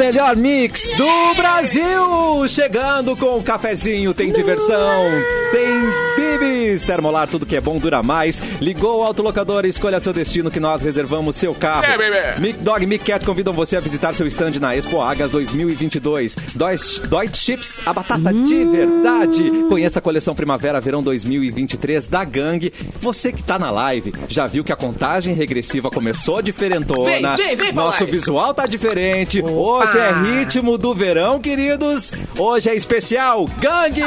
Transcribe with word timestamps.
melhor 0.00 0.34
mix 0.34 0.90
do 0.96 1.34
Brasil! 1.34 2.48
Chegando 2.48 3.14
com 3.14 3.36
o 3.36 3.42
cafezinho, 3.42 4.14
tem 4.14 4.32
diversão, 4.32 5.04
tem 5.52 6.19
bibis, 6.40 6.84
termolar, 6.84 7.28
tudo 7.28 7.46
que 7.46 7.54
é 7.56 7.60
bom 7.60 7.78
dura 7.78 8.02
mais. 8.02 8.42
Ligou 8.60 9.00
o 9.00 9.02
autolocador, 9.02 9.64
escolha 9.66 10.00
seu 10.00 10.12
destino 10.12 10.50
que 10.50 10.58
nós 10.58 10.82
reservamos 10.82 11.36
seu 11.36 11.54
carro. 11.54 11.84
É. 11.84 12.38
Mic 12.38 12.58
Dog 12.60 12.86
Mic 12.86 13.04
Cat 13.04 13.24
convidam 13.24 13.52
você 13.52 13.76
a 13.76 13.80
visitar 13.80 14.12
seu 14.14 14.26
stand 14.26 14.52
na 14.60 14.74
Expo 14.74 15.00
Agas 15.00 15.30
2022. 15.30 16.36
Deutsche, 16.54 17.00
Deutsche 17.02 17.36
Chips, 17.36 17.78
a 17.84 17.92
batata 17.92 18.32
de 18.32 18.64
verdade. 18.64 19.50
Conheça 19.68 19.98
a 19.98 20.02
coleção 20.02 20.34
Primavera-Verão 20.34 21.02
2023 21.02 22.08
da 22.08 22.24
Gangue. 22.24 22.72
Você 23.00 23.32
que 23.32 23.42
tá 23.42 23.58
na 23.58 23.70
live, 23.70 24.12
já 24.28 24.46
viu 24.46 24.64
que 24.64 24.72
a 24.72 24.76
contagem 24.76 25.34
regressiva 25.34 25.90
começou 25.90 26.40
diferentona. 26.42 27.36
Vem, 27.36 27.46
vem, 27.46 27.56
vem 27.56 27.72
Nosso 27.72 28.04
live. 28.04 28.18
visual 28.18 28.54
tá 28.54 28.66
diferente. 28.66 29.42
Hoje 29.42 29.98
é 29.98 30.12
ritmo 30.12 30.78
do 30.78 30.94
verão, 30.94 31.40
queridos. 31.40 32.12
Hoje 32.38 32.70
é 32.70 32.74
especial 32.74 33.46
Gangue! 33.60 34.02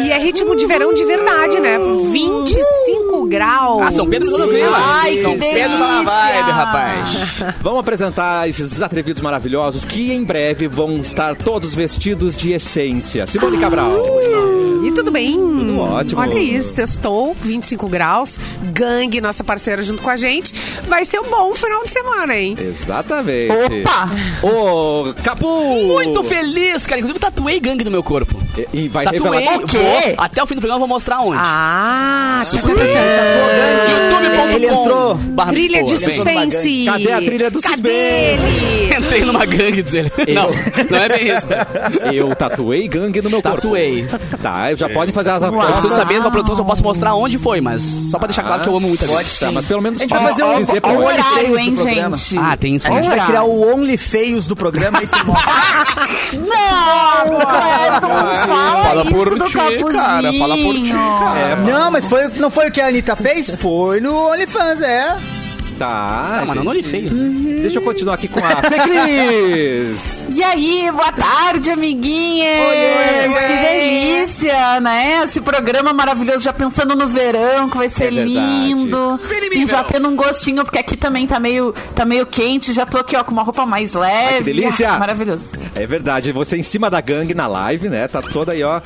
E 0.00 0.12
é 0.12 0.17
ritmo 0.18 0.56
de 0.56 0.66
verão 0.66 0.92
de 0.92 1.04
verdade, 1.04 1.58
né? 1.60 1.78
25 1.78 3.26
graus. 3.26 3.82
Ah, 3.82 3.92
São 3.92 4.08
Pedro 4.08 4.30
na 4.38 4.46
vibe. 4.46 4.62
Ai, 4.74 5.10
que 5.16 5.22
São 5.22 5.38
Pedro 5.38 5.60
tá 5.60 5.78
na 5.78 5.98
delícia. 5.98 6.04
vibe, 6.04 6.50
rapaz. 6.50 7.54
Vamos 7.60 7.80
apresentar 7.80 8.48
esses 8.48 8.70
desatrevidos 8.70 9.22
maravilhosos 9.22 9.84
que 9.84 10.12
em 10.12 10.22
breve 10.24 10.66
vão 10.66 10.98
estar 11.00 11.34
todos 11.36 11.74
vestidos 11.74 12.36
de 12.36 12.52
essência. 12.52 13.26
Simone 13.26 13.58
Cabral. 13.58 13.92
E 14.84 14.92
tudo 14.92 15.10
bem? 15.10 15.34
Tudo 15.36 15.78
ótimo. 15.80 16.20
Olha 16.20 16.38
isso, 16.38 16.70
sextou, 16.74 17.34
25 17.38 17.88
graus. 17.88 18.38
Gangue, 18.72 19.20
nossa 19.20 19.42
parceira, 19.42 19.82
junto 19.82 20.02
com 20.02 20.08
a 20.10 20.16
gente. 20.16 20.54
Vai 20.88 21.04
ser 21.04 21.18
um 21.20 21.28
bom 21.28 21.54
final 21.54 21.82
de 21.84 21.90
semana, 21.90 22.36
hein? 22.36 22.56
Exatamente. 22.58 23.50
Opa! 23.52 24.08
Ô, 24.42 25.12
Capu! 25.22 25.86
Muito 25.88 26.22
feliz, 26.24 26.86
cara. 26.86 27.00
Inclusive, 27.00 27.18
tatuei 27.18 27.58
gangue 27.60 27.84
no 27.84 27.90
meu 27.90 28.02
corpo. 28.02 28.40
E, 28.72 28.84
e 28.84 28.88
vai 28.88 29.04
Tatuei. 29.04 29.40
revelar... 29.44 29.58
O 29.64 29.66
quê? 30.10 30.14
Até 30.18 30.42
o 30.42 30.46
fim 30.46 30.54
do 30.54 30.60
programa 30.60 30.76
eu 30.76 30.86
vou 30.86 30.88
mostrar 30.88 31.20
onde. 31.20 31.38
Ah, 31.42 32.42
youtube.com 32.52 34.48
Ele 34.54 34.66
entrou. 34.66 35.14
barra 35.14 35.50
trilha 35.50 35.82
de 35.82 35.98
suspense. 35.98 36.84
Cadê 36.86 37.12
a 37.12 37.16
trilha 37.18 37.50
do 37.50 37.60
Cadê 37.60 37.76
suspense? 37.76 37.94
ele? 38.88 38.96
Entrei 38.98 39.24
numa 39.24 39.44
gangue, 39.44 39.82
diz 39.82 39.94
ele. 39.94 40.10
Não, 40.34 40.48
não 40.90 40.98
é 40.98 41.08
bem 41.08 41.28
isso. 41.28 41.46
Eu 42.12 42.34
tatuei 42.34 42.88
gangue 42.88 43.22
no 43.22 43.30
meu 43.30 43.42
corpo. 43.42 43.60
Tatuei. 43.60 44.06
Tá, 44.42 44.74
já 44.74 44.88
podem 44.88 45.12
fazer 45.12 45.30
as 45.30 45.42
Eu 45.42 45.48
apostas. 45.48 45.72
preciso 45.72 45.94
saber 45.94 46.20
pra 46.20 46.30
produção 46.30 46.54
se 46.56 46.60
eu 46.62 46.64
posso 46.66 46.82
mostrar 46.82 47.14
onde 47.14 47.38
foi, 47.38 47.60
mas 47.60 47.82
só 47.82 48.18
pra 48.18 48.26
deixar 48.28 48.42
claro 48.42 48.62
que 48.62 48.68
eu 48.68 48.76
amo 48.76 48.88
muito 48.88 49.04
a 49.04 49.08
gangue. 49.08 49.28
Tá, 49.38 49.52
mas 49.52 49.66
pelo 49.66 49.82
menos 49.82 50.00
A 50.00 50.04
gente 50.04 50.10
vai 50.10 50.22
fazer 50.28 50.42
um, 50.44 50.60
dizer 50.60 50.82
um 50.84 50.98
Horário, 50.98 51.58
hein, 51.58 51.74
do 51.74 51.82
gente? 51.88 52.38
Ah, 52.38 52.56
tem 52.56 52.74
isso. 52.74 52.88
A 52.88 52.90
gente 52.94 53.08
vai 53.08 53.26
criar 53.26 53.44
o 53.44 53.72
Only 53.72 53.96
Feios 53.96 54.46
do 54.46 54.56
programa 54.56 55.02
e 55.02 55.06
tu 55.06 55.18
mostra. 55.26 55.52
Não, 56.34 57.38
Cleiton, 57.38 58.08
fala, 58.08 58.84
Fala 58.84 59.02
isso 59.02 59.10
por 59.14 59.38
do 59.38 59.44
ti, 59.44 59.52
Capuzinho. 59.58 59.97
Cara, 59.98 60.32
fala 60.32 60.56
por 60.56 60.74
ti, 60.74 60.92
cara. 60.92 61.56
não, 61.56 61.90
mas 61.90 62.06
foi, 62.06 62.28
não 62.28 62.50
foi 62.50 62.68
o 62.68 62.72
que 62.72 62.80
a 62.80 62.86
Anitta 62.88 63.16
fez? 63.16 63.50
Foi 63.60 64.00
no 64.00 64.30
OnlyFans, 64.30 64.80
é. 64.80 65.16
Tá. 65.78 66.40
Ah, 66.40 66.44
mas 66.46 66.56
não 66.56 66.66
olhe 66.66 66.82
feio. 66.82 67.08
Deixa 67.10 67.78
eu 67.78 67.82
continuar 67.82 68.14
aqui 68.14 68.26
com 68.28 68.40
a 68.44 68.50
Fê 68.62 68.78
Cris. 68.80 70.18
E 70.38 70.42
aí, 70.42 70.88
boa 70.92 71.10
tarde, 71.10 71.70
amiguinhas! 71.70 72.46
Que 73.34 73.56
delícia, 73.56 74.80
né? 74.80 75.22
Esse 75.24 75.40
programa 75.40 75.92
maravilhoso, 75.92 76.40
já 76.40 76.52
pensando 76.52 76.94
no 76.94 77.08
verão, 77.08 77.68
que 77.68 77.76
vai 77.76 77.88
ser 77.88 78.04
É 78.04 78.10
verdade. 78.10 78.28
lindo. 78.28 79.18
Piriri, 79.26 79.62
E 79.62 79.66
já 79.66 79.82
tendo 79.82 80.06
um 80.08 80.14
gostinho, 80.14 80.62
porque 80.64 80.78
aqui 80.78 80.96
também 80.96 81.26
tá 81.26 81.40
meio, 81.40 81.72
tá 81.94 82.04
meio 82.04 82.24
quente, 82.26 82.72
já 82.72 82.84
tô 82.86 82.98
aqui, 82.98 83.16
ó, 83.16 83.24
com 83.24 83.32
uma 83.32 83.42
roupa 83.42 83.64
mais 83.66 83.94
leve. 83.94 84.52
delícia! 84.52 84.92
Ah, 84.92 84.98
maravilhoso. 84.98 85.54
É 85.74 85.86
verdade, 85.86 86.30
você 86.30 86.56
em 86.56 86.62
cima 86.62 86.88
da 86.90 87.00
gangue 87.00 87.34
na 87.34 87.46
live, 87.46 87.88
né? 87.88 88.06
Tá 88.06 88.20
toda 88.20 88.52
aí, 88.52 88.62
ó. 88.62 88.80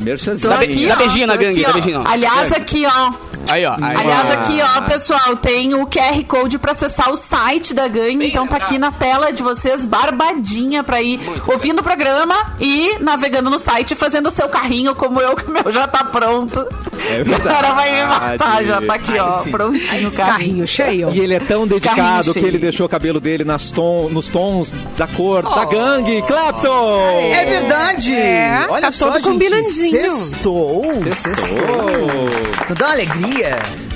Merchanzinho. 0.00 0.50
Dá 0.50 0.96
beijinho 0.96 1.26
na 1.26 1.36
gangue, 1.36 1.62
dá 1.62 1.72
beijinho. 1.72 2.02
Aliás, 2.06 2.52
aqui, 2.52 2.84
ó. 2.86 3.12
Aí, 3.48 3.64
ó. 3.64 3.72
Aí, 3.80 3.96
Aliás, 3.96 4.30
aqui, 4.32 4.58
ó, 4.62 4.82
pessoal, 4.82 5.36
tem 5.36 5.74
o 5.74 5.86
QR 5.86 6.22
Code 6.26 6.58
pra 6.58 6.72
acessar 6.72 7.10
o 7.10 7.16
site 7.16 7.72
da 7.74 7.88
gangue. 7.88 8.18
Bem 8.18 8.28
Então 8.28 8.46
tá 8.46 8.56
aqui 8.56 8.78
na 8.78 8.92
tela 8.92 9.32
de 9.32 9.42
vocês, 9.42 9.84
barbadinha 9.84 10.82
pra 10.84 11.00
ir 11.00 11.20
ouvindo 11.46 11.80
o 11.80 11.82
programa 11.82 12.34
e 12.60 12.96
navegando 13.00 13.48
no 13.50 13.58
site, 13.58 13.94
fazendo 13.94 14.26
o 14.28 14.30
seu 14.30 14.48
carrinho, 14.48 14.94
como 14.94 15.20
eu, 15.20 15.34
que 15.36 15.44
o 15.44 15.50
meu 15.50 15.70
já 15.72 15.86
tá 15.86 16.04
pronto. 16.04 16.60
É 17.10 17.22
O 17.38 17.42
cara 17.42 17.72
vai 17.72 17.90
me 17.92 18.04
matar, 18.04 18.64
já 18.64 18.82
tá 18.82 18.94
aqui, 18.94 19.18
ó, 19.18 19.42
prontinho 19.44 20.08
o 20.08 20.12
carrinho. 20.12 20.38
Carrinho 20.38 20.66
cheio. 20.66 21.10
E 21.10 21.20
ele 21.20 21.34
é 21.34 21.40
tão 21.40 21.66
dedicado 21.66 22.32
que 22.32 22.38
ele 22.40 22.58
deixou 22.58 22.86
o 22.86 22.88
cabelo 22.88 23.20
dele 23.20 23.44
nas 23.44 23.70
tom- 23.70 24.08
nos 24.10 24.28
tons 24.28 24.72
da 24.96 25.06
cor 25.06 25.42
da 25.42 25.64
gangue. 25.64 26.22
Clapton! 26.22 27.30
É 27.34 27.44
verdade! 27.46 28.14
É, 28.14 28.66
Olha 28.68 28.82
tá 28.82 28.92
só, 28.92 29.06
todo 29.06 29.16
gente, 29.16 29.24
combinandinho. 29.32 30.10
Sextou, 30.10 30.84
sextou. 31.14 31.56
Não 32.68 32.76
dá 32.76 32.86
uma 32.86 32.92
alegria? 32.92 33.37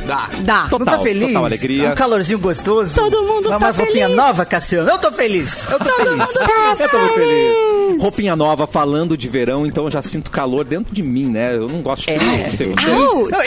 Dá. 0.06 0.28
Dá. 0.40 0.68
Não 0.70 0.78
tá 0.84 0.98
feliz? 1.00 1.28
total 1.28 1.44
alegria. 1.44 1.90
Um 1.90 1.94
calorzinho 1.94 2.38
gostoso. 2.38 2.94
Todo 2.96 3.22
mundo 3.22 3.48
Uma 3.48 3.58
tá 3.58 3.66
umas 3.66 3.76
roupinha 3.76 4.06
feliz. 4.06 4.16
nova, 4.16 4.44
Cassiano. 4.44 4.90
Eu 4.90 4.98
tô 4.98 5.12
feliz. 5.12 5.66
Eu 5.70 5.78
tô 5.78 5.84
feliz. 5.84 6.34
Eu 6.80 6.88
tô 6.88 6.98
muito 6.98 7.14
feliz. 7.14 7.81
Roupinha 7.98 8.34
nova, 8.36 8.66
falando 8.66 9.16
de 9.16 9.28
verão, 9.28 9.66
então 9.66 9.84
eu 9.84 9.90
já 9.90 10.02
sinto 10.02 10.30
calor 10.30 10.64
dentro 10.64 10.94
de 10.94 11.02
mim, 11.02 11.26
né? 11.26 11.54
Eu 11.54 11.68
não 11.68 11.80
gosto 11.80 12.06
de 12.06 12.18
frio. 12.18 12.38
não 12.42 12.50
sei 12.50 12.66
você. 12.68 12.90
Au. 12.90 13.28
Não, 13.30 13.42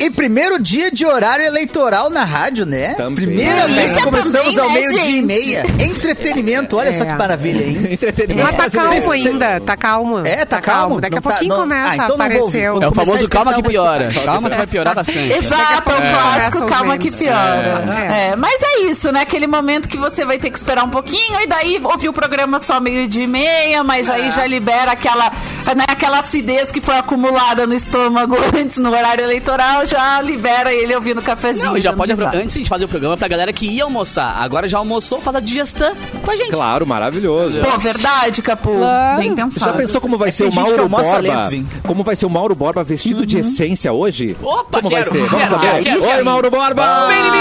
e, 0.00 0.04
e 0.06 0.10
primeiro 0.10 0.62
dia 0.62 0.90
de 0.90 1.04
horário 1.06 1.44
eleitoral 1.44 2.08
na 2.10 2.24
rádio, 2.24 2.64
né? 2.66 2.94
Também. 2.94 3.26
Primeira 3.26 3.66
vez 3.66 3.74
que 3.76 3.84
Delícia 3.84 4.02
começamos 4.04 4.54
também, 4.54 4.58
ao 4.60 4.68
né, 4.68 4.74
meio-dia 4.80 5.10
e 5.18 5.22
meia. 5.22 5.62
Entretenimento, 5.80 6.76
olha 6.76 6.94
só 6.96 7.04
É. 7.04 7.06
que 7.06 7.12
maravilha, 7.14 7.64
hein? 7.64 7.88
Entretenimento. 7.92 8.52
Mas 8.52 8.56
tá 8.56 8.70
calmo 8.70 9.10
ainda, 9.12 9.60
tá 9.60 9.76
calmo. 9.76 10.18
É, 10.26 10.44
tá 10.44 10.60
calmo? 10.60 11.00
Daqui 11.00 11.14
a 11.14 11.16
Não 11.16 11.22
tá- 11.22 11.30
pouquinho 11.30 11.48
não- 11.54 11.60
começa 11.60 11.90
Ah, 11.90 11.94
então 11.94 12.04
a 12.04 12.08
não 12.08 12.16
vou 12.16 12.24
aparecer. 12.26 12.42
ouvir. 12.42 12.68
o- 12.68 12.72
Quando 12.72 12.82
É 12.82 12.88
o 12.88 12.94
famoso 12.94 13.28
calma 13.28 13.52
que 13.52 13.58
eu 13.58 13.62
vou 13.62 13.70
piora. 13.72 14.10
Calma 14.24 14.50
que 14.50 14.56
vai 14.56 14.66
piorar 14.66 14.94
bastante. 14.94 15.18
Exato, 15.32 15.90
é 15.90 15.94
um 15.94 16.12
clássico, 16.18 16.66
calma 16.66 16.98
que 16.98 17.10
piora. 17.10 17.84
É. 18.08 18.28
É, 18.32 18.36
mas 18.36 18.62
é 18.62 18.80
isso, 18.82 19.10
né? 19.12 19.22
Aquele 19.22 19.46
momento 19.46 19.88
que 19.88 19.96
você 19.96 20.24
vai 20.24 20.38
ter 20.38 20.50
que 20.50 20.56
esperar 20.58 20.84
um 20.84 20.90
pouquinho 20.90 21.40
e 21.40 21.46
daí 21.46 21.80
ouvir 21.82 22.08
o 22.08 22.12
programa 22.12 22.58
só 22.60 22.80
meio 22.80 23.08
de 23.08 23.26
meia, 23.26 23.37
mas 23.84 24.08
aí 24.08 24.30
já 24.30 24.46
libera 24.46 24.92
aquela, 24.92 25.30
né, 25.76 25.84
aquela 25.88 26.18
acidez 26.18 26.70
que 26.70 26.80
foi 26.80 26.96
acumulada 26.96 27.66
no 27.66 27.74
estômago 27.74 28.36
antes 28.58 28.78
no 28.78 28.90
horário 28.90 29.24
eleitoral, 29.24 29.86
já 29.86 30.20
libera 30.20 30.72
ele 30.72 30.94
ouvindo 30.94 31.18
o 31.18 31.22
cafezinho. 31.22 31.72
Não, 31.72 31.80
já 31.80 31.92
pode, 31.92 32.12
risada. 32.12 32.38
antes 32.38 32.54
de 32.54 32.68
fazer 32.68 32.84
o 32.84 32.88
programa, 32.88 33.16
pra 33.16 33.28
galera 33.28 33.52
que 33.52 33.66
ia 33.66 33.84
almoçar. 33.84 34.36
Agora 34.38 34.68
já 34.68 34.78
almoçou, 34.78 35.20
faz 35.20 35.36
a 35.36 35.40
digestão 35.40 35.94
com 36.24 36.30
a 36.30 36.36
gente. 36.36 36.50
Claro, 36.50 36.86
maravilhoso. 36.86 37.60
Pô, 37.60 37.78
verdade, 37.78 38.42
Capu. 38.42 38.70
Claro. 38.72 39.18
Bem 39.20 39.34
Já 39.36 39.44
pensado. 39.46 39.76
pensou 39.78 40.00
como 40.00 40.16
vai 40.18 40.28
É 40.30 40.32
ser 40.32 40.44
o 40.44 40.50
gente 40.50 40.56
Mauro 40.60 40.88
Borba? 40.88 41.18
lento. 41.18 41.66
Como 41.86 42.02
vai 42.04 42.16
ser 42.16 42.26
o 42.26 42.30
Mauro 42.30 42.54
Borba 42.54 42.82
vestido 42.84 43.24
de 43.26 43.38
essência 43.38 43.92
hoje? 43.92 44.36
Opa, 44.42 44.78
como 44.80 44.88
quero, 44.90 45.10
vai 45.10 45.20
ser? 45.20 45.28
Vamos 45.28 45.48
quero, 45.48 45.60
saber. 45.60 45.82
quero, 45.84 46.04
Oi. 46.04 46.24
Mauro 46.24 46.50
Borba! 46.50 47.06
Vem 47.08 47.18
em 47.18 47.30
mim! 47.30 47.38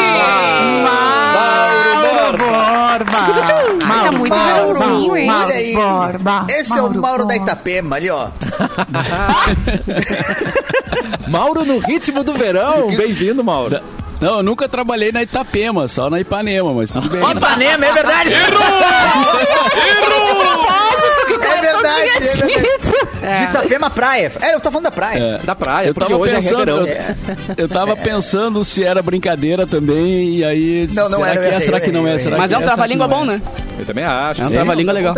Mauro 0.83 2.37
Borba. 2.37 3.17
Tá 4.03 4.11
muito 4.11 4.35
verãozinho, 4.35 5.17
hein? 5.17 5.27
Mauro 5.27 5.45
Olha 5.47 5.55
Borba. 5.89 6.47
Esse 6.49 6.77
é 6.77 6.81
o 6.81 6.93
Mauro 6.93 7.25
da 7.25 7.35
Itapema, 7.35 7.95
ali, 7.95 8.09
ó. 8.09 8.29
Mauro 11.27 11.65
no 11.65 11.79
ritmo 11.79 12.23
do 12.23 12.33
verão. 12.33 12.87
Bem-vindo, 12.87 13.43
Mauro. 13.43 13.79
Não, 14.19 14.37
eu 14.37 14.43
nunca 14.43 14.67
trabalhei 14.67 15.11
na 15.11 15.21
Itapema, 15.21 15.87
só 15.87 16.09
na 16.09 16.19
Ipanema, 16.19 16.73
mas 16.73 16.91
tudo 16.91 17.09
bem. 17.09 17.21
Ó, 17.21 17.31
Ipanema, 17.31 17.85
é 17.85 17.93
verdade. 17.93 18.31
propósito 20.57 21.27
que 21.27 21.36
É 21.67 21.73
verdade, 21.73 22.37
tinha 22.37 22.57
é 22.57 22.61
dito. 22.61 23.07
De 23.21 23.43
Itapema 23.49 23.89
Praia. 23.89 24.31
É, 24.41 24.53
eu 24.55 24.59
tô 24.59 24.71
falando 24.71 24.85
da 24.85 24.91
praia. 24.91 25.19
É. 25.19 25.37
Da 25.45 25.55
praia, 25.55 25.87
Eu 25.87 25.93
porque 25.93 26.09
tava 26.11 26.21
hoje 26.21 26.35
pensando, 26.35 26.61
é 26.61 26.65
verão. 26.65 26.87
eu, 26.87 27.55
eu 27.57 27.69
tava 27.69 27.95
pensando 27.95 28.63
se 28.63 28.83
era 28.83 29.01
brincadeira 29.01 29.65
também, 29.67 30.35
e 30.37 30.43
aí. 30.45 30.89
Não, 30.93 31.09
não 31.09 31.19
será 31.19 31.29
era, 31.31 31.41
que 31.49 31.55
é? 31.55 31.59
Será 31.59 31.79
que 31.79 31.91
não 31.91 32.07
é? 32.07 32.17
Será 32.19 32.37
Mas 32.37 32.49
que 32.49 32.55
é 32.55 32.57
um 32.57 32.61
trava-língua 32.63 33.07
bom, 33.07 33.25
né? 33.25 33.41
Eu 33.79 33.85
também 33.85 34.03
acho. 34.03 34.41
É 34.41 34.47
um 34.47 34.51
trava-língua 34.51 34.93
legal. 34.93 35.15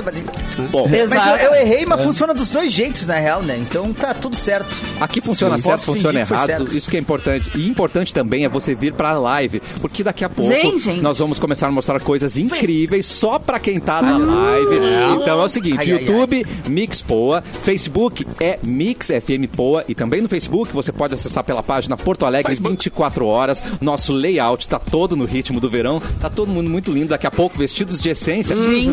Bom, 0.71 0.87
Mas 0.89 0.99
Exato. 1.11 1.41
eu, 1.41 1.53
eu 1.53 1.55
errei, 1.55 1.85
mas 1.85 2.03
funciona 2.03 2.33
dos 2.33 2.49
dois 2.49 2.71
jeitos, 2.71 3.07
na 3.07 3.15
real, 3.15 3.41
né? 3.41 3.57
Então 3.57 3.93
tá 3.93 4.13
tudo 4.13 4.35
certo. 4.35 4.67
aqui 4.99 5.21
funciona 5.21 5.57
Sim, 5.57 5.63
certo, 5.63 5.81
funciona 5.83 6.19
errado. 6.19 6.47
certo. 6.47 6.77
Isso 6.77 6.89
que 6.89 6.97
é 6.97 6.99
importante. 6.99 7.49
E 7.55 7.67
importante 7.69 8.13
também 8.13 8.43
é 8.43 8.49
você 8.49 8.75
vir 8.75 8.91
pra 8.93 9.13
live, 9.13 9.61
porque 9.79 10.03
daqui 10.03 10.25
a 10.25 10.29
pouco 10.29 10.51
Vem, 10.51 11.01
nós 11.01 11.19
vamos 11.19 11.39
começar 11.39 11.67
a 11.67 11.71
mostrar 11.71 11.99
coisas 12.01 12.37
incríveis 12.37 13.05
só 13.05 13.39
pra 13.39 13.57
quem 13.59 13.79
tá 13.79 14.01
na 14.01 14.17
live. 14.17 14.79
Então 15.21 15.39
é 15.41 15.45
o 15.45 15.49
seguinte, 15.49 15.79
Ai, 15.79 15.91
ai, 15.93 16.05
YouTube, 16.39 16.69
Mix 16.69 17.01
Poa, 17.01 17.41
Facebook, 17.41 18.25
é 18.39 18.59
Mix 18.63 19.07
FM 19.07 19.49
Poa 19.55 19.83
e 19.87 19.95
também 19.95 20.21
no 20.21 20.29
Facebook 20.29 20.71
você 20.73 20.91
pode 20.91 21.13
acessar 21.13 21.43
pela 21.43 21.63
página 21.63 21.97
Porto 21.97 22.25
Alegre 22.25 22.55
24 22.55 23.25
horas. 23.25 23.61
Nosso 23.81 24.13
layout 24.13 24.67
tá 24.67 24.79
todo 24.79 25.15
no 25.15 25.25
ritmo 25.25 25.59
do 25.59 25.69
verão, 25.69 26.01
tá 26.19 26.29
todo 26.29 26.51
mundo 26.51 26.69
muito 26.69 26.91
lindo. 26.91 27.09
Daqui 27.09 27.27
a 27.27 27.31
pouco 27.31 27.57
vestidos 27.57 28.01
de 28.01 28.09
essência. 28.09 28.55
Gente, 28.55 28.89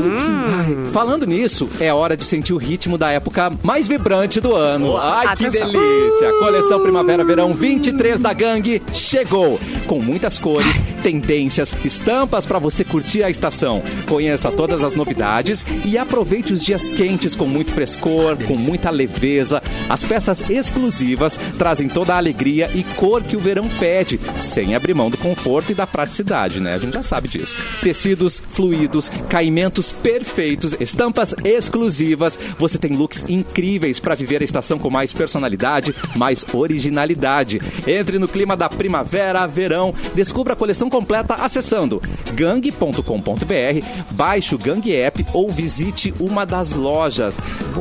Falando 0.92 1.26
nisso, 1.26 1.68
é 1.80 1.92
hora 1.92 2.16
de 2.16 2.24
sentir 2.24 2.52
o 2.52 2.56
ritmo 2.56 2.96
da 2.96 3.10
época 3.10 3.52
mais 3.62 3.88
vibrante 3.88 4.40
do 4.40 4.54
ano. 4.54 4.96
Ai, 4.96 5.36
que 5.36 5.46
Atenção. 5.46 5.70
delícia! 5.70 6.32
Coleção 6.38 6.80
Primavera-Verão 6.80 7.52
23 7.52 8.20
da 8.20 8.32
Gangue 8.32 8.82
chegou. 8.94 9.60
Com 9.86 10.00
muitas 10.00 10.38
cores, 10.38 10.82
tendências, 11.02 11.74
estampas 11.84 12.46
para 12.46 12.58
você 12.58 12.84
curtir 12.84 13.22
a 13.22 13.30
estação. 13.30 13.82
Conheça 14.08 14.50
todas 14.50 14.82
as 14.82 14.94
novidades 14.94 15.64
e 15.84 15.98
aproveite 15.98 16.52
os 16.52 16.64
dias 16.64 16.88
quentes 16.88 17.35
com 17.36 17.46
muito 17.46 17.72
frescor, 17.72 18.36
com 18.44 18.56
muita 18.56 18.90
leveza. 18.90 19.62
As 19.88 20.02
peças 20.02 20.42
exclusivas 20.50 21.38
trazem 21.58 21.88
toda 21.88 22.14
a 22.14 22.16
alegria 22.16 22.70
e 22.74 22.82
cor 22.82 23.22
que 23.22 23.36
o 23.36 23.40
verão 23.40 23.68
pede, 23.78 24.18
sem 24.40 24.74
abrir 24.74 24.94
mão 24.94 25.10
do 25.10 25.18
conforto 25.18 25.72
e 25.72 25.74
da 25.74 25.86
praticidade, 25.86 26.60
né? 26.60 26.74
A 26.74 26.78
gente 26.78 26.94
já 26.94 27.02
sabe 27.02 27.28
disso. 27.28 27.54
Tecidos 27.82 28.42
fluidos, 28.50 29.08
caimentos 29.28 29.92
perfeitos, 29.92 30.74
estampas 30.80 31.34
exclusivas. 31.44 32.38
Você 32.58 32.78
tem 32.78 32.92
looks 32.92 33.24
incríveis 33.28 34.00
para 34.00 34.14
viver 34.14 34.40
a 34.40 34.44
estação 34.44 34.78
com 34.78 34.90
mais 34.90 35.12
personalidade, 35.12 35.94
mais 36.16 36.44
originalidade. 36.52 37.60
Entre 37.86 38.18
no 38.18 38.28
clima 38.28 38.56
da 38.56 38.68
primavera, 38.68 39.46
verão. 39.46 39.94
Descubra 40.14 40.54
a 40.54 40.56
coleção 40.56 40.88
completa 40.88 41.34
acessando 41.34 42.00
gang.com.br, 42.34 43.86
baixe 44.10 44.54
o 44.54 44.58
Gang 44.58 44.94
App 44.94 45.26
ou 45.32 45.50
visite 45.50 46.14
uma 46.18 46.44
das 46.44 46.72
lojas. 46.72 47.15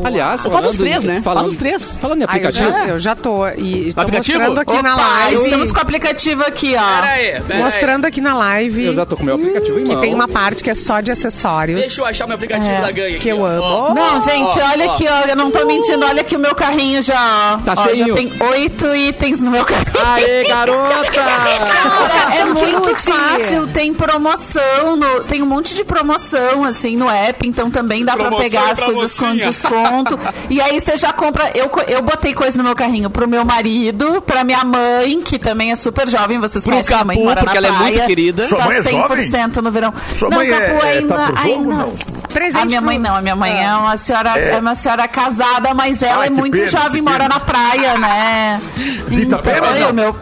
Aliás, 0.04 0.44
Ou 0.46 0.52
faz 0.52 0.68
os 0.68 0.76
falando 0.76 0.90
três, 0.90 1.04
em- 1.04 1.08
né? 1.08 1.22
Falando, 1.24 1.44
Faz 1.44 1.48
os 1.48 1.56
três. 1.56 1.98
Falando 2.02 2.22
em 2.22 2.24
Ah, 2.24 2.26
eu, 2.26 2.30
aplicativo, 2.30 2.70
já, 2.70 2.86
eu 2.88 3.00
já 3.00 3.16
tô. 3.16 3.48
E 3.50 3.94
tô 3.94 4.02
aplicativo? 4.02 4.38
mostrando 4.40 4.60
aqui 4.60 4.82
na 4.84 4.94
opa, 4.96 5.04
live. 5.08 5.44
estamos 5.44 5.72
com 5.72 5.78
o 5.78 5.82
aplicativo 5.82 6.44
aqui, 6.44 6.76
ó. 6.78 6.96
Pera 7.02 7.08
aí, 7.14 7.42
pera 7.42 7.56
aí. 7.58 7.64
Mostrando 7.64 8.06
aqui 8.06 8.22
na 8.22 8.38
live. 8.38 8.86
eu 8.86 8.96
já 8.96 9.06
tô 9.06 9.16
com 9.16 9.24
o 9.24 9.26
meu 9.26 9.36
aplicativo 9.36 9.80
em 9.80 9.84
Que 9.84 9.92
mãos. 9.92 10.02
tem 10.02 10.14
uma 10.14 10.28
parte 10.28 10.64
que 10.64 10.70
é 10.70 10.76
só 10.76 11.02
de 11.02 11.12
acessórios. 11.12 11.80
Deixa 11.82 12.02
eu 12.02 12.06
achar 12.06 12.28
meu 12.28 12.36
aplicativo 12.36 12.70
É, 12.72 12.82
da 12.82 12.92
gangue 12.92 13.12
que 13.20 13.30
aqui, 13.30 13.30
eu 13.30 13.42
ó. 13.42 13.48
amo. 13.48 13.62
Ó. 13.64 13.94
Não, 13.94 14.22
gente, 14.22 14.60
ó, 14.60 14.70
olha 14.72 14.88
ó. 14.88 14.94
aqui, 14.94 15.06
ó. 15.10 15.28
Eu 15.30 15.36
não 15.36 15.50
tô 15.52 15.66
mentindo. 15.66 16.06
Olha 16.06 16.22
aqui 16.22 16.36
o 16.36 16.40
meu 16.40 16.54
carrinho 16.56 17.02
já. 17.02 17.60
Tá 17.66 17.74
Ó, 17.78 17.84
cheinho. 17.86 18.08
Já 18.10 18.14
tem 18.16 18.31
oito 18.52 18.96
itens 18.96 19.42
no 19.42 19.52
meu 19.52 19.64
carrinho. 19.66 19.86
Aê, 20.06 20.44
garota! 20.48 21.12
Cara, 21.12 22.36
é 22.36 22.46
muito 22.46 23.00
fácil, 23.02 23.68
tem 23.68 23.94
promoção, 23.94 24.96
no- 24.98 25.24
tem 25.24 25.42
um 25.42 25.46
monte 25.46 25.74
de 25.74 25.84
promoção, 25.84 26.64
assim, 26.64 26.98
no 26.98 27.10
app, 27.10 27.48
então 27.48 27.70
também 27.72 28.04
dá 28.04 28.14
pra 28.14 28.26
Promoção 28.26 28.44
pegar 28.50 28.68
e 28.68 28.72
as 28.72 28.81
coisas 28.81 29.12
com 29.27 29.33
mocinha. 29.36 29.48
desconto. 29.51 30.19
e 30.50 30.62
aí 30.62 30.80
você 30.80 30.98
já 30.98 31.12
compra, 31.13 31.51
eu, 31.56 31.69
eu 31.88 32.01
botei 32.01 32.33
coisa 32.33 32.57
no 32.57 32.63
meu 32.63 32.75
carrinho 32.75 33.10
pro 33.10 33.27
meu 33.27 33.44
marido, 33.45 34.22
pra 34.22 34.44
minha 34.44 34.63
mãe, 34.63 35.19
que 35.22 35.38
também 35.39 35.72
é 35.72 35.75
super 35.75 36.07
jovem, 36.10 36.39
vocês 36.39 36.63
Pro 36.63 36.74
conhecem 36.74 36.95
a 36.98 37.04
mãe, 37.06 37.24
mora 37.24 37.42
porque 37.44 37.60
na 37.60 37.68
ela 37.68 37.75
é 37.75 37.80
muito 37.80 37.94
praia, 37.94 38.07
querida. 38.07 38.48
Sua 38.48 38.57
Tá 38.60 38.66
mãe 38.66 38.77
é 38.77 38.81
100% 38.81 39.56
no 39.62 39.72
verão. 39.72 39.94
Sua 40.16 40.30
não, 40.30 40.38
mãe 40.38 40.50
é- 40.50 40.60
Capu 40.60 40.86
é- 40.86 40.89
ainda, 40.92 41.13
tá 41.16 41.25
pro 41.27 41.38
ai, 41.39 41.50
jogo, 41.50 41.63
não. 41.69 41.77
não? 41.77 41.94
Presente 42.33 42.62
A 42.62 42.66
minha 42.66 42.81
mãe 42.81 43.00
não, 43.00 43.16
a 43.16 43.22
minha 43.22 43.36
mãe 43.36 43.63
é, 43.66 43.74
uma 43.75 43.95
senhora, 43.98 44.38
é. 44.38 44.57
uma 44.60 44.75
senhora 44.75 45.07
casada, 45.07 45.74
mas 45.74 46.01
ela 46.01 46.24
Ai, 46.24 46.28
é 46.28 46.30
muito 46.30 46.51
pena, 46.57 46.68
jovem, 46.68 47.01
mora 47.01 47.18
pena. 47.19 47.30
na 47.30 47.39
praia, 47.39 47.98
né? 47.98 48.62
De 49.07 49.21
Itapema, 49.21 49.78
e 49.78 49.80
não? 49.80 49.89
o 49.89 49.94
meu 49.94 50.16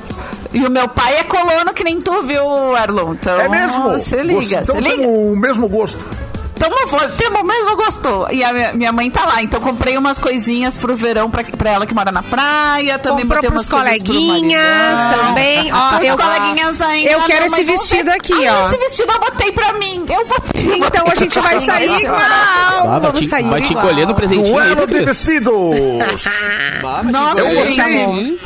e 0.53 0.63
o 0.63 0.69
meu 0.69 0.87
pai 0.87 1.15
é 1.17 1.23
colono 1.23 1.73
que 1.73 1.83
nem 1.83 1.99
tu, 1.99 2.21
viu, 2.21 2.43
Erlon? 2.77 3.13
Então, 3.13 3.39
É 3.39 3.49
mesmo? 3.49 3.97
Se 3.97 4.15
liga, 4.17 4.35
Gosto- 4.35 4.53
então 4.61 4.75
se 4.75 4.81
liga. 4.81 5.07
o 5.07 5.35
mesmo 5.35 5.67
gosto. 5.67 6.05
Tamo, 6.69 7.09
temos 7.17 7.41
o 7.41 7.43
mesmo 7.43 7.75
gosto. 7.75 8.27
E 8.31 8.43
a 8.43 8.53
minha, 8.53 8.73
minha 8.73 8.91
mãe 8.91 9.09
tá 9.11 9.25
lá, 9.25 9.41
então 9.43 9.59
comprei 9.59 9.97
umas 9.97 10.17
coisinhas 10.19 10.77
pro 10.77 10.95
verão 10.95 11.29
pra, 11.29 11.43
pra 11.43 11.69
ela 11.71 11.85
que 11.85 11.93
mora 11.93 12.11
na 12.11 12.23
praia. 12.23 12.97
Também 12.99 13.21
Comprou 13.25 13.41
botei 13.41 13.49
pros 13.51 13.69
umas 13.69 13.69
coleguinhas 13.69 14.97
maridão. 14.97 15.25
também. 15.27 15.73
Ó, 15.73 15.89
Pros 15.95 16.07
eu, 16.07 16.17
coleguinhas 16.17 16.81
ainda. 16.81 17.11
eu 17.11 17.21
quero 17.23 17.39
não, 17.39 17.45
esse 17.47 17.55
mas 17.57 17.67
vestido 17.67 18.05
ver. 18.05 18.17
aqui, 18.17 18.33
Ai, 18.33 18.49
ó. 18.49 18.67
Esse 18.69 18.77
vestido 18.77 19.11
eu 19.11 19.19
botei 19.19 19.51
pra 19.51 19.73
mim. 19.73 20.05
Eu 20.09 20.25
botei. 20.25 20.69
eu 20.71 20.75
Então 20.77 21.03
botei 21.05 21.11
a 21.11 21.15
gente 21.15 21.39
vai 21.39 21.59
sair 21.59 22.01
igual. 22.01 22.19
Ah, 22.21 22.99
Vamos 23.01 23.19
te, 23.19 23.27
sair 23.27 23.43
vai 23.49 23.61
te 23.61 23.71
igual. 23.71 23.85
colher 23.87 24.07
no 24.07 24.15
presentinho 24.15 24.53
Duelo 24.53 24.87
de 24.87 25.05
vestidos. 25.05 25.53
Te 26.21 27.11
Nossa, 27.11 27.73
gente. 27.73 28.39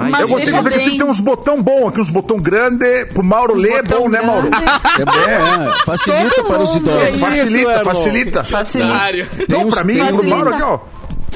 Presentinho. 0.00 0.10
Mas 0.10 0.20
eu 0.20 0.28
gostei 0.28 0.52
do 0.52 0.58
aplicativo, 0.58 0.96
tem 0.98 1.06
uns 1.06 1.20
botão 1.20 1.62
bom 1.62 1.88
aqui, 1.88 2.00
uns 2.00 2.10
botão 2.10 2.38
grande. 2.38 3.04
Pro 3.06 3.22
Mauro 3.24 3.54
ler 3.54 3.72
é 3.78 3.82
bom, 3.82 4.08
né, 4.08 4.20
Mauro? 4.20 4.48
grande. 4.50 4.70
É 5.00 5.04
bom, 5.04 5.12
é. 5.12 5.84
Facilita 5.84 6.34
Todo 6.36 6.46
para 6.46 6.62
os 6.62 6.74
idosos. 6.76 7.20
Facilita, 7.20 7.70
irmão? 7.70 7.84
facilita. 7.84 8.44
Facilita. 8.44 8.94
Otário. 8.94 9.28
Não, 9.48 9.70
pra 9.70 9.84
mim 9.84 9.94
e 9.94 10.06
pro. 10.08 10.28
Mauro 10.28 10.54
aqui, 10.54 10.62
ó. 10.62 10.78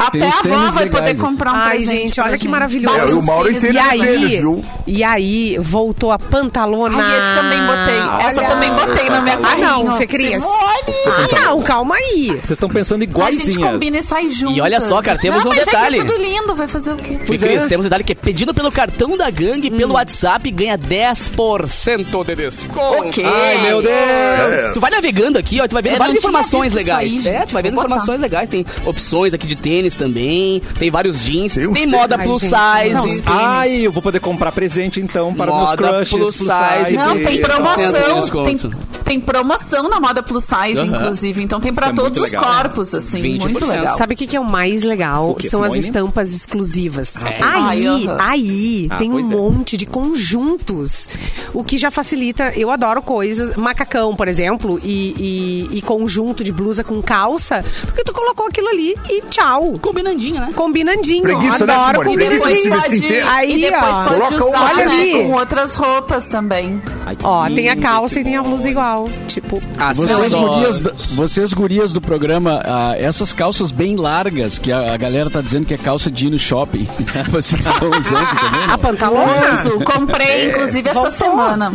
Até 0.06 0.26
a 0.26 0.38
avó 0.38 0.70
vai 0.72 0.90
poder 0.90 1.16
comprar 1.16 1.52
um 1.52 1.56
Ai, 1.56 1.76
presente 1.76 1.98
gente, 1.98 2.20
olha 2.20 2.38
que 2.38 2.48
maravilhoso. 2.48 2.98
É, 2.98 3.10
e 3.10 3.12
o 3.14 3.24
Mauro 3.24 3.50
entende 3.50 3.66
E 3.68 3.72
de 3.72 3.78
aí, 3.78 4.28
viu? 4.40 4.64
e 4.86 5.04
aí, 5.04 5.56
voltou 5.60 6.10
a 6.10 6.18
pantalona. 6.18 6.96
Ai, 7.02 7.18
esse 7.18 7.40
também 7.40 7.66
botei. 7.66 8.28
Essa 8.28 8.44
também 8.44 8.72
botei 8.72 9.10
na 9.10 9.20
minha 9.20 9.38
Ah, 9.42 9.56
não, 9.56 9.96
Fê 9.96 10.06
Cris. 10.06 10.42
Você 10.42 10.48
olha. 10.64 10.94
Ah, 11.06 11.40
não, 11.40 11.62
calma 11.62 11.94
aí. 11.96 12.26
Vocês 12.28 12.50
estão 12.52 12.68
pensando 12.68 13.04
A 13.22 13.30
gente 13.32 13.58
combina 13.58 13.98
e 13.98 14.02
sai 14.02 14.30
junto. 14.30 14.52
E 14.56 14.60
olha 14.60 14.80
só, 14.80 15.00
cara, 15.02 15.18
temos 15.18 15.44
não, 15.44 15.52
um 15.52 15.54
detalhe. 15.54 15.98
É 15.98 16.00
é 16.00 16.04
tudo 16.04 16.18
lindo, 16.20 16.54
vai 16.54 16.68
fazer 16.68 16.92
o 16.92 16.96
quê? 16.96 17.18
Fih, 17.24 17.38
Cris, 17.38 17.66
temos 17.66 17.86
um 17.86 17.88
detalhe 17.88 18.04
que 18.04 18.12
é 18.12 18.14
pedido 18.14 18.54
pelo 18.54 18.70
cartão 18.70 19.16
da 19.16 19.30
gangue, 19.30 19.70
pelo 19.70 19.94
WhatsApp, 19.94 20.50
ganha 20.50 20.78
10% 20.78 22.24
de 22.24 22.34
desconto. 22.34 23.08
Ok. 23.08 23.24
Ai, 23.24 23.62
meu 23.62 23.82
Deus! 23.82 23.94
É. 23.94 24.70
Tu 24.72 24.80
vai 24.80 24.90
navegando 24.90 25.38
aqui, 25.38 25.60
ó, 25.60 25.66
tu 25.68 25.72
vai 25.72 25.82
vendo 25.82 25.94
Eu 25.94 25.98
várias 25.98 26.16
informações 26.16 26.72
legais. 26.72 27.26
aí, 27.26 27.34
é, 27.34 27.46
tu 27.46 27.52
vai 27.52 27.62
vendo 27.62 27.74
informações 27.74 28.20
legais. 28.20 28.48
Tem 28.48 28.64
opções 28.84 29.34
aqui 29.34 29.46
de 29.46 29.56
tênis 29.56 29.94
também, 29.96 30.61
tem 30.79 30.91
vários 30.91 31.20
jeans, 31.20 31.55
Tem 31.55 31.73
tem, 31.73 31.87
moda 31.87 32.17
Ai, 32.19 32.25
plus 32.26 32.43
gente, 32.43 32.55
size. 32.55 32.94
não, 32.94 33.06
tem- 33.06 33.23
Ai, 33.26 33.73
eu 33.87 33.93
vou 33.93 34.02
poder 34.02 34.20
comprar 34.20 34.52
presente 34.52 35.00
então 35.00 35.35
para 35.35 35.50
Moda 35.52 35.91
meus 35.93 36.08
crushes. 36.08 36.11
plus 36.19 36.35
size. 36.37 36.96
Não, 36.96 37.14
tem 37.17 37.25
10% 37.25 37.32
de 37.32 37.41
promoção. 37.41 38.44
Tem, 38.44 38.56
tem 39.05 39.20
promoção 39.20 39.88
na 39.88 40.00
moda 40.00 40.23
plus 40.23 40.44
size, 40.44 40.81
inclusive. 40.81 41.43
Então 41.43 41.61
tem 41.61 41.73
pra 41.73 41.87
Isso 41.91 41.93
é 41.93 42.02
todos 42.02 42.19
os 42.19 42.31
legal. 42.31 42.44
corpos, 42.44 42.94
assim. 42.94 43.20
20%. 43.20 43.43
Muito 43.50 43.67
legal. 43.67 43.96
Sabe 43.96 44.14
o 44.14 44.17
que, 44.17 44.26
que 44.26 44.37
é 44.37 44.41
o 44.41 44.44
mais 44.44 44.82
legal? 44.82 45.37
São 45.41 45.62
as 45.62 45.73
Simone? 45.73 45.79
estampas 45.88 46.32
exclusivas. 46.32 47.17
Ai, 47.25 47.35
Aí, 47.41 47.87
aham. 47.87 48.17
aí 48.20 48.87
Ah, 48.91 48.96
tem 48.96 49.11
um 49.12 49.19
é. 49.19 49.23
monte 49.23 49.76
de 49.76 49.87
conjuntos. 49.87 51.08
O 51.52 51.62
que 51.62 51.76
já 51.79 51.91
facilita. 51.91 52.52
Eu 52.56 52.70
adoro 52.70 53.02
coisas. 53.02 53.55
Macacão, 53.56 54.14
por 54.17 54.29
exemplo, 54.29 54.81
e, 54.82 55.69
e- 55.73 55.79
e 55.79 55.82
conjunto 55.82 56.43
de 56.43 56.52
blusa 56.52 56.82
com 56.82 57.00
calça. 57.02 57.64
Porque 57.82 58.02
tu 58.05 58.12
colocou 58.12 58.46
aquilo 58.46 58.69
ali 58.69 58.94
e 59.08 59.23
tchau. 59.31 59.73
Combinandinho, 59.78 60.40
né? 60.40 60.50
Combinandinho. 60.54 61.22
Preguiça, 61.22 61.66
né, 61.66 61.74
adoro? 61.74 62.10
E 62.10 62.14
Preguiça 62.14 62.36
depois 62.44 62.54
de 62.56 62.62
se 62.62 62.68
pode, 62.68 62.88
vestir 62.90 63.06
inteiro. 63.06 63.26
Aí, 63.30 63.58
e 63.58 63.60
depois 63.60 63.82
ó. 63.98 64.04
pode 64.04 64.14
Coloca 64.20 64.44
usar 64.46 64.62
Olha 64.74 64.86
né, 64.86 64.92
ali. 64.94 65.12
com 65.12 65.32
outras 65.32 65.74
roupas 65.74 66.26
também. 66.26 66.82
Ai, 67.06 67.16
Ó, 67.22 67.46
tem 67.46 67.68
a 67.68 67.76
calça 67.76 68.20
e 68.20 68.24
tem 68.24 68.36
a 68.36 68.42
blusa 68.42 68.68
igual. 68.68 69.08
Tipo, 69.28 69.62
Ah, 69.78 69.92
Vocês 69.92 70.30
só- 70.30 70.38
gurias, 70.48 70.80
vocês 71.12 71.52
gurias 71.52 71.92
do 71.92 72.00
programa, 72.00 72.62
ah, 72.64 72.94
essas 72.98 73.32
calças 73.32 73.70
bem 73.70 73.96
largas, 73.96 74.58
que 74.58 74.70
a, 74.72 74.94
a 74.94 74.96
galera 74.96 75.28
tá 75.30 75.40
dizendo 75.40 75.66
que 75.66 75.74
é 75.74 75.78
calça 75.78 76.10
de 76.10 76.26
ir 76.26 76.30
no 76.30 76.38
shopping, 76.38 76.86
vocês 77.30 77.66
estão 77.66 77.90
usando 77.90 78.40
também? 78.40 78.64
a 78.64 78.66
não? 78.69 78.78
pantalona. 78.78 79.54
Uso, 79.60 79.81
comprei, 79.81 80.48
inclusive, 80.48 80.88
essa 80.88 81.00
voltou. 81.00 81.19
semana. 81.19 81.72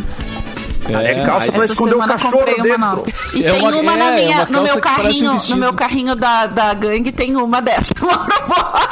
É 0.87 1.25
calça 1.25 1.51
pra 1.51 1.65
esconder 1.65 1.95
o 1.95 1.99
cachorro 1.99 2.37
uma 2.39 2.63
dentro. 2.63 3.03
E 3.33 3.43
É 3.45 3.51
tem 3.51 3.59
uma- 3.61 3.69
uma, 3.77 3.93
é, 3.93 3.97
na 3.97 4.05
é 4.11 4.15
minha, 4.25 4.37
uma 4.37 4.45
no 4.45 4.61
meu 4.63 4.75
um 4.75 4.79
carrinho, 4.79 5.35
no 5.49 5.57
meu 5.57 5.73
carrinho 5.73 6.15
da, 6.15 6.45
da 6.47 6.73
gangue 6.73 7.11
tem 7.11 7.35
uma 7.35 7.61
dessa. 7.61 7.93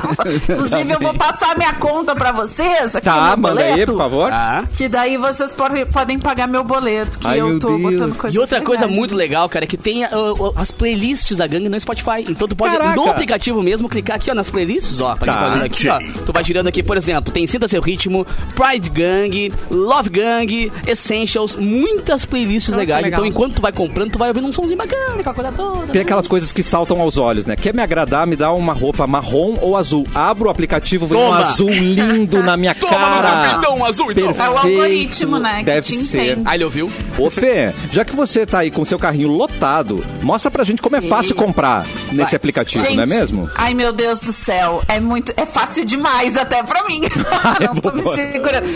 Inclusive, 0.54 0.94
eu 0.94 1.00
vou 1.00 1.14
passar 1.14 1.58
minha 1.58 1.74
conta 1.74 2.16
pra 2.16 2.32
vocês 2.32 2.96
aqui 2.96 3.06
Tá, 3.06 3.36
no 3.36 3.42
manda 3.42 3.62
aí, 3.62 3.72
boleto. 3.72 3.92
por 3.94 3.98
favor. 3.98 4.32
Ah. 4.32 4.64
Que 4.76 4.88
daí 4.88 5.18
vocês 5.18 5.52
podem, 5.54 5.86
podem 5.86 6.20
pagar 6.20 6.48
meu 6.48 6.64
boleto, 6.64 7.20
que 7.20 7.28
Ai, 7.28 7.42
eu 7.42 7.60
tô 7.60 7.70
Deus. 7.70 7.82
botando 7.82 8.16
coisas 8.16 8.36
E 8.36 8.40
outra 8.40 8.62
coisa 8.62 8.84
legais. 8.86 8.98
muito 9.00 9.16
legal, 9.16 9.50
cara, 9.50 9.66
é 9.66 9.68
que 9.68 9.78
tem 9.78 10.04
ah, 10.06 10.10
as 10.56 10.72
playlists 10.72 11.38
da 11.38 11.48
gangue 11.48 11.70
no 11.70 11.80
Spotify. 11.80 12.26
Então 12.28 12.48
tu 12.48 12.56
pode, 12.56 12.78
Caraca. 12.78 12.96
no 12.96 13.10
aplicativo 13.10 13.62
mesmo, 13.64 13.90
clicar 13.90 14.18
aqui, 14.18 14.30
ó, 14.32 14.34
nas 14.34 14.50
playlists, 14.50 15.02
ó. 15.02 15.16
Pra 15.16 15.34
Tá. 15.34 15.50
tá 15.60 15.66
aqui, 15.66 15.88
ó. 15.90 16.00
Tu 16.26 16.32
vai 16.34 16.44
girando 16.44 16.68
aqui, 16.68 16.82
por 16.84 16.98
exemplo, 16.98 17.32
tem 17.32 17.46
Sinta 17.48 17.68
Seu 17.68 17.82
Ritmo, 17.82 18.26
Pride 18.56 18.90
Gang, 18.90 19.52
Love 19.70 20.10
Gang, 20.10 20.72
Essentials, 20.86 21.56
muitas 21.80 22.26
playlists 22.26 22.74
Ah, 22.74 22.78
legais. 22.78 23.00
que 23.00 23.06
legal. 23.06 23.20
Então 23.20 23.26
enquanto 23.30 23.56
tu 23.56 23.62
vai 23.62 23.72
comprando, 23.72 24.12
tu 24.12 24.20
vai 24.20 24.30
ouvindo 24.30 24.48
um 24.48 24.54
somzinho 24.54 24.78
bacana, 24.78 25.20
aquela 25.20 25.34
coisa 25.36 25.52
toda. 25.52 25.88
Tem 25.88 26.02
aquelas 26.02 26.28
coisas 26.28 26.52
que 26.52 26.64
saltam 26.64 27.00
aos 27.02 27.18
olhos, 27.18 27.46
né? 27.46 27.56
Quer 27.56 27.74
me 27.74 27.82
agradar, 27.82 28.26
me 28.28 28.36
dá 28.36 28.52
uma 28.52 28.74
roupa 28.74 29.06
marrom 29.08 29.58
ou 29.62 29.78
azul. 29.78 30.06
Abro 30.14 30.48
o 30.48 30.52
aplicativo, 30.52 31.06
vem 31.08 31.18
um 31.20 31.26
Toma. 31.26 31.38
azul 31.46 31.70
lindo 31.70 32.42
na 32.44 32.56
minha 32.58 32.74
Toma, 32.76 32.92
cara. 32.94 33.56
então, 33.58 33.86
azul, 33.86 34.12
então. 34.12 34.34
Perfeito. 34.34 34.48
É 34.48 34.50
o 34.54 34.58
algoritmo, 34.58 35.40
né, 35.40 35.58
que 35.60 35.64
Deve 35.66 35.92
ser. 35.96 36.40
Ah, 36.46 36.56
ele 36.56 36.64
ouviu? 36.64 36.92
Ô 37.18 37.30
Fê, 37.30 37.74
já 37.92 38.04
que 38.06 38.16
você 38.16 38.46
tá 38.46 38.60
aí 38.60 38.72
com 38.72 38.84
seu 38.86 38.98
carrinho 39.00 39.28
lotado, 39.30 40.04
mostra 40.22 40.50
pra 40.52 40.64
gente 40.64 40.82
como 40.82 40.96
é 40.96 41.02
fácil 41.02 41.36
comprar. 41.36 41.86
nesse 42.12 42.36
aplicativo, 42.36 42.84
não 42.84 43.04
é 43.04 43.08
Gente, 43.08 43.10
mesmo? 43.10 43.50
Ai, 43.56 43.74
meu 43.74 43.92
Deus 43.92 44.22
do 44.22 44.32
céu. 44.34 44.82
É 44.88 45.00
muito. 45.00 45.34
É 45.38 45.46
fácil 45.46 45.86
demais 45.86 46.38
até 46.38 46.64
pra 46.64 46.84
mim. 46.86 47.02
Não 47.62 47.76
tô 47.76 47.92
me 47.92 48.04
segurando. 48.16 48.68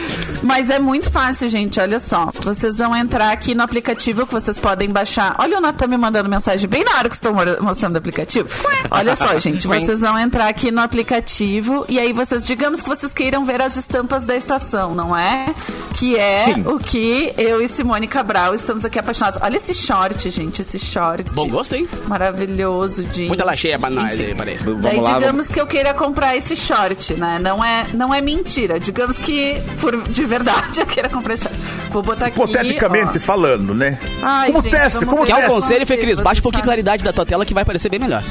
Mas 0.44 0.70
é 0.70 0.80
muito 0.80 1.10
fácil, 1.12 1.50
gente. 1.50 1.80
Olha 1.80 2.00
só. 2.00 2.30
Vocês 2.42 2.78
vão 2.78 2.91
entrar 2.96 3.32
aqui 3.32 3.54
no 3.56 3.64
aplicativo 3.64 4.26
que 4.26 4.34
vocês 4.34 4.58
podem 4.58 4.90
baixar. 4.90 5.36
Olha 5.40 5.58
o 5.58 5.62
Natan 5.62 5.88
me 5.88 5.98
mandando 5.98 6.30
mensagem 6.30 6.68
bem 6.68 6.84
na 6.84 6.98
hora 6.98 7.10
que 7.10 7.16
estou 7.16 7.34
mostrando 7.62 7.96
o 7.96 7.98
aplicativo. 7.98 8.48
Olha 8.90 9.16
só, 9.16 9.38
gente. 9.40 9.68
Vocês 9.68 10.02
vão 10.02 10.18
entrar 10.18 10.48
aqui 10.48 10.72
no 10.72 10.82
aplicativo 10.82 11.86
e 11.90 12.00
aí 12.00 12.14
vocês, 12.14 12.46
digamos 12.46 12.82
que 12.82 12.90
vocês 12.90 13.14
queiram 13.14 13.46
ver 13.46 13.62
as 13.62 13.76
estampas 13.78 14.26
da 14.26 14.36
estação, 14.36 14.94
não 14.96 15.16
é? 15.16 15.54
Que 15.98 16.18
é 16.18 16.46
Sim. 16.46 16.64
o 16.68 16.80
que 16.80 17.34
eu 17.38 17.62
e 17.62 17.68
Simone 17.68 18.08
Cabral 18.08 18.54
estamos 18.56 18.86
aqui 18.86 18.98
apaixonados. 19.00 19.40
Olha 19.42 19.58
esse 19.58 19.74
short, 19.74 20.30
gente. 20.30 20.62
Esse 20.62 20.80
short. 20.80 21.30
Bom 21.32 21.48
gosto, 21.48 21.76
hein? 21.76 21.88
Maravilhoso 22.08 23.04
de. 23.04 23.28
Muita 23.28 23.44
lacheia 23.44 23.78
pra 23.78 23.90
nós 23.90 24.14
Enfim. 24.14 24.24
aí, 24.26 24.36
peraí. 24.36 24.56
Vamos 24.58 24.82
Daí 24.82 25.00
lá. 25.02 25.14
digamos 25.20 25.48
que 25.48 25.60
eu 25.60 25.68
queira 25.68 25.94
comprar 25.94 26.36
esse 26.36 26.56
short, 26.56 27.14
né? 27.16 27.40
Não 27.40 27.64
é, 27.64 27.86
não 27.94 28.14
é 28.14 28.22
mentira. 28.22 28.80
Digamos 28.80 29.18
que 29.18 29.62
por 29.80 30.02
de 30.08 30.24
verdade 30.26 30.80
eu 30.82 30.86
queira 30.86 31.10
comprar 31.10 31.34
esse 31.34 31.44
short. 31.44 31.58
Vou 31.92 32.02
botar 32.02 32.28
aqui. 32.28 32.38
Hipoteticamente 32.82 33.20
falando, 33.20 33.74
né? 33.76 33.98
Ai, 34.24 34.52
como 34.52 34.64
gente, 34.64 34.72
teste, 34.72 35.06
como 35.06 35.22
ver. 35.22 35.28
Quer 35.28 35.34
um 35.34 35.38
teste. 35.38 35.52
conselho, 35.52 35.86
Fê 35.88 35.98
Cris? 35.98 36.20
Baixa 36.20 36.40
um 36.40 36.44
pouquinho 36.44 36.64
a 36.64 36.66
claridade 36.66 37.04
da 37.04 37.14
tua 37.14 37.26
tela 37.26 37.46
que 37.46 37.54
vai 37.54 37.64
parecer 37.64 37.90
bem 37.90 38.00
melhor. 38.00 38.24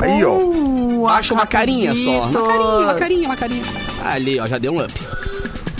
Aí, 0.00 0.24
ó. 0.24 0.34
Uh, 0.36 1.02
Baixa 1.06 1.34
uma 1.34 1.46
carinha 1.46 1.94
só. 1.94 2.22
Uma 2.22 2.32
carinha, 2.32 2.84
uma 2.86 2.94
carinha, 2.94 3.28
uma 3.28 3.36
carinha. 3.36 3.64
Ali, 4.04 4.38
ó, 4.38 4.46
já 4.46 4.58
deu 4.58 4.72
um 4.72 4.82
up. 4.82 4.92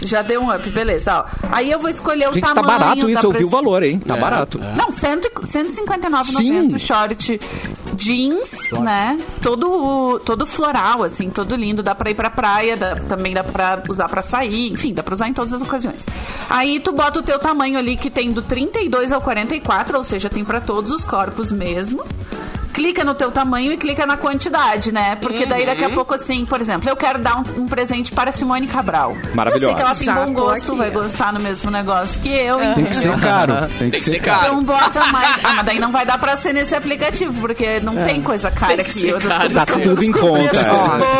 Já 0.02 0.22
deu 0.22 0.40
um 0.42 0.54
up, 0.54 0.70
beleza. 0.70 1.18
Ó. 1.20 1.24
Aí 1.50 1.70
eu 1.70 1.78
vou 1.80 1.90
escolher 1.90 2.28
o 2.28 2.32
Gente, 2.32 2.42
tá 2.44 2.54
tamanho. 2.54 2.78
barato 2.78 3.00
dá 3.02 3.10
isso, 3.12 3.26
eu 3.26 3.30
pra 3.30 3.38
vi 3.38 3.44
o 3.44 3.48
valor, 3.48 3.82
hein? 3.82 3.98
Tá 3.98 4.16
É, 4.16 4.20
barato. 4.20 4.60
é. 4.62 4.76
Não, 4.76 4.90
100 4.90 5.18
e- 5.18 5.46
159,90 5.46 6.34
Sim. 6.70 6.76
o 6.76 6.78
short 6.78 7.40
jeans, 7.94 8.52
né? 8.80 9.18
Todo, 9.42 10.20
todo 10.24 10.46
floral, 10.46 11.02
assim, 11.02 11.30
todo 11.30 11.54
lindo. 11.56 11.82
Dá 11.82 11.94
pra 11.94 12.10
ir 12.10 12.14
pra 12.14 12.30
praia, 12.30 12.76
dá- 12.76 12.94
também 12.94 13.34
dá 13.34 13.42
pra 13.42 13.82
usar 13.88 14.08
pra 14.08 14.22
sair, 14.22 14.70
enfim, 14.70 14.94
dá 14.94 15.02
pra 15.02 15.14
usar 15.14 15.28
em 15.28 15.32
todas 15.32 15.52
as 15.52 15.62
ocasiões. 15.62 16.06
Aí 16.48 16.78
tu 16.80 16.92
bota 16.92 17.18
o 17.18 17.22
teu 17.22 17.38
tamanho 17.38 17.78
ali, 17.78 17.96
que 17.96 18.08
tem 18.10 18.30
do 18.30 18.40
32 18.42 19.10
ao 19.10 19.20
44, 19.20 19.96
ou 19.98 20.04
seja, 20.04 20.30
tem 20.30 20.44
pra 20.44 20.60
todos 20.60 20.90
os 20.92 21.02
corpos 21.02 21.50
mesmo. 21.50 22.04
Clica 22.78 23.02
no 23.02 23.12
teu 23.12 23.32
tamanho 23.32 23.72
e 23.72 23.76
clica 23.76 24.06
na 24.06 24.16
quantidade, 24.16 24.92
né? 24.92 25.16
Porque 25.20 25.44
daí 25.44 25.66
daqui 25.66 25.82
a 25.82 25.90
pouco, 25.90 26.14
assim, 26.14 26.44
por 26.46 26.60
exemplo, 26.60 26.88
eu 26.88 26.94
quero 26.96 27.18
dar 27.18 27.38
um, 27.38 27.62
um 27.62 27.66
presente 27.66 28.12
para 28.12 28.30
Simone 28.30 28.68
Cabral. 28.68 29.16
Maravilhosa. 29.34 29.64
Eu 29.64 29.68
sei 29.68 29.74
que 29.74 29.82
ela 29.82 29.94
tem 29.96 30.04
Já 30.06 30.14
bom 30.14 30.32
gosto, 30.32 30.68
aqui. 30.72 30.78
vai 30.78 30.90
gostar 30.92 31.32
no 31.32 31.40
mesmo 31.40 31.72
negócio 31.72 32.20
que 32.20 32.28
eu, 32.28 32.58
Tem 32.76 32.84
que 32.84 32.94
ser 32.94 33.18
caro. 33.18 33.52
Tem 33.78 33.90
Tem 33.90 34.00
que 34.00 34.08
ser 34.10 34.20
caro. 34.20 34.46
Então 34.46 34.62
bota 34.62 35.04
mais. 35.08 35.44
Ah, 35.44 35.54
mas 35.54 35.64
daí 35.66 35.80
não 35.80 35.90
vai 35.90 36.06
dar 36.06 36.18
pra 36.18 36.36
ser 36.36 36.52
nesse 36.52 36.72
aplicativo, 36.76 37.40
porque 37.40 37.80
não 37.80 37.96
tem 37.96 38.22
coisa 38.22 38.48
cara 38.50 38.76
Tem 38.76 38.84
que 38.84 39.12
aqui. 39.12 39.26
Tá 39.28 39.66
são 39.66 39.80
tudo 39.80 40.04
em 40.04 40.12
conta, 40.12 40.60
é. 40.60 40.68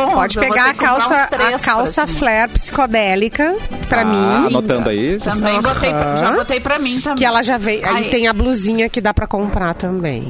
bons. 0.04 0.14
Pode 0.14 0.38
pegar 0.38 0.70
a 0.70 0.74
calça, 0.74 1.28
a 1.54 1.58
calça 1.58 2.06
flare 2.06 2.52
psicodélica 2.52 3.56
pra 3.88 4.02
Ah, 4.02 4.04
mim. 4.04 4.46
anotando 4.46 4.88
aí. 4.90 5.18
Também 5.18 5.60
botei, 5.60 5.90
pra- 5.90 6.16
já 6.18 6.30
botei 6.32 6.60
pra 6.60 6.78
mim 6.78 7.00
também. 7.00 7.18
Que 7.18 7.24
ela 7.24 7.42
já 7.42 7.58
veio. 7.58 7.84
Aí 7.84 8.04
Aí- 8.04 8.10
tem 8.10 8.28
a 8.28 8.32
blusinha 8.32 8.88
que 8.88 9.00
dá 9.00 9.12
pra 9.12 9.26
comprar 9.26 9.74
também. 9.74 10.28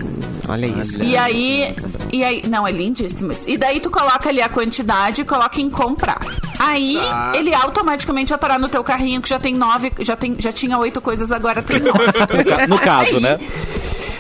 Olha 0.49 0.65
isso. 0.67 1.03
E 1.03 1.15
aí, 1.19 1.75
e 2.13 2.25
aí, 2.25 2.43
não, 2.49 2.67
é 2.67 2.73
lindíssimo. 2.73 3.33
isso. 3.33 3.49
E 3.49 3.57
daí 3.59 3.81
tu 3.81 3.91
coloca 3.91 4.29
ali 4.29 4.41
a 4.41 4.49
quantidade 4.49 5.23
e 5.23 5.25
coloca 5.25 5.61
em 5.61 5.69
comprar. 5.71 6.19
Aí 6.59 6.95
Tá. 7.01 7.33
ele 7.35 7.55
automaticamente 7.55 8.31
vai 8.31 8.39
parar 8.39 8.59
no 8.59 8.69
teu 8.69 8.83
carrinho 8.83 9.21
que 9.23 9.29
já 9.29 9.39
tem 9.39 9.55
nove, 9.55 9.93
já, 10.01 10.17
tem, 10.17 10.37
já 10.39 10.51
tinha 10.53 10.77
oito 10.79 11.01
coisas, 11.01 11.31
agora 11.31 11.63
tem 11.63 11.79
nove. 11.81 11.99
No 12.69 12.79
caso, 12.79 13.17
Aí- 13.17 13.21
né? 13.23 13.39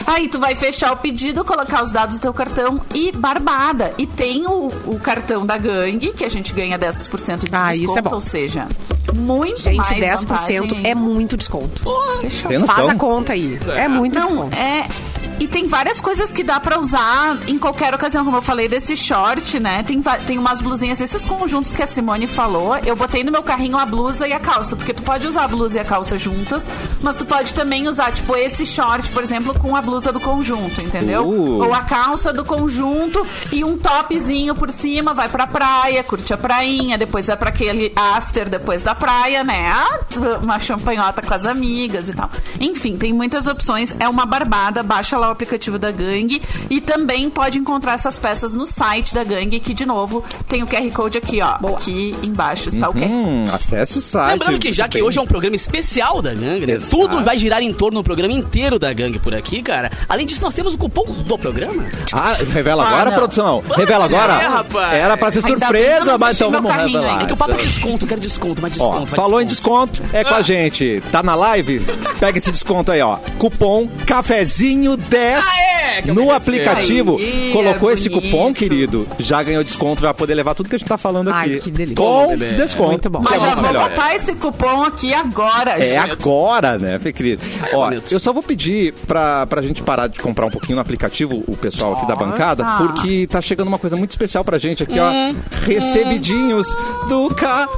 Aí 0.06 0.26
tu 0.26 0.40
vai 0.40 0.54
fechar 0.54 0.90
o 0.92 0.96
pedido, 0.96 1.44
colocar 1.44 1.82
os 1.82 1.90
dados 1.90 2.18
do 2.18 2.22
teu 2.22 2.32
cartão 2.32 2.80
e 2.94 3.12
barbada. 3.12 3.92
E 3.98 4.06
tem 4.06 4.46
o, 4.46 4.68
o 4.86 4.98
cartão 4.98 5.44
da 5.44 5.58
gangue, 5.58 6.12
que 6.14 6.24
a 6.24 6.30
gente 6.30 6.50
ganha 6.54 6.78
10% 6.78 7.44
de 7.46 7.54
Ah, 7.54 7.68
desconto, 7.72 7.74
isso 7.84 7.98
é 7.98 8.00
bom. 8.02 8.14
ou 8.14 8.20
seja, 8.22 8.66
muito 9.14 9.60
Gente, 9.60 9.76
mais 9.76 9.88
10% 10.24 10.24
vantagem 10.26 10.80
é 10.84 10.94
muito 10.94 11.36
desconto. 11.36 11.82
Noção? 11.84 12.66
Faz 12.66 12.88
a 12.88 12.94
conta 12.94 13.34
aí. 13.34 13.58
É 13.76 13.86
muito 13.86 14.18
Não, 14.18 14.26
desconto. 14.28 14.56
é. 14.56 14.86
E 15.40 15.46
tem 15.46 15.68
várias 15.68 16.00
coisas 16.00 16.32
que 16.32 16.42
dá 16.42 16.58
pra 16.58 16.80
usar 16.80 17.38
em 17.46 17.58
qualquer 17.58 17.94
ocasião, 17.94 18.24
como 18.24 18.38
eu 18.38 18.42
falei 18.42 18.68
desse 18.68 18.96
short, 18.96 19.60
né? 19.60 19.82
Tem, 19.84 20.02
tem 20.26 20.36
umas 20.38 20.60
blusinhas, 20.60 21.00
esses 21.00 21.24
conjuntos 21.24 21.70
que 21.70 21.82
a 21.82 21.86
Simone 21.86 22.26
falou. 22.26 22.76
Eu 22.78 22.96
botei 22.96 23.22
no 23.22 23.30
meu 23.30 23.42
carrinho 23.42 23.78
a 23.78 23.86
blusa 23.86 24.26
e 24.26 24.32
a 24.32 24.40
calça, 24.40 24.74
porque 24.74 24.92
tu 24.92 25.02
pode 25.02 25.26
usar 25.26 25.44
a 25.44 25.48
blusa 25.48 25.78
e 25.78 25.80
a 25.80 25.84
calça 25.84 26.18
juntas, 26.18 26.68
mas 27.00 27.16
tu 27.16 27.24
pode 27.24 27.54
também 27.54 27.86
usar, 27.86 28.10
tipo, 28.12 28.34
esse 28.34 28.66
short, 28.66 29.10
por 29.12 29.22
exemplo, 29.22 29.54
com 29.54 29.76
a 29.76 29.82
blusa 29.82 30.12
do 30.12 30.18
conjunto, 30.18 30.84
entendeu? 30.84 31.24
Uh. 31.24 31.62
Ou 31.62 31.72
a 31.72 31.82
calça 31.82 32.32
do 32.32 32.44
conjunto 32.44 33.24
e 33.52 33.62
um 33.62 33.78
topzinho 33.78 34.56
por 34.56 34.72
cima, 34.72 35.14
vai 35.14 35.28
pra 35.28 35.46
praia, 35.46 36.02
curte 36.02 36.32
a 36.32 36.36
prainha, 36.36 36.98
depois 36.98 37.28
vai 37.28 37.36
pra 37.36 37.50
aquele 37.50 37.92
after 37.94 38.48
depois 38.48 38.82
da 38.82 38.94
praia, 38.94 39.44
né? 39.44 39.68
Ah, 39.70 40.00
Uma 40.42 40.58
champanhota 40.58 41.22
com 41.22 41.32
as 41.32 41.46
amigas 41.46 42.08
e 42.08 42.12
tal. 42.12 42.28
Enfim, 42.60 42.96
tem 42.96 43.12
muitas 43.12 43.46
opções. 43.46 43.94
É 44.00 44.08
uma 44.08 44.26
barbada, 44.26 44.82
baixa 44.82 45.16
lá 45.16 45.27
o 45.28 45.32
aplicativo 45.32 45.78
da 45.78 45.90
Gangue 45.90 46.40
e 46.70 46.80
também 46.80 47.28
pode 47.30 47.58
encontrar 47.58 47.94
essas 47.94 48.18
peças 48.18 48.54
no 48.54 48.66
site 48.66 49.14
da 49.14 49.24
Gangue, 49.24 49.60
que 49.60 49.72
de 49.74 49.84
novo 49.86 50.24
tem 50.48 50.62
o 50.62 50.66
QR 50.66 50.90
Code 50.92 51.18
aqui, 51.18 51.40
ó. 51.40 51.54
Aqui 51.76 52.14
embaixo 52.22 52.68
está 52.68 52.88
o 52.88 52.94
QR 52.94 53.08
acesse 53.54 53.98
o 53.98 54.00
site. 54.00 54.32
Lembrando 54.40 54.58
que 54.58 54.72
já 54.72 54.88
que 54.88 55.02
hoje 55.02 55.18
é 55.18 55.22
um 55.22 55.26
programa 55.26 55.56
especial 55.56 56.20
da 56.22 56.34
Gangue, 56.34 56.66
né? 56.66 56.78
Tudo 56.90 57.22
vai 57.22 57.36
girar 57.36 57.62
em 57.62 57.72
torno 57.72 58.00
do 58.00 58.04
programa 58.04 58.32
inteiro 58.34 58.78
da 58.78 58.92
Gangue 58.92 59.18
por 59.18 59.34
aqui, 59.34 59.62
cara. 59.62 59.90
Além 60.08 60.26
disso, 60.26 60.42
nós 60.42 60.54
temos 60.54 60.74
o 60.74 60.78
cupom 60.78 61.04
do 61.22 61.38
programa. 61.38 61.84
Ah, 62.12 62.36
revela 62.52 62.84
Ah, 62.84 62.88
agora, 62.88 63.10
não. 63.10 63.16
produção? 63.18 63.60
Vamos 63.60 63.76
Revela 63.76 64.06
olhar, 64.06 64.30
agora? 64.30 64.42
é, 64.42 64.46
rapaz. 64.48 64.94
Era 64.94 65.16
pra 65.16 65.30
ser 65.32 65.42
surpresa, 65.42 66.18
mas 66.18 66.36
então 66.36 66.50
vamos 66.50 66.72
revelar. 66.72 67.22
É 67.22 67.26
que 67.26 67.32
o 67.32 67.36
papo 67.36 67.52
é 67.52 67.56
desconto, 67.56 68.04
eu 68.04 68.08
quero 68.08 68.20
desconto, 68.20 68.62
mais 68.62 68.72
Ó, 68.78 68.84
desconto. 68.90 69.00
mais 69.10 69.10
falou 69.22 69.40
em 69.40 69.46
desconto, 69.46 70.02
é 70.12 70.24
com 70.24 70.34
a 70.34 70.42
gente. 70.42 71.02
Tá 71.12 71.22
na 71.22 71.34
live? 71.34 71.80
Pega 72.18 72.38
esse 72.38 72.50
desconto 72.52 72.90
aí, 72.92 73.00
ó. 73.00 73.16
Cupom 73.38 73.86
cafezinho 74.06 74.96
10 74.96 75.17
Ah, 75.18 76.00
é, 76.06 76.12
no 76.12 76.30
aplicativo. 76.30 77.16
Aí, 77.18 77.50
Colocou 77.52 77.90
é 77.90 77.94
esse 77.94 78.08
cupom, 78.08 78.52
querido, 78.52 79.06
já 79.18 79.42
ganhou 79.42 79.64
desconto, 79.64 80.02
vai 80.02 80.14
poder 80.14 80.34
levar 80.34 80.54
tudo 80.54 80.68
que 80.68 80.76
a 80.76 80.78
gente 80.78 80.88
tá 80.88 80.98
falando 80.98 81.30
Ai, 81.30 81.52
aqui. 81.52 81.60
que 81.62 81.70
delícia. 81.70 81.96
Com 81.96 82.36
desconto. 82.36 82.90
Muito 82.90 83.10
bom. 83.10 83.20
Mas 83.22 83.34
Então, 83.34 83.46
já 83.48 83.54
vou 83.54 83.64
melhor. 83.64 83.88
botar 83.90 84.14
esse 84.14 84.34
cupom 84.34 84.82
aqui 84.84 85.12
agora. 85.12 85.70
É 85.72 86.00
gente. 86.00 86.12
agora, 86.12 86.78
né, 86.78 86.98
Fê 86.98 87.12
querido? 87.12 87.42
Ai, 87.62 87.72
é 87.72 87.76
Ó, 87.76 87.90
eu 88.10 88.20
só 88.20 88.32
vou 88.32 88.42
pedir 88.42 88.92
pra, 89.06 89.46
pra 89.46 89.62
gente 89.62 89.82
parar 89.82 90.06
de 90.08 90.18
comprar 90.20 90.46
um 90.46 90.50
pouquinho 90.50 90.76
no 90.76 90.82
aplicativo, 90.82 91.42
o 91.46 91.56
pessoal 91.56 91.94
aqui 91.94 92.06
da 92.06 92.16
bancada, 92.16 92.62
tá. 92.64 92.78
porque 92.78 93.26
tá 93.26 93.40
chegando 93.40 93.68
uma 93.68 93.78
coisa 93.78 93.96
muito 93.96 94.10
especial 94.10 94.44
pra 94.44 94.58
gente 94.58 94.82
aqui, 94.82 94.98
ó. 94.98 95.10
Recebidinhos 95.66 96.66
do 97.08 97.28
cafezinho. 97.34 97.68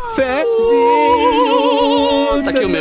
Tá 2.44 2.50
aqui 2.50 2.64
o 2.64 2.68
meu. 2.68 2.80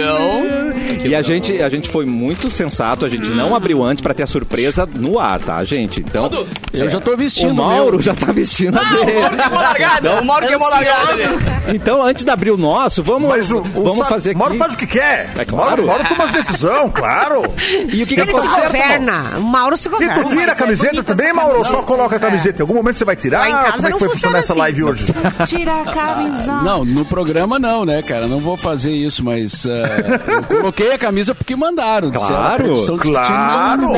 E 1.04 1.16
a 1.16 1.22
gente, 1.22 1.62
a 1.62 1.70
gente 1.70 1.90
foi 1.90 2.06
muito 2.06 2.52
sensato, 2.52 3.06
a 3.06 3.10
gente 3.10 3.30
não 3.30 3.56
abriu 3.56 3.84
antes 3.84 4.02
pra 4.02 4.14
ter 4.14 4.24
a 4.24 4.28
surpresa 4.28 4.49
no 4.96 5.20
ar, 5.20 5.40
tá, 5.40 5.64
gente? 5.64 6.00
Então, 6.02 6.28
Tudo. 6.30 6.48
Eu 6.74 6.90
já 6.90 7.00
tô 7.00 7.16
vestindo 7.16 7.50
o 7.50 7.52
o 7.52 7.56
Mauro 7.56 7.92
meu. 7.94 8.02
já 8.02 8.14
tá 8.14 8.32
vestindo 8.32 8.78
a 8.78 8.82
Ah, 8.82 8.94
o 9.02 9.06
dele. 9.06 9.20
Mauro 9.22 9.38
queimou 9.38 9.60
a 9.60 9.62
largada. 9.62 10.22
O 10.22 10.26
Mauro 10.26 10.48
queimou 10.48 10.68
a 10.68 10.70
largada. 10.72 11.16
dele. 11.16 11.38
Então, 11.70 12.04
antes 12.04 12.24
de 12.26 12.30
abrir 12.32 12.52
o 12.52 12.58
nosso, 12.58 13.04
vamos, 13.04 13.30
Mas 13.30 13.52
o, 13.52 13.58
o 13.60 13.64
vamos 13.64 13.98
Sa- 14.00 14.06
fazer 14.06 14.32
aqui. 14.32 14.40
Mauro 14.40 14.56
faz 14.56 14.74
o 14.74 14.78
que 14.78 14.88
quer. 14.88 15.30
É 15.38 15.46
claro. 15.46 15.86
Mauro, 15.86 15.88
Mauro 15.88 16.04
toma 16.08 16.26
as 16.26 16.32
decisão, 16.32 16.90
claro. 16.90 17.44
E 17.92 18.04
o 18.04 18.08
que, 18.08 18.16
que 18.16 18.22
Ele 18.22 18.32
se 18.32 18.38
aconteceu? 18.38 18.64
governa. 18.64 19.38
O 19.38 19.42
Mauro 19.42 19.78
se 19.78 19.88
E 19.88 19.92
governa. 19.92 20.24
tu 20.24 20.30
tira 20.30 20.52
a 20.52 20.56
é 20.56 20.56
camiseta 20.56 21.04
também, 21.04 21.32
Mauro? 21.34 21.60
Ou 21.60 21.66
só 21.66 21.82
coloca 21.84 22.16
a 22.16 22.20
camiseta? 22.20 22.60
Em 22.60 22.62
algum 22.64 22.74
momento 22.76 22.96
você 22.96 23.06
vai 23.06 23.16
tirar? 23.16 23.40
Lá 23.40 23.50
em 23.50 23.52
casa 23.52 23.72
Como 23.74 23.88
é 23.88 23.90
não 23.90 23.98
que 23.98 24.00
foi 24.06 24.10
funciona 24.10 24.38
funcionar 24.38 24.40
essa 24.40 24.54
assim. 24.54 24.60
live 24.60 24.84
hoje? 24.84 25.06
Tira 25.48 25.82
a 25.82 25.86
camisa. 25.86 26.54
Não, 26.62 26.86
no 26.86 27.06
programa 27.06 27.58
não, 27.60 27.86
né, 27.86 28.02
cara? 28.02 28.28
Não 28.28 28.40
vou 28.40 28.56
fazer 28.58 28.92
isso, 28.92 29.24
mas 29.24 29.66
eh, 29.66 30.20
eu 30.28 30.44
coloquei 30.44 30.92
a 30.94 30.98
camisa 30.98 31.34
porque 31.36 31.56
mandaram. 31.56 32.10
disseram, 32.12 32.98
Claro, 32.98 33.90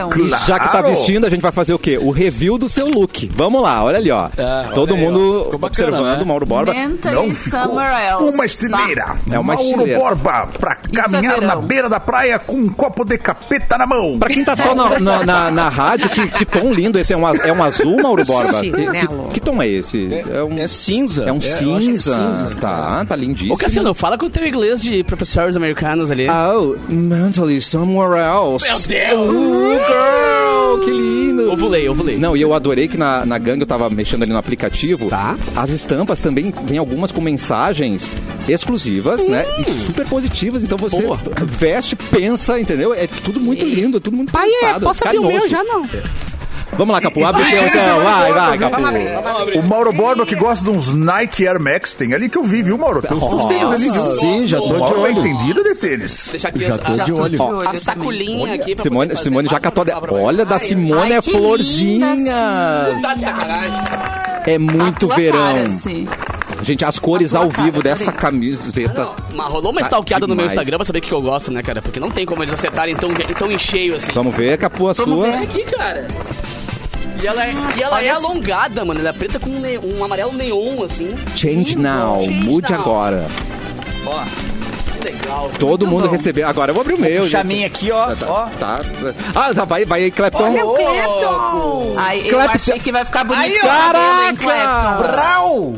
Claro. 0.00 0.20
E 0.26 0.46
já 0.46 0.58
que 0.58 0.72
tá 0.72 0.82
vestindo, 0.82 1.26
a 1.26 1.30
gente 1.30 1.40
vai 1.40 1.52
fazer 1.52 1.74
o 1.74 1.78
quê? 1.78 1.98
O 2.00 2.10
review 2.10 2.58
do 2.58 2.68
seu 2.68 2.86
look. 2.88 3.28
Vamos 3.34 3.62
lá, 3.62 3.82
olha 3.84 3.98
ali, 3.98 4.10
ó. 4.10 4.28
É, 4.36 4.68
Todo 4.74 4.94
aí, 4.94 5.00
mundo 5.00 5.40
ó. 5.40 5.44
Ficou 5.44 5.58
bacana, 5.58 5.88
observando 5.88 6.16
né? 6.18 6.22
o 6.22 6.26
Mauro 6.26 6.46
Borba. 6.46 6.72
Mentally 6.74 7.14
Não 7.14 7.34
ficou 7.34 7.60
somewhere 7.60 8.06
else. 8.08 8.34
uma 8.34 8.44
estileira. 8.44 9.16
É 9.30 9.38
uma 9.38 9.54
Mauro 9.54 9.68
estileira. 9.70 9.98
Borba 9.98 10.48
pra 10.58 10.74
caminhar 10.76 11.38
é 11.42 11.46
na 11.46 11.56
beira 11.56 11.88
da 11.88 12.00
praia 12.00 12.38
com 12.38 12.54
um 12.56 12.68
copo 12.68 13.04
de 13.04 13.18
capeta 13.18 13.76
na 13.78 13.86
mão. 13.86 14.18
Pra 14.18 14.28
quem 14.28 14.44
tá 14.44 14.56
só 14.56 14.74
na, 14.74 14.98
na, 14.98 15.24
na- 15.24 15.50
na 15.50 15.68
rádio, 15.68 16.08
que, 16.10 16.26
que 16.28 16.44
tom 16.44 16.72
lindo 16.72 16.98
esse. 16.98 17.12
É 17.12 17.16
um, 17.16 17.26
é 17.28 17.52
um 17.52 17.62
azul, 17.62 18.00
Mauro 18.02 18.24
Borba? 18.24 18.60
Que, 18.60 18.70
que, 18.72 19.08
que 19.34 19.40
tom 19.40 19.62
é 19.62 19.68
esse? 19.68 20.08
É 20.30 20.42
um, 20.42 20.58
É 20.58 20.66
cinza. 20.68 21.24
é 21.24 21.32
um 21.32 21.38
é 21.38 21.40
cinza. 21.40 22.14
cinza. 22.16 22.56
Tá, 22.60 23.04
tá 23.04 23.16
lindíssimo. 23.16 23.54
Ô, 23.54 23.56
Cassiano, 23.56 23.94
fala 23.94 24.16
com 24.18 24.26
o 24.26 24.30
teu 24.30 24.46
inglês 24.46 24.82
de 24.82 25.02
professores 25.04 25.56
americanos 25.56 26.10
ali. 26.10 26.26
Oh, 26.28 26.76
mentally 26.88 27.60
somewhere 27.60 28.18
else. 28.20 28.66
Meu 28.68 28.78
Deus! 28.80 29.83
Girl, 29.86 30.84
que 30.84 30.90
lindo. 30.90 31.50
Ovulei, 31.52 31.88
ovulei. 31.88 32.16
Não, 32.16 32.36
e 32.36 32.42
eu 32.42 32.52
adorei 32.54 32.88
que 32.88 32.96
na, 32.96 33.24
na 33.24 33.38
gangue 33.38 33.62
eu 33.62 33.66
tava 33.66 33.88
mexendo 33.90 34.22
ali 34.22 34.32
no 34.32 34.38
aplicativo. 34.38 35.08
Tá. 35.08 35.36
As 35.54 35.70
estampas 35.70 36.20
também 36.20 36.52
vem 36.64 36.78
algumas 36.78 37.10
com 37.10 37.20
mensagens 37.20 38.10
exclusivas, 38.48 39.26
né? 39.26 39.44
E 39.60 39.64
super 39.84 40.06
positivas. 40.06 40.62
Então 40.62 40.78
você 40.78 41.02
Boa. 41.02 41.18
veste, 41.44 41.96
pensa, 41.96 42.60
entendeu? 42.60 42.92
É 42.92 43.06
tudo 43.06 43.40
muito 43.40 43.64
lindo, 43.64 44.00
tudo 44.00 44.16
muito 44.16 44.32
Pai, 44.32 44.48
é, 44.48 44.60
pensado, 44.60 44.84
posso 44.84 45.04
abrir 45.04 45.18
o 45.18 45.26
meu 45.26 45.48
já 45.48 45.62
não? 45.64 45.88
Vamos 46.72 46.92
lá, 46.92 47.00
Capu, 47.00 47.24
abre 47.24 47.42
o 47.42 47.46
seu 47.46 47.66
então. 47.66 48.00
Vai, 48.02 48.32
vai, 48.32 48.58
Capu. 48.58 48.70
Vamos 48.74 48.88
abrir, 48.88 49.14
vamos 49.14 49.42
abrir. 49.42 49.58
O 49.58 49.62
Mauro 49.62 49.92
Borba 49.92 50.26
que 50.26 50.34
gosta 50.34 50.64
de 50.64 50.70
uns 50.76 50.92
Nike 50.94 51.46
Air 51.46 51.60
Max, 51.60 51.94
tem 51.94 52.12
ali 52.14 52.28
que 52.28 52.36
eu 52.36 52.42
vi, 52.42 52.62
viu, 52.62 52.76
Mauro? 52.76 53.00
Tem 53.02 53.16
uns 53.16 53.28
teus 53.28 53.44
tênis 53.44 53.70
ali, 53.70 53.90
viu? 53.90 54.02
Sim, 54.16 54.46
já 54.46 54.58
tô 54.58 54.64
O 54.64 54.72
de 54.72 54.78
Mauro 54.78 54.98
é 55.00 55.02
olho. 55.10 55.18
entendido 55.20 55.62
de 55.62 55.74
tênis. 55.74 56.28
Deixa 56.30 56.48
aqui 56.48 56.64
Já 56.64 56.74
a- 56.74 56.78
tô 56.78 56.96
de 57.04 57.12
olho. 57.12 57.68
a 57.68 57.74
sacolinha 57.74 58.54
aqui 58.54 58.74
pra 58.74 58.82
Simone, 58.82 59.16
Simone 59.16 59.48
já 59.48 59.60
catou. 59.60 59.84
Olha, 60.20 60.44
da 60.44 60.58
Simone 60.58 61.12
é 61.12 61.22
florzinha. 61.22 62.96
Tá 63.00 63.14
de 63.14 63.20
sacanagem. 63.24 63.80
É 64.46 64.58
muito 64.58 65.08
verão. 65.08 65.38
cara, 65.38 65.68
assim. 65.68 66.06
Gente, 66.62 66.84
as 66.84 66.98
cores 66.98 67.34
ao 67.34 67.48
vivo 67.48 67.80
cara, 67.82 67.82
dessa 67.82 68.04
peraí. 68.06 68.20
camiseta. 68.20 69.08
Mas 69.34 69.46
rolou 69.46 69.70
uma 69.70 69.80
Tá 69.80 69.86
stalkeada 69.86 70.26
no 70.26 70.34
meu. 70.34 70.46
Instagram 70.46 70.76
pra 70.78 70.84
saber 70.84 70.98
o 70.98 71.02
que 71.02 71.12
eu 71.12 71.20
gosto, 71.20 71.50
né, 71.52 71.62
cara? 71.62 71.80
Porque 71.82 71.98
não 72.00 72.10
tem 72.10 72.24
como 72.26 72.42
eles 72.42 72.54
acertarem 72.54 72.94
tão, 72.94 73.12
tão 73.14 73.50
em 73.50 73.58
cheio 73.58 73.94
assim. 73.96 74.12
Vamos 74.14 74.34
ver, 74.34 74.56
Capu, 74.58 74.88
a 74.88 74.92
Vamos 74.92 75.14
sua. 75.18 75.26
ver 75.30 75.42
aqui, 75.44 75.64
cara. 75.64 76.06
E 77.24 77.26
ela 77.26 77.42
é, 77.42 77.54
e 77.78 77.82
ela 77.82 78.02
é 78.04 78.10
alongada, 78.10 78.84
mano. 78.84 79.00
Ela 79.00 79.08
é 79.08 79.12
preta 79.14 79.38
com 79.38 79.48
ne- 79.48 79.78
um 79.78 80.04
amarelo 80.04 80.30
neon, 80.34 80.82
assim. 80.84 81.14
Change 81.34 81.74
now, 81.78 82.20
Change 82.20 82.34
mude 82.44 82.70
now. 82.70 82.80
agora. 82.82 83.26
Legal. 85.02 85.50
Todo 85.58 85.86
mundo 85.86 86.04
bom. 86.04 86.10
recebeu. 86.10 86.46
Agora 86.46 86.70
eu 86.70 86.74
vou 86.74 86.82
abrir 86.82 86.94
o 86.94 86.98
meu. 86.98 87.22
Puxar 87.22 87.38
a 87.38 87.42
gente. 87.42 87.52
minha 87.54 87.66
aqui, 87.66 87.90
ó. 87.90 88.08
ó. 88.26 88.46
Tá. 88.58 88.80
Ah, 89.34 89.54
tá, 89.54 89.64
vai, 89.64 89.84
vai, 89.86 90.10
Clepton. 90.10 90.44
Olha 90.44 90.64
o 90.66 90.74
Clapton! 90.74 91.94
Ai, 91.96 92.20
eu 92.24 92.30
Clapton. 92.30 92.52
achei 92.56 92.78
que 92.78 92.92
vai 92.92 93.04
ficar 93.06 93.24
bonito. 93.24 93.42
Aí, 93.42 93.58
Caraca! 93.58 94.36
Clapton? 94.38 95.02
Brau! 95.02 95.74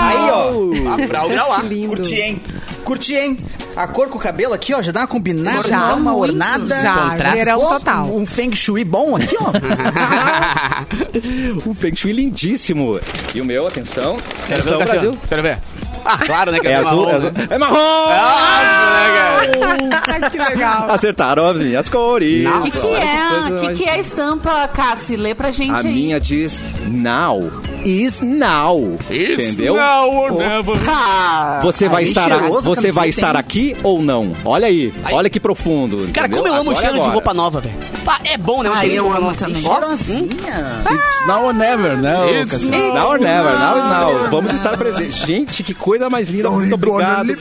Aí, 0.00 0.30
ó. 0.30 1.06
Grau 1.06 1.28
lá. 1.50 1.62
Curti, 1.86 2.14
hein? 2.20 2.42
Curti, 2.84 3.14
hein? 3.14 3.36
A 3.74 3.86
cor 3.86 4.08
com 4.08 4.18
o 4.18 4.20
cabelo 4.20 4.52
aqui, 4.52 4.74
ó, 4.74 4.82
já 4.82 4.92
dá 4.92 5.00
uma 5.00 5.06
combinada, 5.06 5.66
Já, 5.66 5.78
dá 5.88 5.94
uma 5.94 6.14
ornada. 6.14 6.78
Já, 6.80 7.10
Contraste. 7.10 7.36
verão 7.38 7.58
total. 7.58 8.04
Um, 8.06 8.26
feng 8.26 8.54
shui 8.54 8.84
bom 8.84 9.16
aqui, 9.16 9.34
ó. 9.40 9.50
um 11.66 11.74
Feng 11.74 11.96
Shui 11.96 12.12
lindíssimo. 12.12 13.00
E 13.34 13.40
o 13.40 13.44
meu, 13.44 13.66
atenção. 13.66 14.18
Quero 14.46 14.62
ver 14.62 14.74
Atenção, 14.74 14.76
o 14.76 14.78
Cassiano. 14.80 15.00
Brasil. 15.12 15.18
Quero 15.28 15.42
ver. 15.42 15.58
Ah, 16.04 16.18
claro, 16.18 16.50
né? 16.50 16.58
Que 16.58 16.66
É 16.66 16.74
azul, 16.76 17.08
é 17.08 17.12
marrom, 17.12 17.16
azul. 17.16 17.30
né? 17.32 17.46
É 17.50 17.58
marrom! 17.58 17.76
Ah, 18.10 19.40
que 20.30 20.38
legal. 20.38 20.90
Acertaram 20.90 21.46
as 21.46 21.60
minhas 21.60 21.88
cores. 21.88 22.44
O 22.46 22.62
que, 22.62 22.70
que 22.72 22.88
é? 22.88 23.48
O 23.48 23.60
que, 23.60 23.74
que 23.74 23.84
é 23.84 23.92
a 23.92 23.98
estampa, 23.98 24.68
Cassi? 24.68 25.16
Lê 25.16 25.34
pra 25.34 25.50
gente 25.52 25.70
A 25.72 25.76
aí. 25.78 25.84
minha 25.94 26.18
diz 26.20 26.60
now 26.88 27.40
is 27.84 28.20
now. 28.20 28.96
entendeu? 29.10 29.74
Now 29.76 30.10
or 30.10 30.32
never. 30.32 30.76
Ah, 30.88 31.60
Você 31.62 31.88
vai 31.88 32.04
estar, 32.04 32.28
cheiroso 32.28 32.68
você 32.68 32.90
vai 32.92 33.08
estar 33.08 33.36
aqui 33.36 33.76
ou 33.82 34.02
não? 34.02 34.32
Olha 34.44 34.66
aí, 34.66 34.92
Aí. 35.04 35.14
olha 35.14 35.28
que 35.30 35.38
profundo. 35.40 36.08
Cara, 36.12 36.26
entendeu? 36.26 36.42
como 36.44 36.54
eu 36.54 36.60
amo 36.60 36.70
o 36.70 36.72
Agora 36.72 36.78
é 36.78 36.80
cheiro 36.80 36.94
de 36.94 37.00
agora. 37.00 37.12
roupa 37.14 37.34
nova, 37.34 37.60
velho. 37.60 37.74
É 38.24 38.36
bom, 38.36 38.62
né? 38.62 38.70
De 38.80 38.94
eu 38.94 39.04
roupa 39.04 39.18
amo 39.18 39.34
também. 39.34 39.62
Cheirosinha. 39.62 40.82
It's 40.90 41.26
now 41.26 41.44
or 41.46 41.54
never, 41.54 41.96
né? 41.96 42.18
ô, 42.20 42.28
It's 42.28 42.50
Cassiano? 42.66 42.94
Now 42.94 43.10
or 43.10 43.18
never, 43.18 43.52
now 43.58 43.78
is 43.78 43.84
now. 43.84 44.30
Vamos 44.30 44.52
estar 44.54 44.76
presentes. 44.76 45.16
Gente, 45.26 45.62
que 45.62 45.74
coisa 45.74 46.10
mais 46.10 46.28
linda. 46.28 46.50
Muito 46.50 46.74
obrigado. 46.74 47.32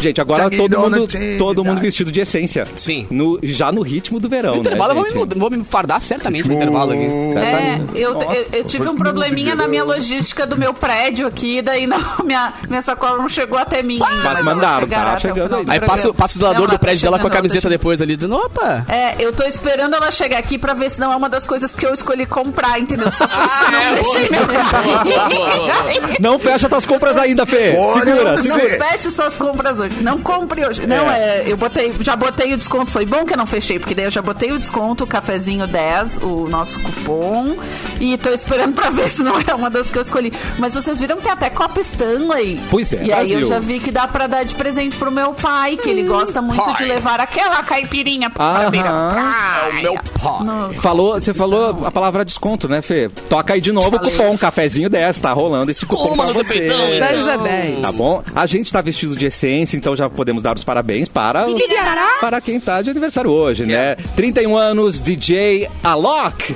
Gente, 0.00 0.20
agora 0.20 0.50
todo 0.50 0.78
mundo, 0.78 1.08
todo 1.38 1.64
mundo 1.64 1.80
vestido 1.80 2.10
de 2.12 2.20
essência. 2.20 2.66
Sim. 2.76 3.06
No, 3.10 3.38
já 3.42 3.70
no 3.72 3.82
ritmo 3.82 4.20
do 4.20 4.28
verão, 4.28 4.54
No 4.56 4.60
intervalo 4.60 4.92
eu 4.92 4.94
né, 4.96 5.00
vou 5.10 5.24
me, 5.24 5.30
gente? 5.30 5.38
vou 5.38 5.50
me 5.50 5.64
fardar 5.64 6.00
certamente 6.00 6.46
no 6.48 6.54
intervalo 6.54 6.92
aqui. 6.92 7.04
É, 7.04 7.80
eu, 7.94 8.14
Nossa, 8.14 8.34
eu, 8.34 8.46
eu 8.52 8.64
tive 8.64 8.88
um 8.88 8.96
probleminha 8.96 9.54
na 9.54 9.66
minha 9.68 9.84
logística 9.84 10.46
do 10.46 10.56
meu 10.56 10.74
prédio 10.74 11.26
aqui, 11.26 11.62
daí 11.62 11.86
não, 11.86 11.98
minha, 12.24 12.52
minha 12.68 12.82
sacola 12.82 13.18
não 13.18 13.28
chegou 13.28 13.58
até 13.58 13.82
mim. 13.82 13.94
ainda, 14.02 14.22
mas 14.24 14.38
ela 14.38 14.54
mandaram, 14.54 14.86
tá 14.88 15.16
chegando 15.18 15.56
aí. 15.56 15.64
do 15.64 15.70
Aí 15.70 15.80
passa, 15.80 16.12
passa 16.12 16.34
o 16.36 16.38
zelador 16.38 16.66
do 16.66 16.72
tá 16.72 16.78
prédio 16.78 17.02
dela 17.04 17.18
com 17.18 17.26
a 17.26 17.30
tá 17.30 17.36
camiseta 17.36 17.68
depois 17.68 18.00
ali, 18.02 18.16
dizendo, 18.16 18.36
opa. 18.36 18.84
É, 18.88 19.14
eu 19.18 19.32
tô 19.32 19.44
esperando 19.44 19.94
ela 19.94 20.10
chegar 20.10 20.38
aqui 20.38 20.58
pra 20.58 20.74
ver 20.74 20.90
se 20.90 21.00
não 21.00 21.12
é 21.12 21.16
uma 21.16 21.28
das 21.28 21.44
coisas 21.46 21.74
que 21.74 21.84
eu 21.86 21.94
escolhi 21.94 22.26
comprar, 22.26 22.78
entendeu? 22.78 23.10
Só 23.10 23.26
por 23.26 23.44
isso 23.44 23.58
que 23.58 23.64
eu 23.64 23.70
não 23.70 23.78
Ah, 23.78 23.92
é, 23.92 23.96
fechei 23.96 24.28
meu. 24.30 24.40
Não 26.20 26.38
fecha 26.38 26.68
tuas 26.68 26.84
compras 26.86 27.16
ainda, 27.16 27.46
Fê. 27.46 27.74
Segura, 27.74 28.42
segura. 28.42 28.78
Não 28.78 28.88
feche 28.88 29.10
suas 29.10 29.36
compras 29.36 29.78
hoje. 29.78 29.93
Não 30.00 30.18
compre 30.20 30.64
hoje. 30.66 30.86
Não, 30.86 31.10
é, 31.10 31.44
eu 31.46 31.56
botei, 31.56 31.92
já 32.00 32.16
botei 32.16 32.52
o 32.52 32.56
desconto. 32.56 32.90
Foi 32.90 33.04
bom 33.06 33.24
que 33.24 33.32
eu 33.32 33.36
não 33.36 33.46
fechei, 33.46 33.78
porque 33.78 33.94
daí 33.94 34.04
eu 34.06 34.10
já 34.10 34.20
botei 34.22 34.52
o 34.52 34.58
desconto, 34.58 35.04
o 35.04 35.06
cafezinho 35.06 35.66
10, 35.66 36.18
o 36.22 36.46
nosso 36.48 36.78
cupom. 36.80 37.56
E 38.00 38.16
tô 38.18 38.30
esperando 38.30 38.74
pra 38.74 38.90
ver 38.90 39.08
se 39.08 39.22
não 39.22 39.34
é 39.40 39.54
uma 39.54 39.70
das 39.70 39.88
que 39.88 39.96
eu 39.98 40.02
escolhi. 40.02 40.32
Mas 40.58 40.74
vocês 40.74 40.98
viram 41.00 41.16
que 41.16 41.22
tem 41.22 41.32
até 41.32 41.48
Copa 41.50 41.80
Stanley. 41.80 42.60
Pois 42.70 42.92
é, 42.92 42.96
E 42.98 43.00
aí 43.12 43.28
Brasil. 43.28 43.40
eu 43.40 43.46
já 43.46 43.58
vi 43.58 43.80
que 43.80 43.90
dá 43.90 44.06
pra 44.08 44.26
dar 44.26 44.44
de 44.44 44.54
presente 44.54 44.96
pro 44.96 45.10
meu 45.10 45.32
pai, 45.32 45.76
que 45.76 45.88
ele 45.88 46.02
gosta 46.04 46.40
muito 46.42 46.62
pai. 46.62 46.74
de 46.76 46.84
levar 46.84 47.20
aquela 47.20 47.62
caipirinha 47.62 48.30
pra 48.30 48.64
É 48.64 49.68
o 49.70 49.74
meu 49.82 49.94
pó. 50.20 50.42
No- 50.42 50.72
Falou, 50.74 51.14
você 51.20 51.32
falou 51.32 51.84
a 51.86 51.90
palavra 51.90 52.24
desconto, 52.24 52.68
né, 52.68 52.82
Fê? 52.82 53.08
Toca 53.28 53.54
aí 53.54 53.60
de 53.60 53.72
novo 53.72 53.88
o 53.88 53.92
Falei. 53.96 54.12
cupom, 54.12 54.36
cafezinho 54.38 54.88
10, 54.90 55.20
tá 55.20 55.32
rolando 55.32 55.70
esse 55.70 55.84
cupom 55.86 56.08
Toma 56.08 56.24
pra 56.24 56.32
você. 56.34 56.54
peitão, 56.60 56.78
então. 56.94 57.08
10 57.08 57.28
a 57.28 57.36
10. 57.36 57.80
Tá 57.80 57.92
bom? 57.92 58.22
A 58.34 58.46
gente 58.46 58.72
tá 58.72 58.80
vestido 58.80 59.16
de 59.16 59.26
essência, 59.26 59.73
então 59.76 59.94
já 59.96 60.08
podemos 60.08 60.42
dar 60.42 60.56
os 60.56 60.64
parabéns 60.64 61.08
para, 61.08 61.46
para 62.20 62.40
quem 62.40 62.58
tá 62.60 62.82
de 62.82 62.90
aniversário 62.90 63.30
hoje, 63.30 63.64
né? 63.66 63.96
31 64.16 64.56
anos, 64.56 65.00
DJ 65.00 65.68
Alok. 65.82 66.54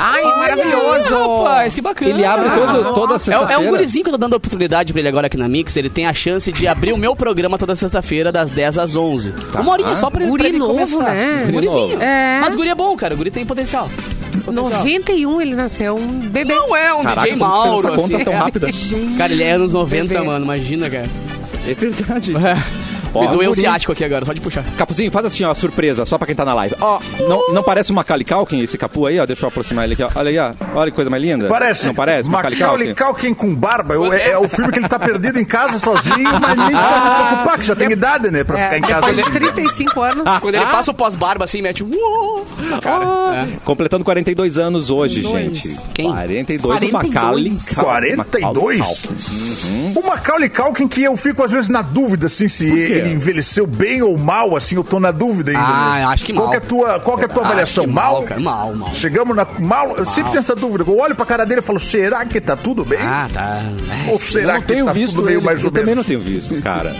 Ai, 0.00 0.22
maravilhoso. 0.22 1.14
Rapaz, 1.42 1.74
que 1.74 1.80
bacana. 1.80 2.10
Ele 2.10 2.24
abre 2.24 2.48
todo, 2.50 2.94
toda 2.94 3.12
É, 3.14 3.16
é 3.16 3.18
sexta-feira. 3.18 3.60
um 3.62 3.66
gurizinho 3.70 4.04
que 4.04 4.10
eu 4.10 4.12
tô 4.12 4.18
dando 4.18 4.34
oportunidade 4.36 4.92
pra 4.92 5.00
ele 5.00 5.08
agora 5.08 5.26
aqui 5.26 5.36
na 5.36 5.48
Mix. 5.48 5.76
Ele 5.76 5.90
tem 5.90 6.06
a 6.06 6.14
chance 6.14 6.52
de 6.52 6.68
abrir 6.68 6.92
o 6.92 6.96
meu 6.96 7.16
programa 7.16 7.58
toda 7.58 7.74
sexta-feira, 7.74 8.30
das 8.30 8.48
10 8.50 8.78
às 8.78 8.94
11. 8.94 9.34
Uma 9.58 9.72
horinha 9.72 9.96
só 9.96 10.08
pra, 10.08 10.24
Guri 10.24 10.38
pra 10.38 10.48
ele 10.50 10.58
novo, 10.58 10.72
começar. 10.74 11.02
né? 11.12 11.40
Guri 11.46 11.52
Gurizinho. 11.66 11.88
novo. 11.94 12.02
É. 12.02 12.38
Mas 12.40 12.54
guri 12.54 12.68
é 12.68 12.74
bom, 12.76 12.96
cara. 12.96 13.14
O 13.14 13.16
guri 13.16 13.30
tem 13.32 13.44
potencial. 13.44 13.90
Potencial. 14.44 14.54
91 14.54 15.40
ele 15.40 15.56
nasceu, 15.56 15.96
um 15.96 16.06
bebê. 16.20 16.54
Não 16.54 16.76
é 16.76 16.94
um 16.94 17.02
Caraca, 17.02 17.22
DJ 17.22 17.36
Mauro. 17.36 17.78
essa 17.78 17.88
conta 17.96 18.14
assim, 18.14 18.24
tão 18.24 18.32
é. 18.34 18.36
rápida? 18.36 18.68
Cara, 19.18 19.32
ele 19.32 19.42
é 19.42 19.50
anos 19.52 19.72
90, 19.72 20.14
Bebê. 20.14 20.24
mano. 20.24 20.44
Imagina, 20.44 20.88
cara. 20.88 21.08
É 21.66 21.74
verdade. 21.74 22.32
Me 23.20 23.28
doeu 23.28 23.50
o 23.50 23.54
ciático 23.54 23.92
aqui 23.92 24.04
agora, 24.04 24.24
só 24.24 24.32
de 24.32 24.40
puxar. 24.40 24.64
Capuzinho, 24.76 25.10
faz 25.10 25.26
assim, 25.26 25.44
ó, 25.44 25.54
surpresa, 25.54 26.04
só 26.06 26.16
pra 26.18 26.26
quem 26.26 26.34
tá 26.36 26.44
na 26.44 26.54
live. 26.54 26.74
Ó, 26.80 26.98
não, 27.28 27.52
não 27.54 27.62
parece 27.62 27.90
uma 27.92 27.98
Macaulay 27.98 28.24
Culkin 28.24 28.60
esse 28.60 28.78
capu 28.78 29.06
aí, 29.06 29.18
ó? 29.18 29.26
Deixa 29.26 29.44
eu 29.44 29.48
aproximar 29.48 29.84
ele 29.84 29.94
aqui, 29.94 30.02
ó. 30.02 30.08
Olha 30.14 30.30
aí, 30.30 30.38
ó. 30.38 30.52
Olha 30.74 30.90
que 30.90 30.94
coisa 30.94 31.10
mais 31.10 31.22
linda. 31.22 31.48
Parece. 31.48 31.86
Não 31.86 31.94
parece? 31.94 32.28
Macaulay 32.30 32.94
Culkin? 32.94 32.94
Culkin 32.94 33.34
com 33.34 33.54
barba. 33.54 33.94
Eu- 33.94 34.12
É, 34.12 34.30
é 34.30 34.38
o 34.38 34.48
filme 34.48 34.72
que 34.72 34.78
ele 34.78 34.88
tá 34.88 34.98
perdido 34.98 35.38
em 35.38 35.44
casa 35.44 35.78
sozinho, 35.78 36.28
mas 36.40 36.56
nem 36.56 36.66
precisa 36.76 37.00
se 37.00 37.26
preocupar, 37.26 37.58
que 37.58 37.66
já 37.66 37.76
tem 37.76 37.90
idade, 37.92 38.30
né? 38.30 38.44
Pra 38.44 38.58
É, 38.58 38.64
ficar 38.64 38.78
em 38.78 38.82
casa. 38.82 38.94
depois 39.00 39.16
de 39.16 39.22
sozinho. 39.24 39.52
35 39.52 40.00
anos. 40.02 40.38
Quando 40.40 40.54
ele 40.54 40.66
passa 40.66 40.90
o 40.90 40.94
pós-barba 40.94 41.44
assim, 41.44 41.60
mete 41.60 41.82
um. 41.84 41.90
Uou! 41.94 42.46
Cara, 42.82 43.04
é. 43.44 43.46
Completando 43.64 44.04
42 44.04 44.58
anos 44.58 44.90
hoje, 44.90 45.20
Dois. 45.22 45.56
gente. 45.58 45.76
Quem? 45.94 46.10
42, 46.10 46.64
o 46.76 46.78
42. 46.78 46.92
Macaulay 47.14 47.50
Culkin. 47.50 47.74
42? 47.74 48.78
Macaulay 48.78 49.92
O 49.94 50.06
Macaulay 50.06 50.48
Culkin 50.48 50.88
que 50.88 51.02
eu 51.02 51.16
fico 51.16 51.42
às 51.42 51.50
vezes 51.50 51.68
na 51.68 51.82
dúvida, 51.82 52.26
assim, 52.26 52.48
se 52.48 52.66
ele 52.66 53.07
envelheceu 53.12 53.66
bem 53.66 54.02
ou 54.02 54.16
mal, 54.16 54.56
assim, 54.56 54.76
eu 54.76 54.84
tô 54.84 54.98
na 55.00 55.10
dúvida 55.10 55.50
ainda. 55.50 55.62
Ah, 55.62 55.94
né? 55.96 56.04
acho 56.06 56.24
que 56.24 56.32
qual 56.32 56.46
mal. 56.46 56.50
Que 56.50 56.56
é 56.56 56.58
a 56.58 56.68
tua, 56.68 57.00
qual 57.00 57.16
que 57.16 57.22
é 57.24 57.26
a 57.26 57.28
tua 57.28 57.44
avaliação? 57.44 57.86
mal? 57.86 58.14
mal, 58.14 58.22
cara, 58.22 58.40
mal, 58.40 58.74
mal. 58.74 58.92
Chegamos 58.92 59.36
na 59.36 59.46
mal, 59.58 59.96
eu 59.96 60.06
sempre 60.06 60.30
tenho 60.30 60.40
essa 60.40 60.54
dúvida. 60.54 60.84
Eu 60.86 60.98
olho 60.98 61.14
pra 61.14 61.26
cara 61.26 61.44
dele 61.44 61.60
e 61.60 61.64
falo, 61.64 61.80
será 61.80 62.24
que 62.24 62.40
tá 62.40 62.56
tudo 62.56 62.84
bem? 62.84 63.00
Ah, 63.00 63.28
tá. 63.32 63.62
ou 64.10 64.20
será 64.20 64.54
não 64.54 64.62
que 64.62 64.74
tá 64.82 64.92
tudo 64.92 65.22
meio 65.22 65.42
mais 65.42 65.60
ou 65.60 65.68
Eu 65.68 65.70
também 65.70 65.94
não 65.94 66.02
menos? 66.02 66.06
tenho 66.06 66.20
visto, 66.20 66.60
cara. 66.62 66.94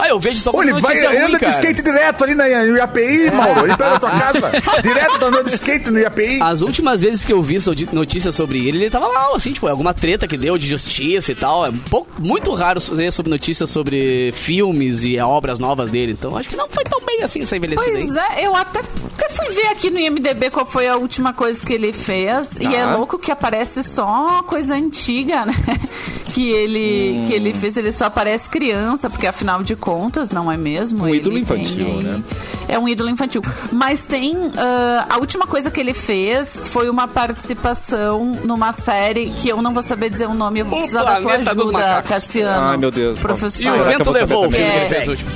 Ah, 0.00 0.08
eu 0.08 0.18
vejo 0.18 0.40
só 0.40 0.50
ele 0.62 0.72
vai, 0.74 0.96
ele 0.96 1.06
ruim, 1.06 1.16
anda 1.18 1.38
de 1.38 1.46
skate 1.50 1.82
direto 1.82 2.24
ali 2.24 2.34
na 2.34 2.44
no 2.64 2.76
IAPI, 2.76 3.30
Mauro. 3.30 3.64
Ele 3.66 3.76
pega 3.76 3.94
a 3.96 3.98
tua 4.00 4.10
casa. 4.10 4.50
direto 4.82 5.18
tá 5.18 5.26
andando 5.26 5.48
de 5.48 5.54
skate 5.54 5.90
no 5.90 5.98
IAPI. 5.98 6.40
As 6.42 6.60
últimas 6.62 7.00
vezes 7.02 7.24
que 7.24 7.32
eu 7.32 7.42
vi 7.42 7.60
so- 7.60 7.72
notícias 7.92 8.34
sobre 8.34 8.66
ele, 8.66 8.78
ele 8.78 8.90
tava 8.90 9.12
mal, 9.12 9.34
assim, 9.34 9.52
tipo, 9.52 9.66
alguma 9.66 9.92
treta 9.94 10.26
que 10.26 10.36
deu 10.36 10.56
de 10.58 10.66
justiça 10.66 11.32
e 11.32 11.34
tal. 11.34 11.66
É 11.66 11.68
um 11.70 11.76
pouco, 11.76 12.10
muito 12.18 12.52
raro 12.52 12.80
ver 12.92 13.12
sobre 13.12 13.30
notícias 13.30 13.70
sobre 13.70 14.32
filmes 14.32 15.04
e 15.04 15.18
obras 15.18 15.58
novas 15.58 15.90
dele. 15.90 16.12
Então, 16.12 16.36
acho 16.36 16.48
que 16.48 16.56
não 16.56 16.68
foi 16.68 16.84
tão 16.84 17.00
bem 17.04 17.22
assim 17.22 17.42
essa 17.42 17.56
envelhecida. 17.56 17.90
Pois 17.90 18.14
é, 18.16 18.46
eu 18.46 18.54
até, 18.56 18.80
até 18.80 19.28
fui 19.28 19.48
ver 19.50 19.66
aqui 19.68 19.90
no 19.90 19.98
IMDB 19.98 20.50
qual 20.50 20.64
foi 20.66 20.88
a 20.88 20.96
última 20.96 21.32
coisa 21.32 21.64
que 21.64 21.72
ele 21.72 21.92
fez. 21.92 22.56
E 22.60 22.66
é 22.66 22.80
Tá. 22.84 22.96
louco 22.96 23.18
que 23.18 23.30
aparece 23.30 23.82
só 23.82 24.42
coisa 24.44 24.74
antiga, 24.74 25.44
né? 25.46 25.54
Que 26.32 26.48
ele, 26.48 27.26
que 27.26 27.34
ele 27.34 27.52
fez. 27.52 27.76
Ele 27.76 27.90
só 27.90 28.04
aparece 28.04 28.48
criança, 28.48 29.10
porque 29.10 29.26
afinal 29.26 29.64
de 29.64 29.74
contas, 29.74 29.89
não 30.32 30.50
é 30.50 30.56
mesmo? 30.56 31.04
Um 31.04 31.08
Ele 31.08 31.18
ídolo 31.18 31.34
tem 31.34 31.42
infantil, 31.42 31.86
aí- 31.86 32.02
né? 32.02 32.22
É 32.68 32.78
um 32.78 32.88
ídolo 32.88 33.10
infantil. 33.10 33.42
Mas 33.72 34.02
tem. 34.02 34.36
ah, 34.56 35.06
a 35.10 35.18
última 35.18 35.46
coisa 35.46 35.70
que 35.70 35.80
ele 35.80 35.92
fez 35.94 36.60
foi 36.66 36.88
uma 36.88 37.08
participação 37.08 38.32
numa 38.44 38.72
série 38.72 39.30
que 39.30 39.48
eu 39.48 39.60
não 39.60 39.72
vou 39.74 39.82
saber 39.82 40.08
dizer 40.10 40.26
o 40.28 40.34
nome, 40.34 40.60
eu 40.60 40.64
vou 40.66 40.78
O 40.78 40.80
precisar 40.82 41.02
da 41.02 41.20
tua 41.20 41.32
ajuda. 41.34 42.02
Cassiano. 42.06 42.66
Ai, 42.68 42.76
meu 42.76 42.90
Deus. 42.90 43.18
E 43.18 43.20
Professor. 43.20 43.72
o 43.72 43.78
Caraca, 43.78 43.90
eu 43.92 43.98
vento 43.98 44.10
levou 44.10 44.46
o 44.46 44.50
filme 44.50 44.66
É. 44.66 45.08
último. 45.08 45.30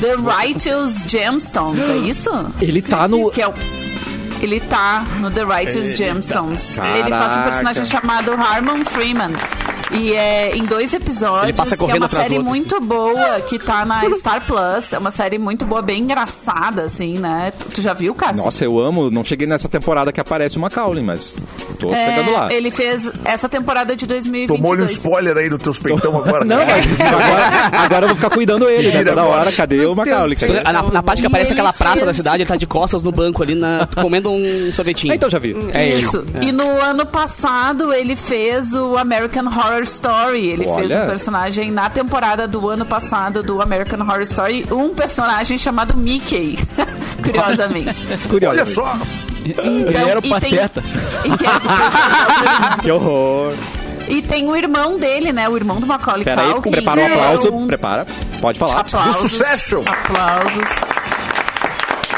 The 0.00 0.14
Righteous 0.14 1.02
Gemstones, 1.06 1.88
é 1.88 1.96
isso? 1.96 2.30
Ele 2.60 2.80
tá 2.80 3.08
no... 3.08 3.30
Que 3.30 3.42
é 3.42 3.48
o- 3.48 3.54
Ele 4.40 4.60
tá 4.60 5.04
no 5.20 5.30
The 5.30 5.44
Righteous 5.44 5.96
Gemstones. 5.96 6.76
Ele 6.76 7.10
faz 7.10 7.36
um 7.36 7.42
personagem 7.42 7.84
chamado 7.84 8.32
Harmon 8.32 8.84
Freeman. 8.84 9.32
E 9.90 10.12
é 10.12 10.54
em 10.54 10.64
dois 10.64 10.92
episódios. 10.92 11.44
Ele 11.44 11.52
passa 11.54 11.76
que 11.76 11.90
é 11.90 11.94
uma 11.94 12.08
série 12.08 12.36
outro, 12.36 12.48
muito 12.48 12.80
boa 12.80 13.40
que 13.40 13.58
tá 13.58 13.84
na 13.84 14.02
Star 14.14 14.44
Plus. 14.46 14.92
É 14.92 14.98
uma 14.98 15.10
série 15.10 15.38
muito 15.38 15.64
boa, 15.64 15.80
bem 15.80 16.02
engraçada, 16.02 16.82
assim, 16.82 17.18
né? 17.18 17.52
Tu 17.74 17.80
já 17.80 17.94
viu, 17.94 18.14
Cássio? 18.14 18.44
Nossa, 18.44 18.64
eu 18.64 18.78
amo. 18.78 19.10
Não 19.10 19.24
cheguei 19.24 19.46
nessa 19.46 19.68
temporada 19.68 20.12
que 20.12 20.20
aparece 20.20 20.58
o 20.58 20.60
Macaulay, 20.60 21.02
mas 21.02 21.34
tô 21.78 21.92
É, 21.94 22.06
chegando 22.16 22.32
lá. 22.32 22.52
Ele 22.52 22.70
fez 22.70 23.10
essa 23.24 23.48
temporada 23.48 23.94
de 23.96 24.06
2022. 24.06 24.58
Tomou-lhe 24.60 24.82
um 24.82 24.86
spoiler 24.86 25.36
aí 25.36 25.48
dos 25.48 25.62
teus 25.62 25.78
peitão 25.78 26.16
agora. 26.16 26.44
Não, 26.44 26.56
agora, 26.60 27.84
agora 27.84 28.04
eu 28.04 28.08
vou 28.08 28.16
ficar 28.16 28.30
cuidando 28.30 28.68
ele, 28.68 28.90
né? 28.90 29.04
Toda 29.04 29.24
hora. 29.24 29.52
Cadê 29.52 29.86
o 29.86 29.94
Macaulay? 29.94 30.36
Cadê? 30.36 30.60
Na, 30.60 30.82
na 30.82 31.02
parte 31.02 31.20
que 31.20 31.26
aparece 31.26 31.52
aquela 31.52 31.72
praça 31.72 31.96
fez- 31.96 32.06
da 32.06 32.14
cidade, 32.14 32.42
ele 32.42 32.48
tá 32.48 32.56
de 32.56 32.66
costas 32.66 33.02
no 33.02 33.12
banco 33.12 33.42
ali, 33.42 33.54
na, 33.54 33.88
comendo 34.00 34.30
um 34.30 34.72
sorvetinho. 34.72 35.12
Ah, 35.12 35.16
então 35.16 35.30
já 35.30 35.38
vi. 35.38 35.56
É 35.72 35.88
ele. 35.88 36.02
Isso. 36.02 36.24
E 36.40 36.52
no 36.52 36.68
ano 36.82 37.06
passado 37.06 37.92
ele 37.92 38.14
fez 38.16 38.72
o 38.74 38.96
American 38.96 39.46
Horror 39.46 39.82
Story. 39.82 40.48
Ele 40.48 40.66
Olha. 40.66 40.86
fez 40.88 41.02
um 41.02 41.06
personagem 41.06 41.70
na 41.70 41.88
temporada 41.90 42.46
do 42.48 42.68
ano 42.68 42.84
passado 42.84 43.42
do 43.42 43.60
American 43.62 44.00
Horror 44.00 44.22
Story, 44.22 44.66
um 44.70 44.90
personagem 44.90 45.56
chamado 45.58 45.96
Mickey. 45.96 46.58
Curiosamente. 47.22 48.02
Curioso. 48.28 48.54
Olha 48.56 48.66
só. 48.66 48.96
Ele 49.56 49.96
era 49.96 50.18
o 50.18 50.18
e 50.18 50.22
tem- 50.22 50.30
pateta. 50.30 50.82
tem- 50.82 51.32
Que 52.82 52.90
horror. 52.90 53.52
E 54.08 54.22
tem 54.22 54.48
o 54.48 54.56
irmão 54.56 54.98
dele, 54.98 55.32
né? 55.32 55.48
O 55.48 55.56
irmão 55.56 55.78
do 55.80 55.86
Macaulay 55.86 56.24
Pera 56.24 56.42
Culkin. 56.54 56.70
prepara 56.70 57.00
um 57.00 57.04
que 57.06 57.10
é 57.10 57.14
aplauso. 57.14 57.52
um- 57.54 57.66
Prepara. 57.66 58.06
Pode 58.40 58.58
falar. 58.58 58.80
Aplausos. 58.80 59.22
Do 59.22 59.28
Succession. 59.28 59.82
Aplausos. 59.86 60.70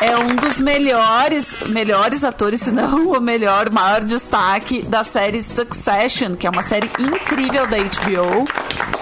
É 0.03 0.17
um 0.17 0.35
dos 0.37 0.61
melhores, 0.61 1.55
melhores 1.67 2.25
atores, 2.25 2.61
se 2.63 2.71
não 2.73 3.09
o 3.13 3.21
melhor, 3.21 3.71
maior 3.71 4.01
destaque 4.03 4.81
da 4.83 5.05
série 5.05 5.43
Succession, 5.43 6.37
que 6.37 6.47
é 6.47 6.51
uma 6.51 6.63
série 6.63 6.91
incrível 6.99 7.67
da 7.67 7.77
HBO, 7.77 8.47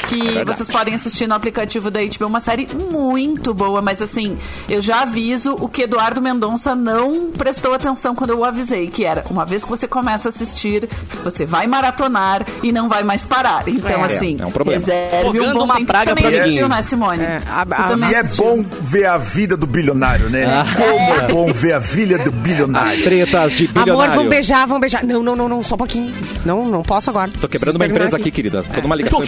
que 0.09 0.23
verdade. 0.23 0.57
vocês 0.57 0.69
podem 0.69 0.95
assistir 0.95 1.27
no 1.27 1.35
aplicativo 1.35 1.91
da 1.91 2.01
HBO, 2.01 2.27
uma 2.27 2.41
série 2.41 2.67
muito 2.91 3.53
boa, 3.55 3.81
mas 3.83 4.01
assim, 4.03 4.37
eu 4.69 4.81
já 4.83 5.03
aviso 5.03 5.53
o 5.61 5.69
que 5.69 5.83
Eduardo 5.83 6.21
Mendonça 6.21 6.75
não 6.75 7.31
prestou 7.31 7.75
atenção 7.75 8.15
quando 8.15 8.31
eu 8.31 8.39
o 8.39 8.45
avisei, 8.45 8.89
que 8.89 9.05
era, 9.05 9.25
uma 9.31 9.45
vez 9.45 9.65
que 9.65 9.71
você 9.71 9.87
começa 9.87 10.29
a 10.29 10.31
assistir, 10.31 10.89
você 11.23 11.45
vai 11.45 11.67
maratonar 11.67 12.45
e 12.63 12.73
não 12.73 12.89
vai 12.89 13.03
mais 13.03 13.25
parar. 13.25 13.65
Então, 13.69 14.05
É, 14.05 14.15
assim, 14.15 14.37
é 14.41 14.47
um 14.47 14.51
problema. 14.51 14.81
reserve 14.81 15.41
um 15.41 15.53
bom 15.55 15.65
uma 15.65 15.75
tempo. 15.75 15.87
Tu 15.87 15.93
praga 15.93 16.15
também 16.15 16.39
assistiu, 16.39 16.69
né, 16.69 16.83
Simone? 16.83 17.23
É, 17.23 17.39
a- 17.49 17.67
Tu 17.67 17.73
a- 17.73 17.89
também 17.89 18.11
E 18.11 18.15
é 18.15 18.19
assistiu. 18.21 18.45
bom 18.45 18.65
ver 18.83 19.07
a 19.07 19.19
vida 19.19 19.57
do 19.57 19.67
bilionário, 19.67 20.29
né? 20.31 20.47
Como 20.77 21.15
é 21.21 21.29
bom 21.29 21.53
ver 21.53 21.75
a 21.75 21.81
filha 21.81 22.19
do 22.19 22.31
bilionário. 22.33 23.03
Tretas 23.03 23.53
de 23.53 23.67
bilionário. 23.69 24.13
Amor, 24.13 24.15
vão 24.23 24.29
beijar, 24.29 24.67
vão 24.67 24.81
beijar. 24.81 25.05
Não, 25.05 25.23
não, 25.23 25.37
não, 25.37 25.49
não, 25.49 25.63
só 25.63 25.75
um 25.75 25.79
pouquinho. 25.79 26.15
Não, 26.45 26.67
não 26.67 26.83
posso 26.83 27.11
agora. 27.11 27.31
Tô 27.41 27.49
quebrando 27.49 27.77
uma 27.77 27.79
Preciso 27.79 27.79
terminar 27.79 27.95
empresa 28.07 28.17
aqui, 28.17 28.31
querida. 28.31 28.63
Toda 28.63 28.87
uma 28.87 28.95
ligação 28.97 29.19
Tô 29.21 29.27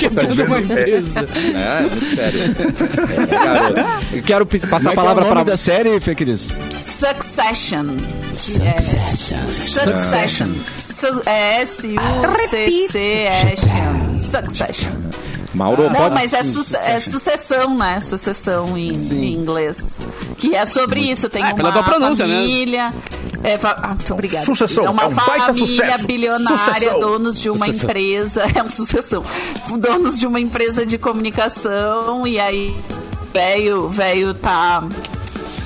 empresa. 0.73 1.21
É, 1.21 1.83
muito 1.83 2.15
sério. 2.17 2.41
É. 4.11 4.19
Eu 4.19 4.23
quero 4.23 4.47
passar 4.47 4.61
Como 4.61 4.73
a 4.73 4.77
é 4.77 4.81
que 4.81 4.89
é 4.89 4.91
o 4.91 4.95
palavra 4.95 5.23
nome 5.23 5.35
pra... 5.35 5.45
da 5.45 5.57
série, 5.57 6.01
Fê 6.01 6.15
Cris? 6.15 6.49
Succession. 6.81 7.99
Succession. 8.33 9.51
Succession. 9.51 10.49
Su 10.79 11.23
é. 11.27 11.65
Mauro, 15.53 15.85
Não, 15.85 15.93
pode... 15.95 16.15
mas 16.15 16.33
é, 16.33 16.43
su 16.45 16.61
é 16.77 17.01
sucessão, 17.01 17.77
né? 17.77 18.01
Sucessão 18.01 18.79
em, 18.79 18.91
em 19.13 19.35
inglês. 19.35 19.97
Que 20.39 20.55
é 20.55 20.65
sobre 20.65 21.01
isso. 21.01 21.29
Tem 21.29 21.43
Ah, 21.43 21.51
é 21.51 21.53
uma 21.63 21.83
pronúncia, 21.83 22.27
né? 22.27 22.35
família. 22.41 22.95
É, 23.43 23.59
fa- 23.59 23.77
ah, 23.83 23.89
muito 23.89 24.13
obrigada. 24.13 24.45
Sucessão, 24.47 24.85
É 24.87 24.91
uma 24.91 25.03
é 25.03 25.07
um 25.07 25.11
família 25.11 25.99
bilionária, 25.99 26.59
Sucessão. 26.75 27.01
donos 27.01 27.41
de 27.41 27.51
uma 27.51 27.67
empresa. 27.69 28.45
É 28.55 28.63
uma 28.63 28.69
sucessão. 28.71 29.25
Donos 29.79 30.19
de 30.19 30.27
uma 30.27 30.39
empresa 30.41 30.87
de 30.87 30.97
comunicação. 30.99 32.27
E 32.27 32.39
aí, 32.39 32.77
velho, 33.33 33.89
velho 33.89 34.35
tá. 34.35 34.85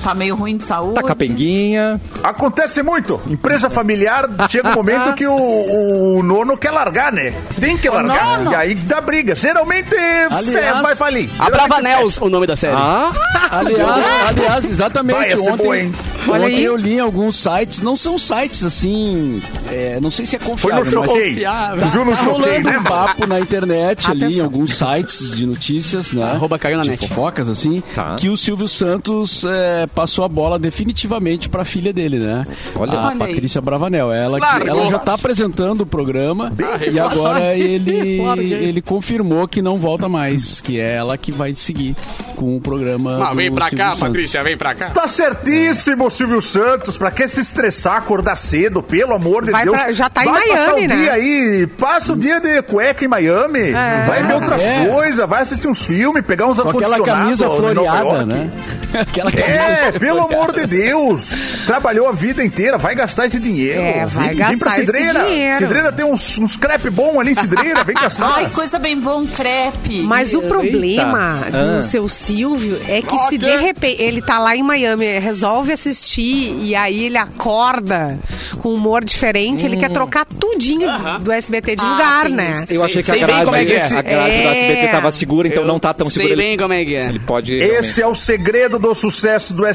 Tá 0.05 0.13
meio 0.13 0.35
ruim 0.35 0.55
de 0.55 0.63
saúde. 0.63 0.93
Tá 0.93 1.01
capenguinha. 1.01 1.99
Acontece 2.23 2.83
muito. 2.83 3.19
Empresa 3.27 3.71
familiar, 3.71 4.29
chega 4.47 4.69
um 4.69 4.73
momento 4.75 5.15
que 5.15 5.25
o, 5.25 6.17
o 6.19 6.21
nono 6.21 6.55
quer 6.55 6.69
largar, 6.69 7.11
né? 7.11 7.33
Tem 7.59 7.75
que 7.75 7.89
largar. 7.89 8.51
E 8.51 8.53
aí 8.55 8.75
dá 8.75 9.01
briga. 9.01 9.33
Geralmente 9.33 9.95
Aliás, 10.29 10.45
fé, 10.65 10.73
vai 10.83 10.95
falir. 10.95 11.27
A 11.39 11.49
Bravanels, 11.49 12.19
o 12.21 12.29
nome 12.29 12.45
da 12.45 12.55
série. 12.55 12.75
Ah, 12.75 13.11
Aliás, 13.51 14.05
aliás, 14.27 14.65
exatamente. 14.65 15.15
Vai, 15.17 15.31
é 15.31 15.37
ontem, 15.39 15.89
boa? 15.89 16.35
Olha 16.35 16.45
ontem 16.45 16.55
aí. 16.57 16.63
eu 16.63 16.75
li 16.75 16.93
em 16.95 16.99
alguns 16.99 17.37
sites, 17.41 17.81
não 17.81 17.95
são 17.97 18.17
sites 18.19 18.63
assim, 18.63 19.41
é, 19.71 19.99
não 20.01 20.09
sei 20.11 20.25
se 20.25 20.35
é 20.35 20.39
Foi 20.39 20.49
confiável. 20.49 20.85
no 20.85 20.99
mas 21.01 21.09
choquei. 21.09 21.35
Tu 21.79 21.85
viu 21.91 22.05
no 22.05 22.11
Tá 22.11 22.17
choquei, 22.17 22.31
rolando 22.57 22.69
né? 22.69 22.77
um 22.79 22.83
papo 22.83 23.27
na 23.27 23.39
internet 23.39 24.09
ali, 24.11 24.37
em 24.37 24.41
alguns 24.41 24.75
sites 24.77 25.35
de 25.35 25.45
notícias, 25.45 26.11
né? 26.13 26.23
Arroba 26.23 26.57
caiu 26.59 26.77
na 26.77 26.83
de 26.83 26.89
net. 26.91 27.07
fofocas, 27.07 27.47
assim, 27.49 27.81
Tá. 27.93 28.15
que 28.17 28.29
o 28.29 28.37
Silvio 28.37 28.67
Santos 28.67 29.43
é, 29.47 29.85
passou 29.95 30.25
a 30.25 30.27
bola 30.27 30.59
definitivamente 30.59 31.47
pra 31.49 31.63
filha 31.65 31.91
dele, 31.93 32.19
né? 32.19 32.45
Olha. 32.75 32.99
a. 32.99 33.15
Patrícia 33.15 33.61
Bravanel. 33.61 34.11
Ela, 34.11 34.39
que- 34.39 34.67
ela 34.69 34.89
já 34.89 34.99
tá 34.99 35.13
apresentando 35.13 35.81
o 35.81 35.85
programa 35.85 36.51
e 36.91 36.99
agora 36.99 37.55
ele, 37.57 38.19
ele 38.53 38.81
confirmou 38.81 39.47
que 39.47 39.61
não 39.61 39.77
volta 39.77 40.09
mais, 40.09 40.59
que 40.61 40.79
é 40.79 40.95
ela 40.95 41.17
que 41.17 41.31
vai 41.31 41.55
seguir 41.55 41.95
com 42.35 42.57
o 42.57 42.61
programa. 42.61 43.29
Ah, 43.29 43.33
vem 43.33 43.51
pra 43.51 43.65
Silvio 43.69 43.77
cá, 43.85 43.91
Santos. 43.91 44.07
Patrícia, 44.07 44.43
vem 44.43 44.57
pra 44.57 44.75
cá. 44.75 44.89
Tá 44.89 45.07
certíssimo, 45.07 46.09
Silvio 46.11 46.41
Santos. 46.41 46.97
Pra 46.97 47.09
que 47.11 47.27
se 47.27 47.39
estressar, 47.39 47.95
acordar 47.97 48.35
cedo? 48.35 48.83
Pelo 48.83 49.13
amor 49.13 49.45
de 49.45 49.51
Vai 49.51 49.63
Deus. 49.63 49.81
pra- 49.81 49.91
já 49.93 50.09
tá 50.09 50.23
em 50.23 50.29
vai 50.29 50.47
passar 50.49 50.71
Miami, 50.73 50.85
o 50.85 50.89
né? 50.89 50.95
dia 50.97 51.13
aí. 51.13 51.67
Passa 51.79 52.13
o 52.13 52.17
dia 52.17 52.39
de 52.39 52.61
cueca 52.63 53.05
em 53.05 53.07
Miami. 53.07 53.71
Vai 54.07 54.23
ver 54.23 54.33
outras 54.33 54.61
É. 54.61 54.85
coisas. 54.87 55.27
Vai 55.29 55.41
assistir 55.41 55.67
uns 55.67 55.85
filmes, 55.85 56.23
pegar 56.25 56.47
uns 56.47 56.59
Com 56.59 56.69
aquela 56.69 56.95
ar-condicionados 56.95 57.39
camisa 57.39 57.49
floreada, 57.49 58.25
né? 58.25 58.49
aquela 58.99 59.31
camisa 59.31 59.49
É, 59.49 59.84
pelo 59.93 60.17
floreada. 60.19 60.35
amor 60.35 60.53
de 60.53 60.65
Deus. 60.67 61.31
Trabalhou 61.65 62.07
a 62.07 62.11
vida 62.11 62.43
inteira, 62.43 62.77
vai 62.77 62.95
gastar 62.95 63.27
esse 63.27 63.39
dinheiro. 63.39 63.81
É, 63.81 64.05
vai 64.05 64.27
vem, 64.29 64.37
gastar 64.37 64.49
vem 64.51 64.59
pra 64.59 64.69
esse 64.71 64.85
Cidreira. 64.85 65.23
dinheiro. 65.23 65.57
Cidreira 65.57 65.91
tem 65.91 66.05
uns, 66.05 66.37
uns 66.37 66.55
crepe 66.57 66.89
bom 66.89 67.19
ali 67.19 67.31
em 67.31 67.35
Cidreira, 67.35 67.83
vem 67.83 67.95
gastar. 67.95 68.33
Ai, 68.35 68.49
coisa 68.49 68.77
bem 68.79 68.99
bom, 68.99 69.25
crepe. 69.25 70.01
Mas 70.03 70.33
o 70.33 70.41
problema 70.43 71.41
Eita. 71.45 71.51
do 71.57 71.77
Ah. 71.79 71.81
seu 71.81 72.07
Silvio 72.09 72.79
é 72.87 73.01
que 73.01 73.17
se 73.29 73.37
de 73.37 73.55
repente 73.57 74.01
ele 74.01 74.21
tá 74.21 74.39
lá 74.39 74.55
em 74.55 74.63
Miami, 74.63 75.19
resolve 75.19 75.71
assistir 75.71 76.55
e 76.61 76.75
aí 76.75 77.05
ele 77.05 77.17
acorda 77.17 78.17
com 78.61 78.69
um 78.69 78.73
humor 78.75 79.03
diferente, 79.03 79.65
ele 79.65 79.77
quer 79.77 79.89
trocar 79.91 80.25
tudinho 80.25 80.87
do 81.21 81.31
SBT 81.31 81.75
de 81.75 81.85
Ah, 81.85 81.89
lugar, 81.89 82.29
né? 82.29 82.65
eu 82.69 82.83
achei 82.83 83.01
que 83.03 83.11
a 83.11 83.13
sei 83.13 83.23
grade, 83.23 83.33
é 83.33 83.73
é. 83.75 83.81
a 83.83 84.01
grade 84.01 84.41
do 84.41 84.47
É. 84.49 84.51
SBT 84.51 84.87
tava 84.91 85.11
segura, 85.11 85.47
então 85.47 85.63
não 85.65 85.79
tá 85.79 85.93
tão 85.93 86.09
Sei 86.09 86.23
segura. 86.23 86.35
bem 86.37 86.53
Ele, 86.53 86.57
como 86.61 86.73
é 86.73 86.83
que 86.85 86.95
é. 86.95 87.05
ele 87.05 87.19
pode... 87.19 87.53
Esse 87.53 88.01
é 88.01 88.07
o 88.07 88.15
segredo 88.15 88.79
do 88.79 88.93
sucesso 88.95 89.53
do 89.53 89.65
SBT. 89.65 89.74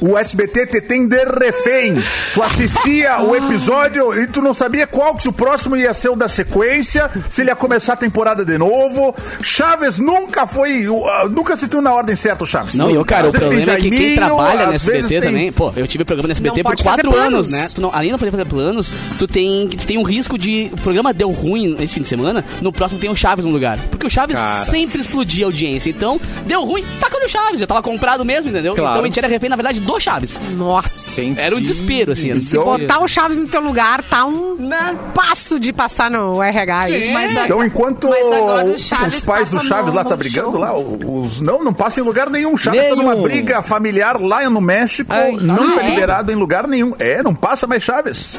O 0.00 0.18
SBT 0.18 0.66
te 0.66 0.80
tem 0.80 1.06
de 1.06 1.24
refém. 1.24 2.02
Tu 2.34 2.42
assistia 2.42 3.20
o 3.22 3.34
episódio 3.34 4.20
e 4.20 4.26
tu 4.26 4.42
não 4.42 4.52
sabia 4.52 4.86
qual 4.86 5.14
que 5.14 5.22
se 5.22 5.28
o 5.28 5.32
próximo 5.32 5.76
ia 5.76 5.94
ser 5.94 6.10
o 6.10 6.16
da 6.16 6.28
sequência, 6.28 7.10
se 7.30 7.42
ele 7.42 7.50
ia 7.50 7.56
começar 7.56 7.94
a 7.94 7.96
temporada 7.96 8.44
de 8.44 8.58
novo. 8.58 9.14
Chaves 9.42 9.98
nunca 9.98 10.46
foi, 10.46 10.86
uh, 10.88 11.28
nunca 11.30 11.56
se 11.56 11.68
tu 11.68 11.80
na 11.80 11.92
ordem 11.94 12.16
certa, 12.16 12.44
o 12.44 12.46
Chaves. 12.46 12.74
Não, 12.74 12.90
eu, 12.90 13.04
cara, 13.04 13.28
Às 13.28 13.34
o 13.34 13.38
problema 13.38 13.72
é 13.72 13.76
que 13.76 13.90
quem 13.90 14.14
trabalha 14.14 14.66
no 14.66 14.72
SBT 14.74 15.08
tem- 15.08 15.20
também, 15.20 15.52
pô, 15.52 15.72
eu 15.76 15.86
tive 15.86 16.04
programa 16.04 16.28
no 16.28 16.32
SBT 16.32 16.62
Não 16.62 16.70
por 16.70 16.82
quatro 16.82 17.16
anos, 17.16 17.50
né? 17.50 17.66
Tu 17.74 17.80
não, 17.80 17.90
além 17.92 18.08
de 18.08 18.12
não 18.12 18.18
poder 18.18 18.30
fazer 18.30 18.44
planos, 18.46 18.92
tu 19.18 19.26
tem, 19.26 19.68
tu 19.68 19.86
tem 19.86 19.96
um 19.98 20.02
risco 20.02 20.36
de. 20.36 20.70
O 20.72 20.76
programa 20.80 21.12
deu 21.12 21.30
ruim 21.30 21.76
esse 21.80 21.94
fim 21.94 22.02
de 22.02 22.08
semana, 22.08 22.44
no 22.60 22.72
próximo 22.72 23.00
tem 23.00 23.10
o 23.10 23.16
Chaves 23.16 23.44
no 23.44 23.50
lugar. 23.50 23.78
Porque 23.90 24.06
o 24.06 24.10
Chaves 24.10 24.38
Cara. 24.38 24.64
sempre 24.64 25.00
explodia 25.00 25.46
a 25.46 25.48
audiência. 25.48 25.90
Então, 25.90 26.20
deu 26.46 26.64
ruim, 26.64 26.84
taca 27.00 27.18
no 27.18 27.28
Chaves. 27.28 27.60
Já 27.60 27.66
tava 27.66 27.82
comprado 27.82 28.24
mesmo, 28.24 28.50
entendeu? 28.50 28.74
Claro. 28.74 28.93
Então 28.94 29.02
a 29.02 29.06
gente 29.06 29.18
era 29.18 29.28
refém, 29.28 29.48
na 29.50 29.56
verdade, 29.56 29.80
do 29.80 30.00
Chaves. 30.00 30.40
Nossa. 30.56 31.20
Entendi. 31.20 31.40
Era 31.40 31.54
um 31.56 31.60
desespero, 31.60 32.12
assim. 32.12 32.30
Era 32.30 32.38
um 32.38 32.42
Se 32.42 32.46
desespero. 32.52 32.78
botar 32.78 33.02
o 33.02 33.08
Chaves 33.08 33.38
no 33.38 33.48
teu 33.48 33.60
lugar, 33.60 34.02
tá 34.02 34.24
um 34.24 34.54
Né? 34.56 34.98
passo 35.14 35.58
de 35.58 35.72
passar 35.72 36.10
no 36.10 36.42
RH. 36.42 36.86
Sim. 36.86 36.94
isso. 36.98 37.12
Mas 37.12 37.36
a- 37.36 37.44
Então, 37.44 37.64
enquanto 37.64 38.08
Mas 38.08 38.32
agora 38.32 38.66
o 38.66 38.74
os 38.74 38.82
Chaves 38.82 39.24
pais 39.24 39.50
do 39.50 39.56
passa 39.56 39.68
Chaves 39.68 39.86
no 39.92 39.94
lá 39.94 40.04
tá 40.04 40.16
brigando 40.16 40.58
lá, 40.58 40.76
os 40.76 41.40
não, 41.40 41.62
não 41.64 41.72
passa 41.72 42.00
em 42.00 42.02
lugar 42.02 42.30
nenhum. 42.30 42.56
Chaves 42.56 42.80
tá 42.80 42.94
Nenhum. 42.96 43.02
numa 43.02 43.16
briga 43.16 43.62
familiar 43.62 44.20
lá 44.20 44.48
no 44.48 44.60
México, 44.60 45.12
não 45.40 45.72
ah, 45.72 45.76
tá 45.76 45.82
é? 45.84 45.90
liberado 45.90 46.32
em 46.32 46.34
lugar 46.34 46.66
nenhum. 46.66 46.92
É, 46.98 47.22
não 47.22 47.34
passa 47.34 47.66
mais 47.66 47.82
Chaves. 47.82 48.38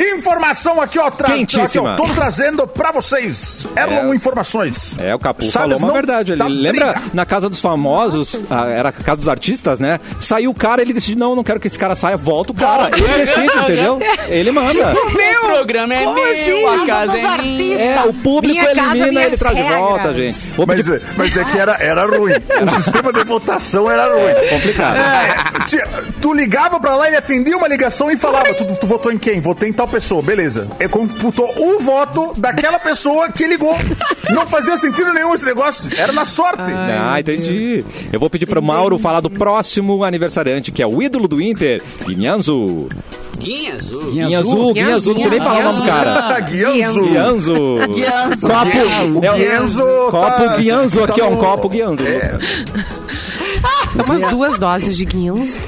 Informação 0.00 0.80
aqui, 0.80 0.98
ó, 0.98 1.10
tra 1.10 1.28
aqui, 1.34 1.78
ó, 1.78 1.96
tô 1.96 2.06
trazendo 2.14 2.66
pra 2.66 2.90
vocês. 2.92 3.66
Erlon 3.76 4.12
É. 4.12 4.16
Informações. 4.16 4.96
É, 4.98 5.14
o 5.14 5.18
Capu 5.18 5.42
Chaves 5.42 5.52
falou 5.52 5.78
uma 5.78 5.86
não 5.88 5.94
verdade. 5.94 6.32
Ele 6.32 6.38
dá 6.38 6.46
lembra 6.46 6.92
briga. 6.92 7.02
na 7.12 7.26
Casa 7.26 7.48
dos 7.48 7.60
Famosos, 7.60 8.38
ah, 8.50 8.66
era 8.66 8.88
a 8.88 8.92
Casa 8.92 9.16
dos 9.18 9.28
Artistas, 9.28 9.78
né? 9.78 10.00
Saiu 10.20 10.50
o 10.50 10.54
cara, 10.54 10.80
ele 10.80 10.92
decidiu, 10.92 11.18
não, 11.18 11.36
não 11.36 11.44
quero 11.44 11.60
que 11.60 11.66
esse 11.66 11.78
cara 11.78 11.94
saia, 11.94 12.16
volta 12.16 12.52
o 12.52 12.54
cara. 12.54 12.90
Ele 12.96 13.24
decide, 13.26 13.58
entendeu? 13.58 13.98
Ele 14.28 14.50
manda. 14.52 14.92
O 14.94 15.46
programa 15.46 15.94
é 15.94 16.06
meu, 16.06 16.24
assim? 16.30 16.64
a 16.66 16.86
Casa 16.86 17.00
casa 17.12 17.18
é 17.18 17.42
minha. 17.42 17.78
É, 17.78 18.02
o 18.04 18.14
público 18.14 18.54
Minha 18.60 18.74
casa, 18.74 18.90
elimina, 18.96 19.10
minhas 19.10 19.26
ele 19.26 19.36
traz 19.36 19.56
de 19.56 19.62
regras. 19.62 19.80
volta, 19.80 20.14
gente. 20.14 20.38
Mas, 20.66 20.88
é- 20.88 21.00
mas 21.16 21.36
é 21.36 21.44
que 21.44 21.58
era, 21.58 21.72
era 21.80 22.06
ruim. 22.06 22.32
O 22.32 22.70
sistema 22.74 23.12
de 23.12 23.24
votação 23.24 23.90
era 23.90 24.04
ruim. 24.12 24.48
Complicado. 24.50 24.96
É, 24.96 25.64
tia, 25.66 25.86
tu 26.20 26.32
ligava 26.32 26.78
pra 26.80 26.94
lá, 26.96 27.06
ele 27.08 27.16
atendia 27.16 27.56
uma 27.56 27.68
ligação 27.68 28.10
e 28.10 28.16
falava: 28.16 28.52
tu, 28.54 28.64
tu 28.76 28.86
votou 28.86 29.10
em 29.12 29.18
quem? 29.18 29.40
Votei 29.40 29.68
em 29.68 29.72
tal 29.72 29.88
pessoa, 29.90 30.22
beleza. 30.22 30.68
Ele 30.78 30.88
computou 30.88 31.52
o 31.58 31.80
voto 31.80 32.32
daquela 32.36 32.78
pessoa 32.78 33.30
que 33.30 33.46
ligou. 33.46 33.76
Não 34.30 34.46
fazia 34.46 34.76
sentido 34.76 35.12
nenhum 35.12 35.34
esse 35.34 35.44
negócio. 35.44 35.90
Era 35.98 36.12
na 36.12 36.24
sorte. 36.24 36.62
Ah, 36.74 37.18
entendi. 37.20 37.84
Eu 38.12 38.18
vou 38.20 38.30
pedir 38.30 38.46
pro 38.46 38.62
Mauro 38.62 38.98
falar 38.98 39.20
do 39.20 39.28
próximo 39.30 40.02
aniversariante, 40.04 40.70
que 40.72 40.82
é 40.82 40.86
o 40.86 41.02
ídolo 41.02 41.26
do 41.28 41.40
Inter, 41.40 41.82
Guinhanzo. 42.06 42.88
Guinha 43.38 43.74
azul. 43.74 44.02
Guinha 44.10 44.38
Azul, 44.38 44.74
Guinha 44.74 44.94
Azul, 44.94 45.14
não 45.14 45.20
sei 45.22 45.30
nem 45.30 45.40
falar 45.40 45.60
o 45.60 45.62
nome 45.64 45.80
do 45.80 45.86
cara. 45.86 46.40
Guianzo. 46.40 47.00
Guianzo. 47.00 47.54
Guianzo. 47.94 48.48
Copo, 48.48 49.18
O 49.18 49.24
é 49.24 49.38
Guianzo 49.38 49.82
Copo 50.10 50.44
tá- 50.44 50.56
Guianzo 50.58 51.04
aqui, 51.04 51.20
tá 51.20 51.26
ó, 51.26 51.28
um 51.28 51.30
no- 51.32 51.36
copo 51.38 51.68
Guianzo. 51.70 52.02
Toma 53.96 54.04
umas 54.04 54.30
duas 54.30 54.58
doses 54.58 54.96
de 54.96 55.04
guinzo. 55.04 55.58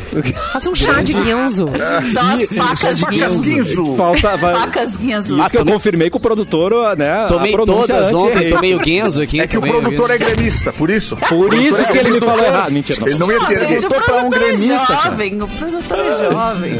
Faça 0.53 0.71
um 0.71 0.75
chá 0.75 1.01
de 1.03 1.13
guinzo. 1.15 1.69
São 2.13 2.29
as 2.31 2.49
facas. 2.49 3.03
Guinzo. 3.41 3.97
Falta, 3.97 4.37
vai- 4.37 4.55
Facas 4.55 4.97
Guianzo. 4.97 5.39
Isso 5.41 5.51
que 5.51 5.59
eu 5.59 5.67
confirmei 5.67 6.09
com 6.11 6.19
o 6.19 6.21
produtor, 6.21 6.97
né? 6.97 7.27
Tomei 7.29 7.53
todas 7.53 8.13
ontem, 8.15 8.51
tomei 8.51 8.75
o 8.75 8.79
Guenzo 8.79 9.23
aqui. 9.23 9.41
É 9.41 9.47
que 9.47 9.59
o 9.59 9.63
produtor 9.63 10.11
é 10.11 10.19
gremista, 10.19 10.73
por 10.73 10.91
isso. 10.91 11.17
Por 11.17 11.53
isso 11.55 11.85
que 11.87 11.99
ele 11.99 12.11
me 12.13 12.21
falou 12.21 12.45
errado. 12.45 12.71
Mentira, 12.71 12.99
não. 13.01 13.09
Ele 13.09 13.19
não 13.19 13.33
ia 13.33 13.41
ter. 13.47 13.81
Botou 13.83 13.91
pra 13.91 13.99
um 14.17 14.31
produtor 14.31 14.43
é 14.43 14.53
gremista, 14.53 14.99
jovem. 15.05 15.43
O 15.43 15.49
produtor 15.49 15.99
é 15.99 16.31
jovem. 16.31 16.73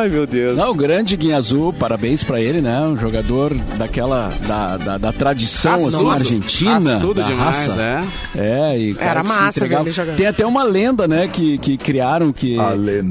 Ai, 0.00 0.08
meu 0.08 0.26
Deus. 0.26 0.56
Não, 0.56 0.70
o 0.70 0.74
grande 0.74 1.16
Guinha 1.16 1.36
Azul, 1.36 1.72
parabéns 1.72 2.22
pra 2.22 2.40
ele, 2.40 2.60
né? 2.60 2.80
Um 2.80 2.96
jogador 2.96 3.54
daquela, 3.76 4.32
da, 4.46 4.76
da, 4.76 4.98
da 4.98 5.12
tradição, 5.12 5.86
assim, 5.86 6.08
argentina. 6.10 6.94
Raçudo 6.94 7.14
da 7.14 7.26
demais, 7.26 7.56
raça. 7.66 8.02
é. 8.36 8.70
É, 8.74 8.78
e 8.78 8.94
cara 8.94 9.10
Era 9.10 9.22
massa 9.24 9.64
ele. 9.64 9.74
Tem 10.16 10.26
até 10.26 10.46
uma 10.46 10.53
lenda, 10.62 11.08
né, 11.08 11.26
que, 11.26 11.58
que 11.58 11.76
criaram 11.76 12.32
que, 12.32 12.56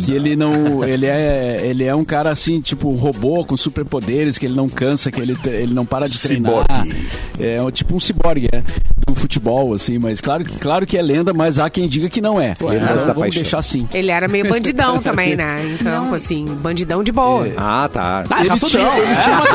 que 0.05 0.11
ele 0.11 0.35
não, 0.35 0.83
ele 0.83 1.05
é, 1.05 1.59
ele 1.63 1.83
é 1.83 1.93
um 1.93 2.03
cara 2.03 2.29
assim, 2.31 2.61
tipo 2.61 2.89
robô 2.91 3.43
com 3.43 3.57
superpoderes, 3.57 4.37
que 4.37 4.45
ele 4.45 4.55
não 4.55 4.69
cansa, 4.69 5.11
que 5.11 5.19
ele, 5.19 5.35
ele 5.45 5.73
não 5.73 5.85
para 5.85 6.07
de 6.07 6.19
treinar. 6.19 6.63
Ciborgue. 6.65 7.07
É 7.39 7.61
um- 7.61 7.71
tipo 7.71 7.95
um 7.95 7.99
ciborgue, 7.99 8.47
é, 8.53 8.63
do 9.07 9.15
futebol, 9.15 9.73
assim, 9.73 9.97
mas 9.99 10.21
claro, 10.21 10.43
que- 10.43 10.57
claro 10.57 10.85
que 10.85 10.97
é 10.97 11.01
lenda, 11.01 11.33
mas 11.33 11.59
há 11.59 11.69
quem 11.69 11.87
diga 11.87 12.09
que 12.09 12.21
não 12.21 12.39
é. 12.39 12.53
Lendas 12.59 12.83
Então, 12.83 12.97
da 12.97 12.99
vamos 13.13 13.19
paixão. 13.19 13.41
deixar 13.41 13.59
assim. 13.59 13.87
Ele 13.93 14.11
era 14.11 14.27
meio 14.27 14.47
bandidão 14.49 14.99
também, 15.03 15.35
né? 15.35 15.57
Em 15.63 15.77
campo, 15.83 16.15
assim. 16.15 16.45
Bandidão 16.45 17.03
de 17.03 17.11
boa. 17.11 17.47
Ah, 17.57 17.89
tá. 17.91 18.23
Ah, 18.29 18.41
Ele 18.45 18.49
tinha- 18.57 18.81
ele 18.97 19.11
é. 19.11 19.15
tinha 19.15 19.35
uma 19.35 19.45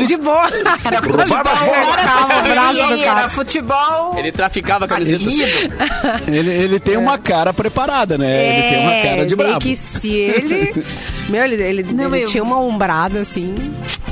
Ah, 0.00 0.04
de 0.04 0.16
boa. 0.16 0.48
Era 0.84 1.00
Roubava 1.00 1.26
futebol, 1.26 1.52
as 1.52 1.60
bolas. 1.64 2.78
era 2.78 2.98
era 3.00 3.28
futebol. 3.28 4.14
Ele 4.18 4.32
traficava 4.32 4.86
camisetas. 4.88 5.26
Ele, 6.26 6.50
ele 6.50 6.80
tem 6.80 6.96
uma 6.96 7.18
cara 7.18 7.52
preparada, 7.52 8.16
né? 8.18 8.48
ele 8.58 8.68
tem 8.74 8.82
uma 8.82 9.02
cara 9.02 9.26
de 9.26 9.34
É. 9.34 9.36
meio 9.36 9.48
brabo. 9.48 9.60
que 9.60 9.74
se 9.76 10.12
ele... 10.14 10.84
Meu, 11.28 11.44
ele, 11.44 11.62
ele, 11.62 11.82
Não, 11.92 12.14
ele 12.14 12.24
eu- 12.24 12.28
tinha 12.28 12.42
uma 12.42 12.58
umbrada, 12.58 13.20
assim... 13.20 13.54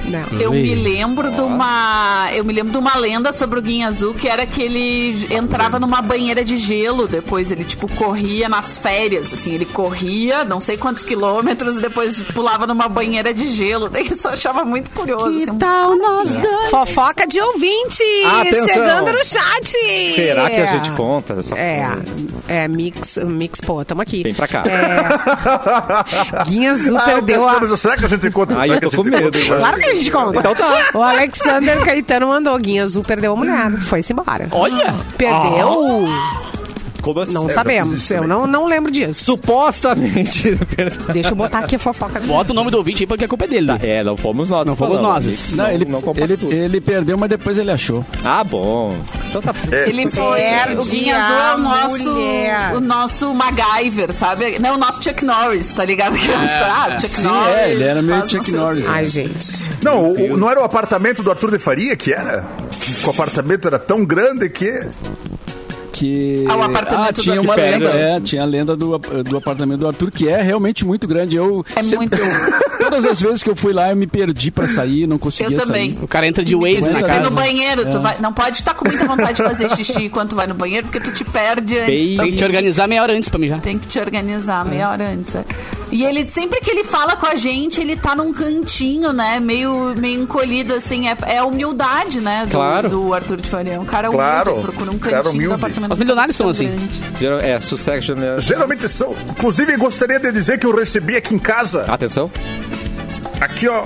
Não. 0.09 0.41
Eu 0.41 0.53
me 0.53 0.75
lembro 0.75 1.31
de 1.31 1.41
uma. 1.41 2.29
Eu 2.33 2.45
me 2.45 2.53
lembro 2.53 2.73
de 2.73 2.79
uma 2.79 2.97
lenda 2.97 3.33
sobre 3.33 3.59
o 3.59 3.63
Guinha 3.63 3.89
Azul 3.89 4.15
que 4.15 4.29
era 4.29 4.47
que 4.47 4.63
ele 4.63 5.27
entrava 5.35 5.79
numa 5.79 6.01
banheira 6.01 6.45
de 6.45 6.57
gelo. 6.57 7.07
Depois 7.09 7.51
ele, 7.51 7.65
tipo, 7.65 7.89
corria 7.95 8.49
nas 8.49 8.79
férias. 8.79 9.33
Assim, 9.33 9.53
ele 9.53 9.65
corria 9.67 10.45
não 10.45 10.61
sei 10.61 10.77
quantos 10.77 11.03
quilômetros 11.03 11.77
e 11.77 11.81
depois 11.81 12.21
pulava 12.23 12.67
numa 12.67 12.89
banheira 12.89 13.33
de 13.35 13.49
gelo. 13.49 13.89
Daí 13.91 14.09
eu 14.09 14.31
achava 14.31 14.65
muito 14.65 14.91
curioso. 14.93 15.27
assim, 15.43 15.51
um- 15.51 15.59
tal 15.59 15.97
nós 15.97 16.35
dois? 16.35 16.71
Fofoca 16.71 17.27
de 17.27 17.41
ouvinte! 17.41 18.03
Atenção. 18.41 18.67
Chegando 18.69 19.13
no 19.13 19.25
chat! 19.25 20.15
Será 20.15 20.51
que 20.51 20.57
a 20.57 20.67
gente 20.67 20.91
conta? 20.93 21.35
essa 21.39 21.55
É, 21.57 21.87
é 22.49 22.69
mix, 22.69 23.17
mix, 23.19 23.61
pô, 23.61 23.85
tamo 23.85 24.03
aqui. 24.03 24.23
Vem 24.23 24.35
pra 24.35 24.47
cá. 24.49 24.63
É, 24.67 26.45
Guinha 26.49 26.73
Azul 26.73 26.97
Ah, 26.97 27.01
perdeu 27.03 27.47
a... 27.49 27.53
Cassiano, 27.55 27.77
Será 27.77 27.97
que 27.97 28.05
a 28.05 28.09
gente 28.09 28.31
conta? 28.31 28.59
Ai, 28.59 28.71
eu 28.71 28.81
tô 28.81 28.91
que 28.91 28.97
a 28.97 28.99
com 28.99 29.05
gente 29.05 29.23
medo. 29.23 29.47
Claro 29.47 29.79
que 29.79 29.89
a 29.89 29.93
gente 29.97 30.11
conta. 30.11 30.39
Então 30.39 30.55
tá. 30.55 30.91
O 30.95 31.03
Alexander 31.03 31.85
Caetano 31.85 32.29
mandou. 32.29 32.57
Guinha 32.59 32.85
Azul 32.85 33.03
perdeu 33.03 33.33
a 33.33 33.37
mulher. 33.37 33.71
Foi-se 33.81 34.13
embora. 34.13 34.49
Olha! 34.51 34.95
Perdeu? 35.17 36.07
Como 37.03 37.21
assim? 37.21 37.33
Não 37.33 37.49
sabemos. 37.49 38.11
Eu 38.11 38.27
não, 38.27 38.47
não 38.49 38.67
lembro 38.67 38.91
disso. 38.91 39.25
Supostamente. 39.25 40.59
Deixa 41.13 41.31
eu 41.31 41.37
botar 41.37 41.61
aqui 41.61 41.77
a 41.77 41.79
fofoca. 41.79 42.19
Bota 42.21 42.51
o 42.53 42.55
nome 42.55 42.71
do 42.71 42.79
ouvinte 42.79 43.05
aí 43.05 43.07
porque 43.07 43.25
a 43.25 43.29
culpa 43.29 43.45
é 43.45 43.49
dele. 43.49 43.67
né? 43.67 43.79
É, 43.81 44.03
não 44.03 44.17
fomos 44.17 44.49
nós. 44.49 44.67
Não 44.67 44.75
fomos 44.75 44.97
falamos. 44.97 45.25
nós. 45.25 45.53
Não, 45.53 45.65
Não, 45.65 45.73
ele, 45.73 45.85
não 45.85 46.03
ele, 46.17 46.55
ele 46.55 46.81
perdeu, 46.81 47.17
mas 47.17 47.31
depois 47.31 47.59
ele 47.59 47.71
achou. 47.71 48.05
Ah, 48.25 48.43
bom. 48.43 48.97
Então 49.39 49.43
tá. 49.43 49.55
Ele 49.87 50.11
foi. 50.11 50.39
Perde 50.41 50.77
o 50.81 50.85
Guinha 50.85 51.17
Azul 51.17 51.37
é 51.39 51.55
o 51.55 51.59
nosso. 51.59 52.11
mulher. 52.15 52.75
O 52.77 52.81
nosso 52.81 53.35
MacGyver, 53.35 54.13
sabe? 54.13 54.59
Não, 54.59 54.75
o 54.75 54.79
nosso 54.79 55.03
Chuck 55.03 55.25
Norris, 55.25 55.73
tá 55.73 55.85
ligado? 55.85 56.15
ah, 56.65 56.97
Chuck 56.99 57.09
Sim, 57.15 57.23
Norris. 57.23 57.55
é, 57.57 57.71
ele 57.73 57.85
era 57.85 58.03
meio 58.03 58.29
Chuck 58.29 58.51
Norris. 58.53 58.85
quê. 58.85 58.91
Ai, 58.91 59.07
gente. 59.07 59.71
Não, 59.83 60.05
o- 60.13 60.33
o- 60.33 60.37
não 60.37 60.51
era 60.51 60.61
o 60.61 60.65
apartamento 60.65 61.23
do 61.23 61.31
Arthur 61.31 61.51
de 61.51 61.59
Faria 61.59 61.97
que 61.97 62.13
era? 62.13 62.45
Que 62.81 63.07
o 63.07 63.11
apartamento 63.11 63.67
era 63.69 63.79
tão 63.79 64.05
grande 64.05 64.49
que. 64.49 64.71
Que... 65.99 66.45
Ah, 66.47 66.57
o 66.57 66.63
apartamento 66.63 67.17
do 67.17 67.23
tinha 67.23 67.41
uma 67.41 67.55
Pega. 67.55 67.79
lenda, 67.79 67.99
é, 67.99 68.21
tinha 68.21 68.43
a 68.43 68.45
lenda 68.45 68.77
do, 68.77 68.99
do 68.99 69.37
apartamento 69.39 69.79
do 69.81 69.87
Arthur, 69.87 70.11
que 70.11 70.29
é 70.29 70.43
realmente 70.43 70.85
muito 70.85 71.07
grande. 71.09 71.37
Eu 71.37 71.65
É 71.75 71.83
muito. 71.97 72.15
eu- 72.19 72.27
todas 72.79 73.05
as 73.07 73.19
vezes 73.19 73.43
que 73.43 73.49
eu 73.49 73.57
fui 73.57 73.73
lá, 73.73 73.89
eu 73.91 73.97
me 73.97 74.07
perdi 74.07 74.51
pra 74.51 74.69
sair, 74.69 75.07
não 75.07 75.17
conseguia 75.17 75.57
Eu 75.57 75.61
também. 75.65 75.93
sair. 75.95 76.05
O 76.05 76.07
cara 76.07 76.27
entra 76.29 76.45
de 76.45 76.55
Waze 76.55 76.81
na 76.83 76.89
Vai 76.91 77.01
Vai 77.01 77.11
casa. 77.11 77.21
no 77.23 77.31
banheiro, 77.31 77.87
tu 77.91 77.99
vai, 78.01 78.17
não 78.21 78.33
pode 78.33 78.59
estar 78.59 78.75
com 78.75 78.87
muita 78.87 79.07
vontade 79.07 79.35
de 79.39 79.43
fazer 79.43 79.71
xixi 79.71 80.05
enquanto 80.07 80.37
vai 80.37 80.47
no 80.47 80.55
banheiro, 80.55 80.87
porque 80.87 81.01
tu 81.01 81.11
te 81.13 81.25
perde 81.25 81.75
antes. 81.79 81.87
Bem- 81.87 82.17
Tem 82.19 82.31
que 82.31 82.37
te 82.37 82.45
organizar 82.45 82.87
meia 82.87 83.03
hora 83.03 83.15
antes 83.15 83.29
pra 83.31 83.39
mijar. 83.39 83.61
Tem 83.61 83.79
que 83.79 83.87
te 83.87 83.99
organizar 83.99 84.65
meia 84.67 84.91
hora 84.91 85.09
antes. 85.09 85.35
é. 85.35 85.45
E 85.91 86.05
ele, 86.05 86.27
sempre 86.27 86.61
que 86.61 86.69
ele 86.71 86.83
fala 86.85 87.15
com 87.17 87.27
a 87.27 87.37
gente, 87.37 87.81
ele 87.81 87.97
tá 87.97 88.15
num 88.15 88.33
cantinho, 88.33 89.13
né? 89.13 89.39
Meio, 89.41 89.95
meio 89.97 90.21
encolhido, 90.21 90.75
assim. 90.75 91.09
É, 91.09 91.17
é 91.27 91.39
a 91.39 91.45
humildade, 91.45 92.21
né? 92.21 92.45
Do, 92.45 92.51
Claro. 92.51 92.89
do 92.91 93.15
Arthur 93.15 93.41
de 93.41 93.49
Faria. 93.49 93.81
Um 93.81 93.85
cara 93.85 94.11
humilde, 94.11 94.25
Claro. 94.27 94.51
ele 94.55 94.63
procura 94.63 94.91
um 94.91 94.99
cantinho 94.99 95.31
humilde. 95.31 95.47
do 95.47 95.55
apartamento. 95.55 95.86
Os 95.91 95.99
milionários 95.99 96.37
são 96.37 96.49
assim. 96.49 96.71
Geral- 97.19 97.41
É, 97.41 97.61
sucesso. 97.61 98.15
né? 98.15 98.37
Geralmente 98.39 98.89
são. 98.89 99.15
Inclusive, 99.31 99.77
gostaria 99.77 100.19
de 100.19 100.31
dizer 100.33 100.59
que 100.59 100.67
eu 100.67 100.75
recebi 100.75 101.17
aqui 101.17 101.35
em 101.35 101.39
casa. 101.39 101.83
Atenção. 101.89 102.31
Aqui, 103.41 103.69
ó. 103.69 103.85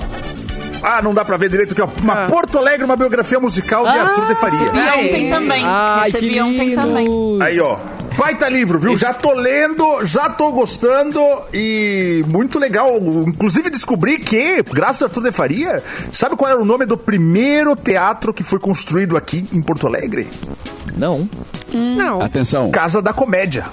Ah, 0.83 1.01
não 1.01 1.13
dá 1.13 1.23
pra 1.23 1.37
ver 1.37 1.49
direito 1.49 1.73
aqui, 1.73 1.81
ó. 1.81 1.87
Uma 2.01 2.25
Ah. 2.25 2.27
Porto 2.27 2.57
Alegre, 2.57 2.83
uma 2.83 2.95
biografia 2.95 3.39
musical 3.39 3.83
de 3.83 3.97
Arthur 3.97 4.27
de 4.27 4.35
Faria. 4.35 4.59
Recebi 4.59 4.79
ontem 4.79 5.29
também. 5.29 5.63
Ai, 5.65 6.11
que 6.11 6.17
Recebi 6.19 6.41
ontem 6.41 6.69
lindo. 6.69 6.81
também. 6.81 7.07
Aí, 7.41 7.59
ó. 7.59 7.77
Baita 8.17 8.49
livro, 8.49 8.77
viu? 8.77 8.97
Já 8.97 9.13
tô 9.13 9.31
lendo, 9.33 10.05
já 10.05 10.29
tô 10.29 10.51
gostando 10.51 11.19
e 11.53 12.23
muito 12.27 12.59
legal. 12.59 12.97
Inclusive 13.25 13.69
descobri 13.69 14.17
que, 14.19 14.61
graças 14.63 15.03
a 15.03 15.05
Arthur 15.05 15.23
de 15.23 15.31
Faria, 15.31 15.81
sabe 16.11 16.35
qual 16.35 16.51
era 16.51 16.61
o 16.61 16.65
nome 16.65 16.85
do 16.85 16.97
primeiro 16.97 17.73
teatro 17.75 18.33
que 18.33 18.43
foi 18.43 18.59
construído 18.59 19.15
aqui 19.15 19.45
em 19.53 19.61
Porto 19.61 19.87
Alegre? 19.87 20.27
Não. 20.97 21.27
Não. 21.73 22.21
Atenção. 22.21 22.69
Casa 22.71 23.01
da 23.01 23.13
Comédia. 23.13 23.65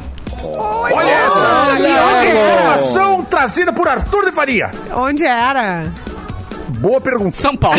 Olha 0.43 1.11
essa 1.11 2.27
informação 2.27 3.25
trazida 3.25 3.73
por 3.73 3.89
Arthur 3.89 4.27
de 4.27 4.33
Faria. 4.33 4.71
Onde 4.95 5.25
era? 5.25 5.87
Boa 6.79 7.01
pergunta. 7.01 7.37
São 7.37 7.55
Paulo. 7.59 7.79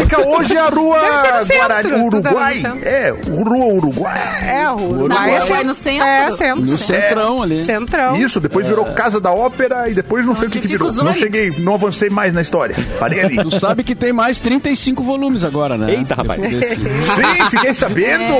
Fica 0.00 0.20
hoje 0.26 0.56
a 0.56 0.68
rua 0.68 0.98
Deve 1.00 1.16
ser 1.18 1.32
no 1.32 1.44
centro, 1.44 1.58
Guarani, 1.68 1.88
tudo 2.10 2.16
Uruguai. 2.28 2.62
É, 2.82 3.14
Rua 3.28 3.66
Uruguai. 3.74 4.48
É, 4.48 4.70
o 4.70 4.76
Na 4.78 4.84
Uruguai. 4.84 5.28
rua 5.28 5.36
é 5.36 5.40
cen- 5.58 5.64
no 5.64 5.74
centro? 5.74 6.06
É, 6.06 6.30
centro. 6.30 6.62
No 6.66 6.78
centrão 6.78 7.42
ali. 7.42 7.58
Centrão. 7.64 8.16
Isso, 8.16 8.40
depois 8.40 8.66
virou 8.66 8.84
Casa 8.86 9.20
da 9.20 9.30
Ópera 9.32 9.88
e 9.88 9.94
depois 9.94 10.26
não 10.26 10.34
sei 10.34 10.48
o 10.48 10.50
que, 10.50 10.60
que 10.60 10.68
fica 10.68 10.84
virou. 10.84 11.04
Não 11.04 11.14
cheguei, 11.14 11.50
não 11.58 11.74
avancei 11.74 12.10
mais 12.10 12.34
na 12.34 12.40
história. 12.42 12.74
Parei 12.98 13.20
ali. 13.20 13.36
Tu 13.36 13.58
sabe 13.60 13.82
que 13.84 13.94
tem 13.94 14.12
mais 14.12 14.40
35 14.40 15.02
volumes 15.02 15.44
agora, 15.44 15.76
né? 15.78 15.92
Eita, 15.94 16.14
rapaz. 16.14 16.40
Desse- 16.40 16.76
Sim, 16.76 17.50
fiquei 17.50 17.72
sabendo. 17.74 18.34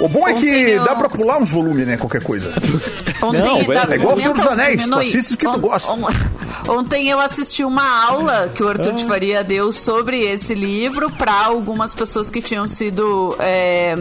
O 0.00 0.08
bom 0.08 0.26
é 0.26 0.32
que 0.34 0.76
dá 0.80 0.96
pra 0.96 1.08
pular 1.08 1.38
uns 1.38 1.50
volumes, 1.50 1.86
né? 1.86 1.96
Qualquer 1.96 2.22
coisa. 2.22 2.50
Ontem, 3.22 3.38
Não, 3.40 3.62
da- 3.62 3.86
é 3.92 3.94
igual 3.96 4.14
o 4.16 4.18
Senhor 4.18 4.34
dos 4.34 4.46
Anéis, 4.46 4.88
tu 4.88 4.98
assiste 4.98 5.34
o 5.34 5.36
que 5.36 5.46
tu 5.46 5.60
gosta. 5.60 5.92
On- 6.68 6.82
Ontem 6.82 7.08
eu 7.08 7.20
assisti 7.20 7.64
uma 7.64 8.04
aula 8.06 8.50
que 8.54 8.62
o 8.62 8.68
Arthur 8.68 8.92
de 8.94 9.06
Faria 9.06 9.44
deu 9.44 9.72
sobre 9.72 10.20
esse 10.24 10.52
livro 10.52 11.08
para 11.10 11.32
algumas 11.46 11.94
pessoas 11.94 12.28
que 12.28 12.42
tinham 12.42 12.66
sido 12.66 13.36
é, 13.38 13.94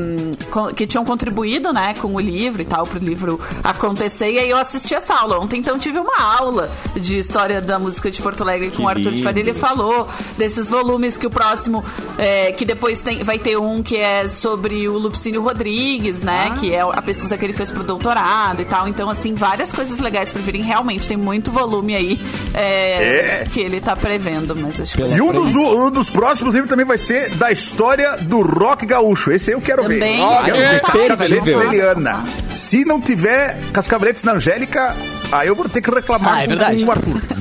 que 0.75 0.87
tinham 0.87 1.05
contribuído, 1.05 1.71
né, 1.71 1.93
com 2.01 2.13
o 2.15 2.19
livro 2.19 2.61
e 2.61 2.65
tal 2.65 2.85
para 2.87 2.97
o 2.97 3.01
livro 3.03 3.39
acontecer. 3.63 4.31
E 4.31 4.39
aí 4.39 4.49
eu 4.49 4.57
assisti 4.57 4.93
essa 4.95 5.13
aula 5.13 5.39
ontem, 5.39 5.59
então 5.59 5.77
tive 5.77 5.99
uma 5.99 6.19
aula 6.21 6.69
de 6.95 7.17
história 7.19 7.61
da 7.61 7.77
música 7.77 8.09
de 8.09 8.21
Porto 8.21 8.41
Alegre 8.41 8.71
com 8.71 8.83
o 8.83 8.87
Arthur 8.89 9.11
de 9.11 9.23
Faria. 9.23 9.41
Ele 9.43 9.53
falou 9.53 10.07
desses 10.37 10.67
volumes 10.67 11.17
que 11.17 11.27
o 11.27 11.29
próximo, 11.29 11.85
é, 12.17 12.51
que 12.51 12.65
depois 12.65 12.99
tem, 12.99 13.23
vai 13.23 13.37
ter 13.37 13.57
um 13.57 13.83
que 13.83 13.97
é 13.97 14.27
sobre 14.27 14.89
o 14.89 14.97
Lupicínio 14.97 15.41
Rodrigues, 15.43 16.21
né, 16.23 16.57
que 16.59 16.73
é 16.73 16.81
a 16.81 17.01
pesquisa 17.01 17.37
que 17.37 17.45
ele 17.45 17.53
fez 17.53 17.69
pro 17.71 17.83
doutorado 17.83 18.61
e 18.61 18.65
tal. 18.65 18.87
Então, 18.87 19.09
assim, 19.09 19.33
várias 19.35 19.71
coisas 19.71 19.99
legais 19.99 20.31
para 20.33 20.41
virem. 20.41 20.63
Realmente, 20.63 21.07
tem 21.07 21.15
muito 21.17 21.51
volume 21.51 21.95
aí 21.95 22.19
é, 22.53 23.41
É. 23.41 23.47
que 23.51 23.59
ele 23.59 23.79
tá 23.81 23.95
prevendo, 23.95 24.55
mas 24.55 24.79
acho 24.81 24.95
que 24.95 25.01
E 25.01 25.21
um 25.21 25.31
dos, 25.31 25.55
um 25.55 25.91
dos 25.91 26.09
próximos 26.09 26.53
livros 26.53 26.69
também 26.69 26.85
vai 26.85 26.97
ser 26.97 27.29
da 27.35 27.51
história 27.51 28.17
do 28.17 28.41
rock 28.41 28.85
gaúcho. 28.85 29.31
Esse 29.31 29.51
aí 29.51 29.55
eu 29.55 29.61
quero 29.61 29.83
Também. 29.83 29.99
ver. 29.99 30.17
Quero 30.45 30.57
ver 30.57 30.65
Ah, 30.75 30.79
Cascaveletes 30.79 31.37
imperdível. 31.37 31.59
da 31.59 31.65
Eliana. 31.65 32.25
Se 32.53 32.85
não 32.85 32.99
tiver 33.01 33.57
Cascaveletes 33.73 34.23
na 34.23 34.33
Angélica, 34.33 34.95
Aí 35.31 35.47
eu 35.47 35.55
vou 35.55 35.67
ter 35.69 35.81
que 35.81 35.89
reclamar 35.91 36.35
Ah, 36.37 36.39
é 36.39 36.43
com, 36.43 36.49
verdade. 36.49 36.83
com 36.83 36.89
o 36.89 36.91
Arthur. 36.91 37.21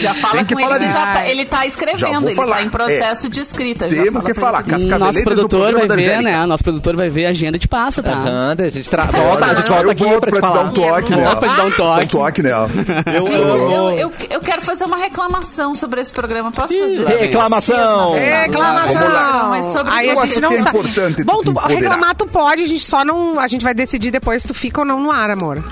Já 0.00 0.14
fala 0.14 0.34
Tem 0.36 0.44
que 0.44 0.54
com 0.54 0.60
falar 0.60 0.76
ele, 0.76 0.84
que 0.86 0.92
disso. 0.92 1.00
já 1.06 1.12
tá- 1.12 1.26
ele 1.26 1.44
tá 1.44 1.66
escrevendo, 1.66 2.20
vou 2.20 2.28
ele 2.28 2.36
falar. 2.36 2.56
tá 2.56 2.62
em 2.62 2.68
processo 2.68 3.28
de 3.28 3.40
escrita. 3.40 3.86
Temos 3.88 4.22
fala 4.22 4.22
que 4.24 4.34
falar. 4.34 4.64
ele. 4.68 4.86
Nosso 4.98 5.22
produtor 5.22 5.72
vai 5.74 5.88
ver, 5.88 6.22
né? 6.22 6.46
Nosso 6.46 6.64
produtor 6.64 6.96
vai 6.96 7.08
ver 7.08 7.26
a 7.26 7.30
agenda 7.30 7.58
de 7.58 7.68
passa, 7.68 8.02
tá? 8.02 8.12
Aham, 8.12 8.56
a 8.58 8.68
gente 8.68 8.88
tra... 8.88 9.04
volta, 9.04 9.44
a 9.46 9.54
gente 9.54 9.68
volta 9.68 9.84
eu 9.84 9.90
aqui 9.90 10.04
pra 10.04 10.14
te 10.14 10.20
pra 10.20 10.48
te 10.50 10.54
dar 10.54 10.64
um 10.64 10.72
toque, 10.72 11.10
né? 11.16 11.24
Volta 11.24 11.36
pra 11.40 11.48
te 11.48 11.56
dar 11.56 11.66
um 11.66 11.70
toque. 11.70 12.04
Um 12.04 12.08
toque 12.08 12.42
nela. 12.42 12.68
Eu, 13.10 13.90
eu, 13.98 14.12
eu 14.30 14.40
quero 14.40 14.62
fazer 14.62 14.84
uma 14.84 14.96
reclamação 14.96 15.74
sobre 15.74 16.00
esse 16.00 16.12
programa. 16.12 16.50
Posso 16.52 16.74
fazer? 16.76 17.04
Reclamação. 17.18 18.12
Reclamação. 18.14 19.48
Mas 19.50 19.66
sobre 19.66 19.92
Aí 19.92 20.08
o 20.08 20.18
a 20.18 20.22
que 20.22 20.28
gente 20.28 20.40
não 20.40 20.52
é 20.52 20.56
sabe. 20.58 20.78
importante 20.78 21.24
Bom, 21.24 21.40
reclamar 21.68 22.14
tu 22.14 22.26
pode, 22.26 22.62
a 22.62 22.66
gente 22.66 22.84
só 22.84 23.04
não. 23.04 23.38
A 23.38 23.46
gente 23.48 23.62
vai 23.64 23.74
decidir 23.74 24.10
depois 24.10 24.42
se 24.42 24.48
tu 24.48 24.54
fica 24.54 24.80
ou 24.80 24.86
não 24.86 25.00
no 25.00 25.10
ar, 25.10 25.30
amor. 25.30 25.62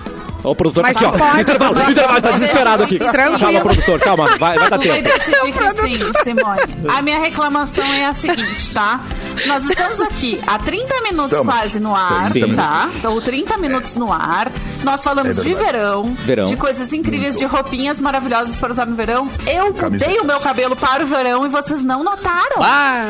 Ó, 0.44 0.50
O 0.52 0.54
produtor 0.54 0.82
tá 0.84 0.88
Mas 0.88 0.96
aqui, 0.96 1.06
ó. 1.06 1.10
pode. 1.10 1.40
Intervalo, 1.40 1.90
intervalo, 1.90 2.22
tá 2.22 2.30
desesperado 2.32 2.82
aqui. 2.84 2.98
Tranquilo. 2.98 3.38
Calma, 3.38 3.60
produtor, 3.60 4.00
calma. 4.00 4.26
Vai, 4.38 4.58
vai 4.58 4.70
dar 4.70 4.78
tempo. 4.78 5.02
decidir 5.02 5.52
que 5.52 5.74
sim, 5.74 6.12
Simone. 6.24 6.60
A 6.96 7.02
minha 7.02 7.18
reclamação 7.18 7.84
é 7.94 8.06
a 8.06 8.14
seguinte, 8.14 8.70
tá? 8.72 9.00
Nós 9.46 9.64
estamos 9.64 10.00
aqui 10.00 10.40
há 10.46 10.58
30 10.58 11.00
minutos 11.02 11.32
Estamos. 11.32 11.54
quase 11.54 11.80
no 11.80 11.94
ar, 11.94 12.30
Sim. 12.30 12.54
tá? 12.56 12.88
Então, 12.96 13.20
30 13.20 13.56
minutos 13.58 13.94
no 13.96 14.12
ar. 14.12 14.50
Nós 14.82 15.02
falamos 15.04 15.38
É 15.38 15.42
de 15.42 15.54
verão, 15.54 16.12
Verão. 16.24 16.44
de 16.46 16.56
coisas 16.56 16.92
incríveis, 16.92 17.38
de 17.38 17.44
roupinhas 17.44 18.00
maravilhosas 18.00 18.58
para 18.58 18.70
usar 18.70 18.86
no 18.86 18.94
verão. 18.96 19.28
Eu 19.46 19.72
mudei 19.72 20.18
o 20.20 20.24
meu 20.24 20.40
cabelo 20.40 20.74
para 20.76 21.04
o 21.04 21.06
verão 21.06 21.46
e 21.46 21.48
vocês 21.48 21.82
não 21.84 22.02
notaram. 22.04 22.62
Ah, 22.62 23.04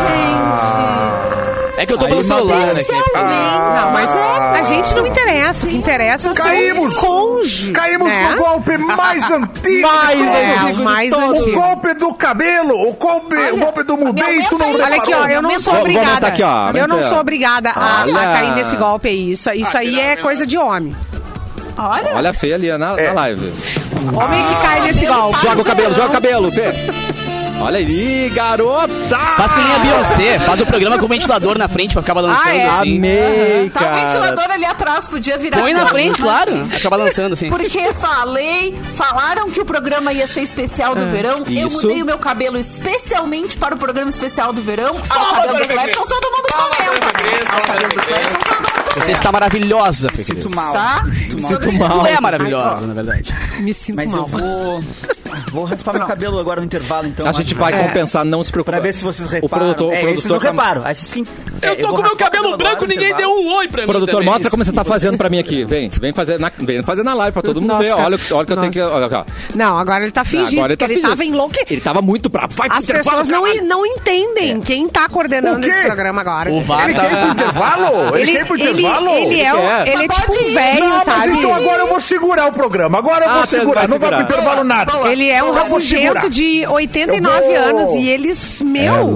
Gente, 0.00 1.15
é 1.76 1.86
que 1.86 1.92
eu 1.92 1.98
tô 1.98 2.06
pelo 2.06 2.22
celular, 2.22 2.74
né? 2.74 2.80
especialmente. 2.80 3.14
Não, 3.14 3.90
mas 3.92 4.14
a 4.14 4.62
gente 4.62 4.94
não 4.94 5.06
interessa. 5.06 5.66
O 5.66 5.68
que 5.68 5.76
interessa 5.76 6.28
é 6.28 6.30
o 6.30 6.34
seu 6.34 6.44
Caímos! 6.44 6.96
cônjuge. 6.96 7.72
Caímos 7.72 8.08
né? 8.08 8.30
no 8.30 8.36
golpe 8.36 8.78
mais 8.78 9.22
antigo 9.30 9.82
Mais. 9.86 10.20
É, 10.20 10.54
antigo 10.54 10.80
o 10.80 10.84
mais 10.84 11.12
de 11.12 11.20
todos. 11.20 11.38
O 11.38 11.42
antigo. 11.42 11.60
golpe 11.60 11.94
do 11.94 12.14
cabelo, 12.14 12.88
o 12.88 12.92
golpe, 12.94 13.36
o 13.36 13.56
golpe 13.58 13.82
do 13.82 13.96
mudei, 13.96 14.42
tu 14.48 14.58
não 14.58 14.78
tá 14.78 14.86
aí. 14.86 14.92
Olha 14.92 14.96
aqui, 15.02 15.14
ó, 15.14 15.26
eu 15.26 15.42
não 15.42 15.58
sou 15.60 15.74
obrigada. 15.74 16.26
aqui, 16.28 16.42
ó. 16.42 16.70
eu 16.72 16.88
não 16.88 17.02
sou 17.02 17.18
obrigada 17.18 17.70
a, 17.70 18.00
a 18.00 18.02
Olha. 18.04 18.14
cair 18.14 18.54
nesse 18.54 18.76
golpe 18.76 19.08
aí. 19.08 19.32
Isso, 19.32 19.50
isso 19.52 19.76
aí 19.76 19.98
é 20.00 20.16
coisa 20.16 20.46
de 20.46 20.56
homem. 20.58 20.94
Olha, 21.78 22.14
Olha 22.14 22.30
a 22.30 22.34
Fê 22.34 22.54
ali 22.54 22.70
na, 22.70 22.78
na 22.78 22.98
É. 23.00 23.12
live. 23.12 23.52
Homem 24.14 24.44
que 24.46 24.62
cai 24.62 24.80
nesse 24.80 25.04
golpe. 25.04 25.38
Joga 25.42 25.60
o 25.60 25.64
cabelo, 25.64 25.94
joga 25.94 26.08
o 26.08 26.12
cabelo, 26.12 26.50
Fê. 26.52 26.72
Olha 27.60 27.78
aí, 27.78 28.30
garota! 29.06 29.36
Faz 29.36 29.52
que 29.52 29.60
nem 29.60 29.74
a 29.74 29.78
Beyoncé, 29.78 30.38
faz 30.40 30.60
o 30.60 30.66
programa 30.66 30.98
com 30.98 31.04
o 31.04 31.08
ventilador 31.08 31.58
na 31.58 31.68
frente 31.68 31.92
pra 31.92 32.02
ficar 32.02 32.14
balançando 32.14 32.48
Ah, 32.48 32.54
é? 32.56 32.68
assim. 32.68 32.98
Amei, 32.98 33.70
tá 33.70 33.80
o 33.80 33.82
cara. 33.84 34.06
ventilador 34.06 34.50
ali 34.50 34.64
atrás, 34.64 35.08
podia 35.08 35.38
virar. 35.38 35.58
Põe 35.60 35.72
na 35.72 35.86
frente, 35.86 36.20
claro. 36.20 36.68
Acaba 36.76 36.96
lançando 36.96 37.32
assim. 37.34 37.48
Porque 37.50 37.92
falei, 37.94 38.78
falaram 38.94 39.50
que 39.50 39.60
o 39.60 39.64
programa 39.64 40.12
ia 40.12 40.26
ser 40.26 40.42
especial 40.42 40.94
do 40.94 41.06
verão. 41.06 41.44
Eu 41.48 41.68
isso. 41.68 41.82
mudei 41.86 42.02
o 42.02 42.06
meu 42.06 42.18
cabelo 42.18 42.58
especialmente 42.58 43.56
para 43.56 43.74
o 43.74 43.78
programa 43.78 44.08
especial 44.10 44.52
do 44.52 44.62
verão. 44.62 44.96
Ah, 45.08 45.14
o 45.14 45.18
Palmas 45.18 45.36
cabelo 45.46 45.58
do 45.58 45.68
Clepton, 45.68 46.04
todo 46.06 46.30
mundo 46.32 46.48
comenta. 46.52 47.46
Ah, 47.50 47.56
o 47.56 47.62
cabelo 47.66 47.94
do. 47.94 48.00
Clepton, 48.00 48.38
todo 48.40 48.76
mundo 48.76 49.04
Você 49.04 49.12
está 49.12 49.30
maravilhosa, 49.32 50.08
Fê 50.10 50.22
Sinto 50.22 50.54
mal. 50.54 50.72
Tá? 50.72 51.02
Sinto 51.10 51.40
mal. 51.42 51.50
Sinto 51.50 51.72
mal. 51.72 52.00
Tu 52.00 52.06
é 52.06 52.20
maravilhosa, 52.20 52.86
na 52.86 52.94
verdade. 52.94 53.34
Me 53.60 53.72
sinto 53.74 53.96
Mas 53.96 54.10
mal. 54.10 54.20
eu 54.20 54.26
vou. 54.26 54.84
Vou 55.50 55.64
raspar 55.64 55.92
meu 55.94 56.06
cabelo 56.06 56.38
agora 56.38 56.60
no 56.60 56.66
intervalo, 56.66 57.06
então. 57.08 57.26
A 57.28 57.32
gente 57.32 57.54
vai 57.54 57.72
É. 57.72 57.78
compensar, 57.78 58.24
não 58.24 58.42
se 58.42 58.50
preocupe. 58.50 58.70
Pra 58.72 58.80
ver 58.80 58.92
se 58.92 59.02
vocês 59.04 59.28
reparam. 59.28 59.46
O 59.46 59.48
produtor, 59.74 59.92
é, 59.94 60.02
o 60.02 60.06
não 60.06 60.12
produtor, 60.14 60.40
tá- 60.40 60.50
reparam. 60.50 60.82
Aí 60.84 60.94
vocês 60.94 61.10
ficam- 61.10 61.32
é, 61.62 61.70
Eu 61.70 61.76
tô 61.76 61.86
vou 61.88 61.96
com 61.96 62.02
meu 62.02 62.16
cabelo 62.16 62.56
branco, 62.56 62.76
agora 62.84 62.86
ninguém 62.88 63.14
deu 63.16 63.30
um 63.30 63.54
oi 63.56 63.68
pra 63.68 63.82
mim. 63.82 63.86
Produtor, 63.88 64.14
também. 64.16 64.28
mostra 64.28 64.50
como 64.50 64.64
você 64.64 64.72
tá 64.72 64.84
fazendo 64.84 65.16
pra 65.16 65.28
mim 65.28 65.38
aqui. 65.38 65.64
Vem, 65.64 65.88
vem 65.88 66.12
fazer 66.12 66.38
na, 66.38 66.50
vem 66.58 66.82
fazer 66.82 67.02
na 67.02 67.14
live 67.14 67.32
pra 67.32 67.42
todo 67.42 67.60
mundo 67.60 67.70
Nossa, 67.70 67.82
ver. 67.84 67.92
Olha, 67.92 68.18
olha 68.32 68.42
o 68.42 68.46
que 68.46 68.52
eu 68.52 68.56
tenho 68.56 68.72
que. 68.72 68.80
Olha. 68.80 69.26
Não, 69.54 69.78
agora 69.78 70.02
ele 70.04 70.12
tá 70.12 70.24
fingindo, 70.24 70.58
Agora 70.60 70.72
ele 70.72 70.76
porque 70.76 70.78
tá 70.78 70.84
ele 70.84 70.94
fingindo. 70.94 71.08
tava 71.10 71.24
enlouquecido. 71.24 71.72
Ele 71.72 71.80
tava 71.80 72.02
muito 72.02 72.28
bravo. 72.28 72.52
Vai 72.54 72.68
pro 72.68 72.78
As 72.78 72.86
pessoas 72.86 73.28
não, 73.28 73.42
não 73.64 73.86
entendem 73.86 74.60
quem 74.60 74.88
tá 74.88 75.08
coordenando 75.08 75.66
esse 75.66 75.86
programa 75.86 76.20
agora. 76.20 76.50
O 76.50 76.60
VAR 76.62 76.84
Ele 76.88 76.94
quer 76.98 77.04
ir 77.04 77.08
pro 77.16 77.26
tá... 77.26 77.32
intervalo? 77.32 78.16
Ele, 78.16 78.32
quer 78.32 78.40
ir 78.40 78.44
pro 78.46 78.54
ele, 78.56 78.70
intervalo? 78.70 79.08
ele 79.10 79.40
é, 79.40 79.54
o- 79.54 79.56
quer. 79.56 79.88
ele 79.88 80.04
é 80.04 80.06
Mas 80.06 80.16
tipo 80.16 80.32
um 80.34 80.54
velho, 80.54 80.80
Não, 80.80 80.88
mas 80.96 81.02
sabe? 81.04 81.28
então 81.38 81.54
agora 81.54 81.82
eu 81.82 81.86
vou 81.88 82.00
segurar 82.00 82.46
o 82.46 82.52
programa. 82.52 82.98
Agora 82.98 83.24
eu 83.24 83.30
Ah, 83.30 83.34
vou 83.34 83.46
você 83.46 83.58
segurar. 83.58 83.88
Não 83.88 83.98
vai 83.98 84.10
pro 84.10 84.20
intervalo 84.22 84.64
nada. 84.64 84.92
Ele 85.10 85.25
é 85.30 85.42
um 85.42 85.48
Eu 85.48 85.52
rabugento 85.54 86.28
de 86.30 86.66
89 86.66 87.38
Eu 87.38 87.42
vou- 87.44 87.56
anos 87.80 87.94
e 87.94 88.08
eles, 88.08 88.60
meu... 88.62 89.08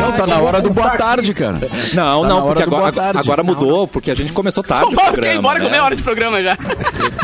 Não, 0.00 0.12
tá 0.16 0.26
na 0.26 0.38
hora 0.38 0.60
do 0.60 0.70
boa 0.70 0.90
tarde, 0.90 1.32
cara. 1.34 1.58
Não, 1.94 2.22
Tá 2.22 2.28
não, 2.28 2.46
porque 2.46 2.62
agora, 2.62 3.18
agora 3.18 3.42
mudou, 3.42 3.86
porque 3.88 4.10
a 4.10 4.14
gente 4.14 4.32
começou 4.32 4.62
tarde. 4.62 4.94
Programa, 4.96 5.34
embora 5.34 5.58
com 5.58 5.64
né? 5.66 5.70
meia 5.70 5.84
hora 5.84 5.96
de 5.96 6.02
programa 6.02 6.42
já. 6.42 6.56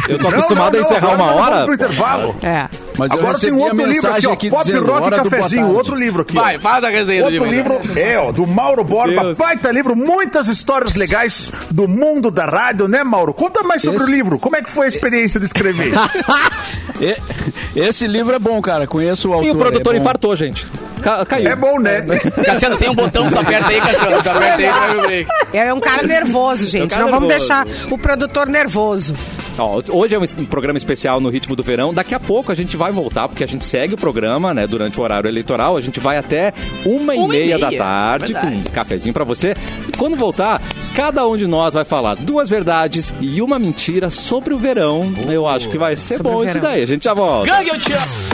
Eu 0.08 0.18
tô 0.18 0.24
Não, 0.30 0.38
acostumado 0.38 0.76
não, 0.76 0.80
a 0.80 0.82
não, 0.82 0.90
encerrar 0.90 1.12
agora 1.12 1.22
uma 1.22 1.32
vamos 1.32 1.42
hora. 1.52 1.64
pro 1.64 1.74
intervalo. 1.74 2.36
É. 2.42 2.68
Mas 2.98 3.10
Agora 3.10 3.38
tem 3.38 3.52
um 3.52 3.58
outro 3.60 3.86
livro 3.86 4.12
aqui, 4.12 4.26
ó. 4.26 4.32
aqui 4.32 4.50
Pop 4.50 4.64
dizendo, 4.64 4.86
Rock 4.86 5.06
e 5.06 5.10
do 5.10 5.30
Cafezinho. 5.30 5.68
Outro 5.74 5.94
livro 5.96 6.22
aqui. 6.22 6.36
ó. 6.38 6.42
Vai, 6.42 6.58
faz 6.58 6.84
a 6.84 6.88
resenha 6.88 7.22
do 7.22 7.26
Outro 7.32 7.44
livro. 7.50 7.80
livro 7.82 7.98
é, 8.00 8.18
ó, 8.18 8.32
do 8.32 8.46
Mauro 8.46 8.84
Borba. 8.84 9.22
Deus. 9.22 9.36
Baita 9.36 9.70
livro, 9.72 9.96
muitas 9.96 10.48
histórias 10.48 10.94
legais 10.94 11.50
do 11.70 11.88
mundo 11.88 12.30
da 12.30 12.44
rádio, 12.44 12.86
né, 12.88 13.02
Mauro? 13.02 13.32
Conta 13.32 13.62
mais 13.62 13.82
sobre 13.82 14.02
Esse- 14.02 14.10
o 14.10 14.14
livro. 14.14 14.38
Como 14.38 14.56
é 14.56 14.62
que 14.62 14.70
foi 14.70 14.86
a 14.86 14.88
experiência 14.88 15.40
de 15.40 15.46
escrever? 15.46 15.92
Esse 17.74 18.06
livro 18.06 18.34
é 18.34 18.38
bom, 18.38 18.60
cara. 18.60 18.86
Conheço 18.86 19.30
o 19.30 19.32
autor. 19.32 19.48
E 19.48 19.50
o 19.50 19.56
produtor 19.56 19.94
é 19.94 19.98
infartou, 19.98 20.36
gente. 20.36 20.66
Ca- 21.02 21.24
caiu. 21.26 21.50
é 21.50 21.56
bom, 21.56 21.80
né? 21.80 22.02
Cassiano, 22.46 22.76
tem 22.76 22.88
um 22.88 22.94
botão 22.94 23.26
que 23.26 23.32
tu 23.34 23.40
aperta 23.40 23.68
aí, 23.70 23.80
Cassiano. 23.80 24.22
Tu 24.22 24.30
aperta 24.30 24.56
aí, 24.62 24.70
vai 24.70 24.96
o 24.98 25.00
break. 25.02 25.30
É 25.52 25.74
um 25.74 25.80
cara 25.80 26.06
nervoso, 26.06 26.66
gente. 26.66 26.90
cara 26.90 27.04
Não 27.04 27.10
vamos 27.10 27.28
nervoso. 27.28 27.48
deixar 27.64 27.66
o 27.90 27.98
produtor 27.98 28.46
nervoso. 28.48 29.14
Ó, 29.58 29.80
hoje 29.90 30.14
é 30.14 30.18
um 30.18 30.44
programa 30.46 30.78
especial 30.78 31.20
no 31.20 31.28
ritmo 31.28 31.54
do 31.54 31.62
verão. 31.62 31.92
Daqui 31.92 32.14
a 32.14 32.20
pouco 32.20 32.50
a 32.50 32.54
gente 32.54 32.76
vai 32.76 32.90
voltar, 32.92 33.28
porque 33.28 33.44
a 33.44 33.46
gente 33.46 33.64
segue 33.64 33.94
o 33.94 33.96
programa, 33.96 34.54
né? 34.54 34.66
Durante 34.66 34.98
o 34.98 35.02
horário 35.02 35.28
eleitoral. 35.28 35.76
A 35.76 35.80
gente 35.80 36.00
vai 36.00 36.16
até 36.16 36.52
uma 36.84 37.14
e 37.14 37.18
Uma 37.18 37.34
e 37.34 37.38
meia 37.38 37.58
da 37.58 37.68
meia, 37.68 37.78
tarde 37.78 38.32
verdade. 38.32 38.54
com 38.54 38.60
um 38.60 38.62
cafezinho 38.72 39.12
pra 39.12 39.24
você. 39.24 39.54
E 39.88 39.96
quando 39.96 40.16
voltar, 40.16 40.60
cada 40.94 41.26
um 41.26 41.36
de 41.36 41.46
nós 41.46 41.74
vai 41.74 41.84
falar 41.84 42.16
duas 42.16 42.48
verdades 42.48 43.12
e 43.20 43.42
uma 43.42 43.58
mentira 43.58 44.10
sobre 44.10 44.54
o 44.54 44.58
verão. 44.58 45.12
Eu 45.28 45.46
acho 45.46 45.68
que 45.68 45.78
vai 45.78 45.96
ser 45.96 46.22
bom 46.22 46.44
isso 46.44 46.58
daí. 46.60 46.82
A 46.82 46.86
gente 46.86 47.04
já 47.04 47.14
volta. 47.14 47.50
Gangue, 47.50 47.68
eu 47.70 47.78
te 47.78 47.92
amo. 47.92 48.31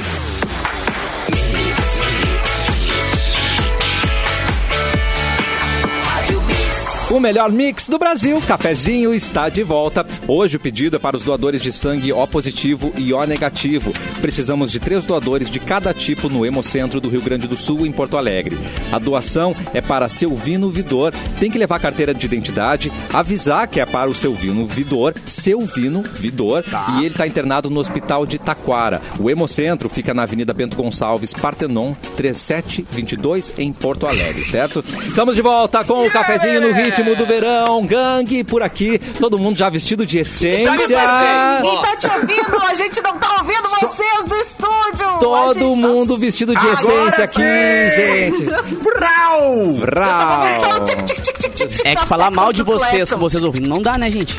O 7.18 7.20
melhor 7.20 7.50
mix 7.50 7.88
do 7.88 7.98
Brasil, 7.98 8.40
Cafezinho, 8.46 9.12
está 9.12 9.48
de 9.48 9.64
volta. 9.64 10.06
Hoje 10.28 10.56
o 10.56 10.60
pedido 10.60 10.94
é 10.94 10.98
para 11.00 11.16
os 11.16 11.24
doadores 11.24 11.60
de 11.60 11.72
sangue 11.72 12.12
O 12.12 12.24
positivo 12.28 12.92
e 12.96 13.12
O 13.12 13.24
negativo. 13.24 13.92
Precisamos 14.20 14.70
de 14.70 14.78
três 14.78 15.04
doadores 15.04 15.50
de 15.50 15.58
cada 15.58 15.92
tipo 15.92 16.28
no 16.28 16.46
Hemocentro 16.46 17.00
do 17.00 17.08
Rio 17.08 17.20
Grande 17.20 17.48
do 17.48 17.56
Sul, 17.56 17.84
em 17.84 17.90
Porto 17.90 18.16
Alegre. 18.16 18.56
A 18.92 19.00
doação 19.00 19.52
é 19.74 19.80
para 19.80 20.08
Selvino 20.08 20.70
Vidor. 20.70 21.12
Tem 21.40 21.50
que 21.50 21.58
levar 21.58 21.80
carteira 21.80 22.14
de 22.14 22.24
identidade, 22.24 22.92
avisar 23.12 23.66
que 23.66 23.80
é 23.80 23.86
para 23.86 24.08
o 24.08 24.14
Selvino 24.14 24.64
Vidor, 24.68 25.12
Selvino 25.26 26.04
Vidor, 26.04 26.62
e 26.94 26.98
ele 27.00 27.08
está 27.08 27.26
internado 27.26 27.68
no 27.68 27.80
Hospital 27.80 28.26
de 28.26 28.38
Taquara. 28.38 29.02
O 29.18 29.28
Hemocentro 29.28 29.88
fica 29.88 30.14
na 30.14 30.22
Avenida 30.22 30.54
Bento 30.54 30.76
Gonçalves, 30.76 31.32
Partenon, 31.32 31.94
3722, 32.16 33.54
em 33.58 33.72
Porto 33.72 34.06
Alegre, 34.06 34.44
certo? 34.44 34.84
Estamos 35.04 35.34
de 35.34 35.42
volta 35.42 35.84
com 35.84 36.06
o 36.06 36.10
cafezinho 36.12 36.60
no 36.60 36.72
ritmo 36.72 37.07
do 37.16 37.26
verão, 37.26 37.84
gangue 37.86 38.44
por 38.44 38.62
aqui, 38.62 38.98
todo 39.18 39.38
mundo 39.38 39.58
já 39.58 39.68
vestido 39.68 40.06
de 40.06 40.18
essência. 40.18 40.70
Ninguém 40.70 41.82
tá 41.82 41.96
te 41.96 42.06
ouvindo, 42.06 42.58
a 42.62 42.74
gente 42.74 43.00
não 43.02 43.18
tá 43.18 43.36
ouvindo 43.38 43.68
vocês 43.80 44.24
do 44.26 44.36
estúdio. 44.36 45.18
Todo 45.20 45.54
tá- 45.54 45.60
mundo 45.76 46.18
vestido 46.18 46.54
de 46.54 46.66
Agora 46.66 47.08
essência 47.08 47.24
aqui, 47.24 47.34
sim! 47.34 48.36
gente. 48.36 48.44
Vrau! 48.82 49.72
Vrau. 49.74 50.60
Só 50.60 50.76
o 50.76 50.84
tic, 50.84 51.02
tic, 51.04 51.20
tic, 51.20 51.38
tic, 51.38 51.54
tic, 51.54 51.68
tic 51.70 51.86
É 51.86 51.96
que 51.96 52.06
falar 52.06 52.30
mal 52.30 52.52
de 52.52 52.62
vocês 52.62 53.10
com 53.10 53.18
vocês 53.18 53.42
ouvindo 53.42 53.68
não 53.68 53.82
dá, 53.82 53.96
né, 53.98 54.10
gente? 54.10 54.36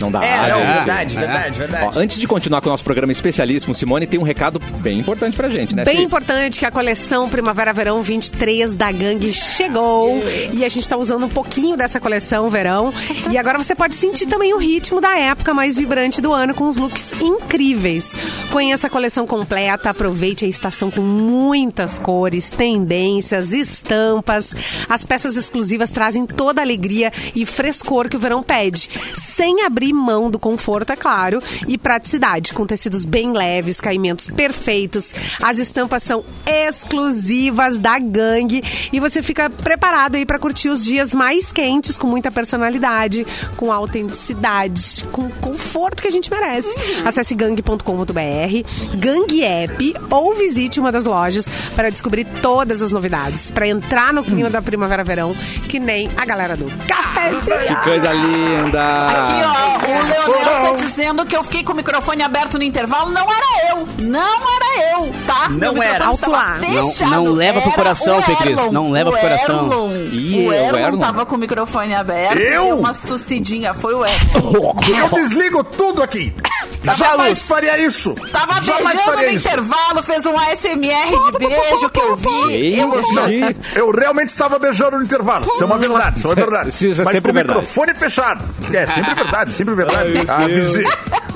Não 0.00 0.10
dá. 0.10 0.24
É, 0.24 0.48
não, 0.50 0.58
né? 0.60 0.74
verdade, 0.76 1.16
É. 1.16 1.20
verdade, 1.20 1.58
verdade. 1.58 1.86
Ó, 1.86 1.92
antes 2.00 2.18
de 2.18 2.26
continuar 2.26 2.60
com 2.60 2.68
o 2.68 2.70
nosso 2.72 2.84
programa 2.84 3.12
especialíssimo, 3.12 3.74
Simone 3.74 4.06
tem 4.06 4.18
um 4.18 4.22
recado 4.22 4.60
bem 4.78 4.98
importante 4.98 5.36
pra 5.36 5.48
gente, 5.48 5.74
né? 5.74 5.84
Bem 5.84 6.02
importante 6.02 6.58
que 6.58 6.66
a 6.66 6.70
coleção 6.70 7.28
Primavera-Verão 7.28 8.02
23 8.02 8.74
da 8.74 8.90
Gangue 8.90 9.32
chegou. 9.32 10.22
E 10.52 10.64
a 10.64 10.68
gente 10.68 10.88
tá 10.88 10.96
usando 10.96 11.26
um 11.26 11.28
pouquinho 11.28 11.76
dessa 11.76 11.98
coleção 12.00 12.48
verão. 12.48 12.92
E 13.30 13.38
agora 13.38 13.58
você 13.58 13.74
pode 13.74 13.94
sentir 13.94 14.26
também 14.26 14.52
o 14.54 14.58
ritmo 14.58 15.00
da 15.00 15.16
época 15.18 15.52
mais 15.54 15.76
vibrante 15.76 16.20
do 16.20 16.32
ano 16.32 16.54
com 16.54 16.66
os 16.66 16.76
looks 16.76 17.12
incríveis. 17.20 18.14
Conheça 18.50 18.86
a 18.86 18.90
coleção 18.90 19.26
completa, 19.26 19.90
aproveite 19.90 20.44
a 20.44 20.48
estação 20.48 20.90
com 20.90 21.00
muitas 21.00 21.98
cores, 21.98 22.50
tendências, 22.50 23.52
estampas. 23.52 24.54
As 24.88 25.04
peças 25.04 25.36
exclusivas 25.36 25.90
trazem 25.90 26.26
toda 26.26 26.60
a 26.60 26.64
alegria 26.64 27.12
e 27.34 27.44
frescor 27.46 28.08
que 28.08 28.16
o 28.16 28.20
verão 28.20 28.42
pede. 28.42 28.88
Sem 29.14 29.61
sem 29.62 29.64
abrir 29.64 29.92
mão 29.92 30.30
do 30.30 30.38
conforto, 30.38 30.92
é 30.92 30.96
claro, 30.96 31.40
e 31.68 31.78
praticidade, 31.78 32.52
com 32.52 32.66
tecidos 32.66 33.04
bem 33.04 33.32
leves, 33.32 33.80
caimentos 33.80 34.26
perfeitos. 34.26 35.14
As 35.40 35.58
estampas 35.58 36.02
são 36.02 36.24
exclusivas 36.46 37.78
da 37.78 37.98
gangue 37.98 38.62
e 38.92 38.98
você 38.98 39.22
fica 39.22 39.48
preparado 39.48 40.16
aí 40.16 40.26
para 40.26 40.38
curtir 40.38 40.68
os 40.68 40.84
dias 40.84 41.14
mais 41.14 41.52
quentes 41.52 41.96
com 41.96 42.06
muita 42.06 42.30
personalidade, 42.30 43.26
com 43.56 43.70
autenticidade, 43.70 45.04
com 45.12 45.30
conforto 45.30 46.02
que 46.02 46.08
a 46.08 46.12
gente 46.12 46.30
merece. 46.30 46.74
Acesse 47.04 47.34
gang.com.br, 47.34 47.78
Gang 48.96 49.44
App 49.44 49.94
ou 50.10 50.34
visite 50.34 50.80
uma 50.80 50.90
das 50.90 51.04
lojas 51.04 51.48
para 51.76 51.90
descobrir 51.90 52.26
todas 52.40 52.82
as 52.82 52.90
novidades, 52.90 53.50
para 53.50 53.66
entrar 53.66 54.12
no 54.12 54.24
clima 54.24 54.50
da 54.50 54.60
primavera-verão, 54.60 55.34
que 55.68 55.78
nem 55.78 56.10
a 56.16 56.24
galera 56.24 56.56
do 56.56 56.66
cafezinho. 56.86 57.42
Que 57.68 57.76
coisa 57.84 58.12
linda! 58.12 59.06
Aqui, 59.06 59.46
ó, 59.46 59.51
o 59.52 60.32
Leonel 60.32 60.62
tá 60.70 60.72
dizendo 60.74 61.26
que 61.26 61.36
eu 61.36 61.44
fiquei 61.44 61.62
com 61.64 61.72
o 61.72 61.76
microfone 61.76 62.22
aberto 62.22 62.58
no 62.58 62.64
intervalo. 62.64 63.10
Não 63.10 63.26
era 63.30 63.70
eu. 63.70 63.88
Não 63.98 64.20
era 64.20 64.92
eu, 64.92 65.14
tá? 65.26 65.48
Não 65.48 65.72
Meu 65.74 65.82
era. 65.82 66.06
Alto 66.06 66.30
lá. 66.30 66.58
estava 66.60 67.10
Não- 67.16 67.24
não 67.24 67.32
leva 67.32 67.60
pro 67.60 67.70
Era 67.70 67.76
coração, 67.76 68.18
o 68.18 68.22
Fê 68.22 68.36
Cris. 68.36 68.70
Não 68.70 68.90
leva 68.90 69.10
O 69.10 69.12
pro 69.12 69.20
coração. 69.20 69.66
Erlon. 69.66 69.92
Ih, 70.12 70.46
o 70.48 70.52
é 70.52 70.56
o 70.56 70.66
Erlon 70.66 70.78
Erlon. 70.78 70.98
tava 70.98 71.26
com 71.26 71.34
o 71.34 71.38
microfone 71.38 71.94
aberto. 71.94 72.38
Eu? 72.38 72.78
umas 72.78 73.00
tossidinhas. 73.02 73.76
Foi 73.76 73.94
o 73.94 74.04
Erlon. 74.04 74.74
Eu 74.98 75.08
desligo 75.10 75.62
tudo 75.64 76.02
aqui. 76.02 76.32
Tava 76.84 76.98
Jamais 76.98 77.28
luz. 77.28 77.48
faria 77.48 77.78
isso. 77.78 78.14
Tava 78.32 78.60
Jamais 78.62 78.96
beijando 78.96 79.16
no 79.16 79.24
isso. 79.24 79.48
intervalo, 79.48 80.02
fez 80.02 80.26
um 80.26 80.36
ASMR 80.38 81.30
de 81.38 81.38
beijo 81.46 81.90
que 81.90 82.00
eu 82.00 82.16
vi. 82.16 83.56
Eu 83.74 83.90
realmente 83.90 84.28
estava 84.30 84.58
beijando 84.58 84.98
no 84.98 85.04
intervalo. 85.04 85.46
Isso 85.54 85.62
é 85.62 85.66
uma 85.66 85.78
verdade, 85.78 86.18
isso 86.18 86.26
é 86.26 86.30
uma 86.30 86.36
verdade. 86.36 86.68
Isso 86.70 86.84
é 86.84 87.04
Mas 87.04 87.14
sempre 87.14 87.20
com 87.22 87.30
o 87.30 87.32
verdade. 87.34 87.58
microfone 87.60 87.94
fechado. 87.94 88.48
É, 88.72 88.86
sempre 88.86 89.14
verdade, 89.22 89.52
sempre 89.54 89.74
verdade. 89.74 90.10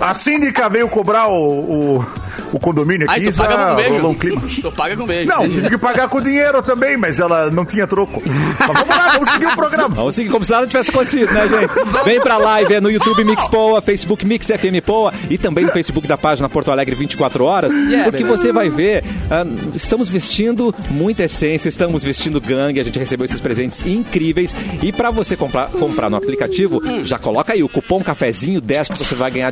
A 0.00 0.14
síndica 0.14 0.68
veio 0.68 0.88
cobrar 0.88 1.28
o, 1.28 1.98
o, 1.98 2.06
o 2.52 2.60
condomínio 2.60 3.06
Ai, 3.08 3.18
aqui 3.20 3.32
tu 3.32 3.36
paga 3.36 3.56
com 3.68 3.74
beijo. 3.76 4.06
um 4.08 4.14
clima. 4.14 4.42
Tu 4.62 4.72
paga 4.72 4.96
com 4.96 5.06
beijo. 5.06 5.28
Não, 5.28 5.48
tive 5.48 5.70
que 5.70 5.78
pagar 5.78 6.08
com 6.08 6.20
dinheiro 6.20 6.62
também, 6.62 6.96
mas 6.96 7.18
ela 7.18 7.50
não 7.50 7.64
tinha 7.64 7.86
troco. 7.86 8.22
Mas 8.26 8.68
vamos 8.68 8.88
lá, 8.96 9.08
vamos 9.12 9.30
seguir 9.30 9.46
o 9.46 9.56
programa. 9.56 9.88
Vamos 9.94 10.14
seguir 10.14 10.30
como 10.30 10.44
se 10.44 10.50
nada 10.50 10.66
tivesse 10.66 10.90
acontecido, 10.90 11.32
né, 11.32 11.48
gente? 11.48 12.04
Vem 12.04 12.20
pra 12.20 12.36
live, 12.38 12.74
é 12.74 12.80
no 12.80 12.90
YouTube 12.90 13.24
Mix 13.24 13.48
Poa, 13.48 13.80
Facebook 13.82 14.24
Mix 14.26 14.46
FM 14.46 14.84
Poa 14.84 15.12
e 15.30 15.38
também 15.38 15.64
no 15.64 15.72
Facebook 15.72 16.06
da 16.06 16.16
página 16.18 16.48
Porto 16.48 16.70
Alegre 16.70 16.94
24 16.94 17.44
horas, 17.44 17.72
Yeah, 17.72 18.10
porque 18.10 18.24
você 18.24 18.52
vai 18.52 18.68
ver, 18.68 19.04
ah, 19.30 19.44
estamos 19.74 20.08
vestindo 20.08 20.74
muita 20.90 21.24
essência, 21.24 21.68
estamos 21.68 22.02
vestindo 22.02 22.40
gangue, 22.40 22.80
a 22.80 22.84
gente 22.84 22.98
recebeu 22.98 23.24
esses 23.24 23.40
presentes 23.40 23.84
incríveis 23.86 24.54
e 24.82 24.92
pra 24.92 25.10
você 25.10 25.36
comprar, 25.36 25.68
comprar 25.70 26.10
no 26.10 26.16
aplicativo, 26.16 26.80
Hum. 26.84 27.04
já 27.04 27.18
coloca 27.18 27.52
aí 27.52 27.62
o 27.62 27.68
cupom 27.68 28.02
cafezinho 28.02 28.60
10 28.60 28.88
que 28.90 28.98
você 28.98 29.14
vai 29.14 29.30
ganhar 29.30 29.50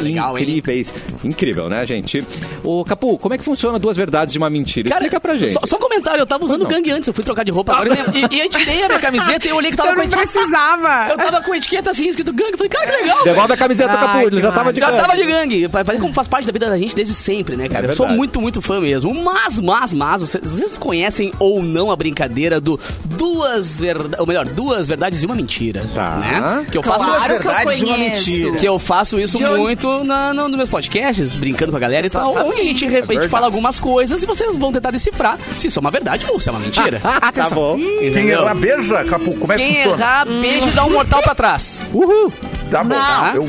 Legal, 0.00 0.36
hein? 0.38 0.44
incríveis. 0.44 0.92
Incrível, 1.22 1.68
né, 1.68 1.84
gente? 1.86 2.24
Ô, 2.62 2.84
Capu, 2.84 3.18
como 3.18 3.34
é 3.34 3.38
que 3.38 3.44
funciona 3.44 3.78
duas 3.78 3.96
verdades 3.96 4.32
de 4.32 4.38
uma 4.38 4.48
mentira? 4.50 4.88
Explica 4.88 5.20
pra 5.20 5.36
gente. 5.36 5.52
Só, 5.52 5.60
só 5.64 5.76
um 5.76 5.80
comentário, 5.80 6.20
eu 6.20 6.26
tava 6.26 6.44
usando 6.44 6.66
gangue 6.66 6.90
antes, 6.90 7.06
eu 7.08 7.14
fui 7.14 7.24
trocar 7.24 7.44
de 7.44 7.50
roupa 7.50 7.72
agora 7.72 7.90
e, 8.14 8.34
e 8.36 8.40
eu 8.40 8.48
tirei 8.48 8.82
a 8.82 8.86
minha 8.88 8.98
camiseta 9.00 9.46
e 9.46 9.50
eu 9.50 9.56
olhei 9.56 9.70
que 9.70 9.76
tava 9.76 9.90
Eu 9.94 9.96
com 9.96 10.02
etiqueta. 10.02 10.22
precisava. 10.28 11.08
Eu 11.10 11.16
tava 11.16 11.42
com 11.42 11.52
a 11.52 11.56
etiqueta 11.56 11.90
assim, 11.90 12.08
escrito 12.08 12.32
gangue. 12.32 12.52
Eu 12.52 12.58
falei, 12.58 12.70
cara, 12.70 12.86
que 12.86 12.92
legal. 13.02 13.24
Devolve 13.24 13.52
a 13.52 13.56
camiseta, 13.56 13.92
Capu, 13.96 14.16
Ai, 14.18 14.24
ele 14.26 14.40
já 14.40 14.52
tava 14.52 14.72
de 14.72 14.80
Já 14.80 14.90
gangue. 14.90 15.00
tava 15.02 15.16
de 15.16 15.24
gangue. 15.24 15.68
Como 16.00 16.12
faz 16.12 16.28
parte 16.28 16.46
da 16.46 16.52
vida 16.52 16.68
da 16.68 16.78
gente 16.78 16.94
desde 16.94 17.14
sempre, 17.14 17.56
né, 17.56 17.68
cara? 17.68 17.86
É 17.86 17.90
eu 17.90 17.94
sou 17.94 18.08
muito, 18.08 18.40
muito 18.40 18.60
fã 18.62 18.80
mesmo. 18.80 19.12
Mas, 19.14 19.60
mas, 19.60 19.94
mas, 19.94 20.20
vocês, 20.20 20.42
vocês 20.50 20.76
conhecem 20.76 21.32
ou 21.38 21.62
não 21.62 21.90
a 21.90 21.96
brincadeira 21.96 22.60
do 22.60 22.78
duas 23.04 23.80
verdades, 23.80 24.18
ou 24.20 24.26
melhor, 24.26 24.46
duas 24.46 24.88
verdades 24.88 25.22
e 25.22 25.26
uma 25.26 25.34
mentira. 25.34 25.84
Tá. 25.94 26.16
Né? 26.18 26.66
Que 26.70 26.78
eu 26.78 26.82
faço. 26.82 27.04
Claro 27.06 27.22
que 27.24 27.32
eu 27.32 27.38
verdades 27.52 27.80
e 27.80 27.84
uma 27.84 27.94
conheço. 27.96 28.30
mentira. 28.30 28.56
Que 28.56 28.68
eu 28.68 28.78
faço 28.78 29.18
isso 29.20 29.36
De 29.38 29.44
onde- 29.44 29.73
muito 29.74 30.04
na, 30.04 30.32
no- 30.32 30.48
nos 30.48 30.56
meus 30.56 30.68
podcasts, 30.68 31.32
brincando 31.34 31.70
com 31.72 31.76
a 31.76 31.80
galera 31.80 32.06
e 32.06 32.10
tal, 32.10 32.34
onde 32.46 32.60
a 32.60 32.64
gente, 32.64 32.86
re- 32.86 33.02
a 33.08 33.12
gente 33.12 33.28
fala 33.28 33.46
algumas 33.46 33.78
coisas 33.80 34.22
e 34.22 34.26
vocês 34.26 34.56
vão 34.56 34.72
tentar 34.72 34.90
decifrar 34.90 35.38
se 35.56 35.66
isso 35.66 35.78
é 35.78 35.80
uma 35.80 35.90
verdade 35.90 36.24
ou 36.28 36.38
se 36.38 36.48
é 36.48 36.52
uma 36.52 36.60
mentira. 36.60 37.00
tá 37.34 37.50
bom. 37.50 37.76
Quem 37.76 38.08
Entendeu? 38.08 38.42
errar, 38.42 38.54
beija, 38.54 39.04
Capu. 39.04 39.34
Como 39.36 39.52
é 39.52 39.56
que 39.56 39.62
Quem 39.64 39.74
funciona? 39.74 39.96
errar, 40.04 40.24
beijo 40.26 40.68
e 40.68 40.70
dá 40.72 40.84
um 40.84 40.90
mortal 40.90 41.22
pra 41.22 41.34
trás. 41.34 41.84
Uhul. 41.92 42.32
Tá 42.70 42.84
bom. 42.84 42.94
Não. 42.94 43.34
Eu, 43.34 43.48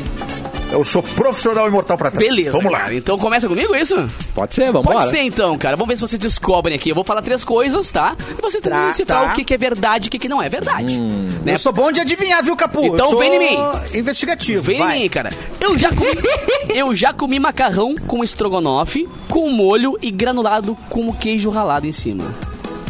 eu 0.72 0.84
sou 0.84 1.02
profissional 1.02 1.66
imortal 1.68 1.96
pra 1.96 2.10
trás. 2.10 2.26
Beleza. 2.26 2.52
Vamos 2.52 2.72
lá. 2.72 2.80
cara. 2.80 2.94
Então 2.94 3.18
começa 3.18 3.48
comigo 3.48 3.74
isso? 3.74 3.94
Pode 4.34 4.54
ser, 4.54 4.72
vamos 4.72 4.90
Pode 4.92 5.10
ser 5.10 5.20
então, 5.20 5.56
cara. 5.56 5.76
Vamos 5.76 5.88
ver 5.88 5.96
se 5.96 6.02
vocês 6.02 6.18
descobrem 6.18 6.74
aqui. 6.76 6.90
Eu 6.90 6.94
vou 6.94 7.04
falar 7.04 7.22
três 7.22 7.44
coisas, 7.44 7.90
tá? 7.90 8.16
E 8.36 8.42
vocês 8.42 8.62
Tá, 8.62 8.88
decifrar 8.88 9.26
tá. 9.26 9.32
o 9.32 9.34
que, 9.34 9.44
que 9.44 9.54
é 9.54 9.58
verdade 9.58 10.06
e 10.06 10.08
o 10.08 10.10
que, 10.10 10.18
que 10.18 10.28
não 10.28 10.42
é 10.42 10.48
verdade. 10.48 10.96
Né? 10.98 11.54
Eu 11.54 11.58
sou 11.58 11.72
bom 11.72 11.92
de 11.92 12.00
adivinhar, 12.00 12.42
viu, 12.42 12.56
Capu? 12.56 12.80
Eu 12.84 12.94
Então 12.94 13.10
sou 13.10 13.18
vem 13.18 13.34
em 13.34 13.38
mim. 13.38 13.58
Investigativo. 13.94 14.62
Vem 14.62 14.78
vai. 14.78 14.98
em 14.98 15.02
mim, 15.02 15.08
cara. 15.08 15.30
Eu 15.60 15.78
já 15.78 15.90
comi, 15.90 16.10
eu 16.74 16.94
já 16.96 17.12
comi 17.12 17.38
macarrão 17.38 17.94
com 17.94 18.24
estrogonofe, 18.24 19.08
com 19.28 19.48
molho 19.50 19.96
e 20.02 20.10
granulado 20.10 20.76
com 20.88 21.12
queijo 21.12 21.48
ralado 21.50 21.86
em 21.86 21.92
cima. 21.92 22.24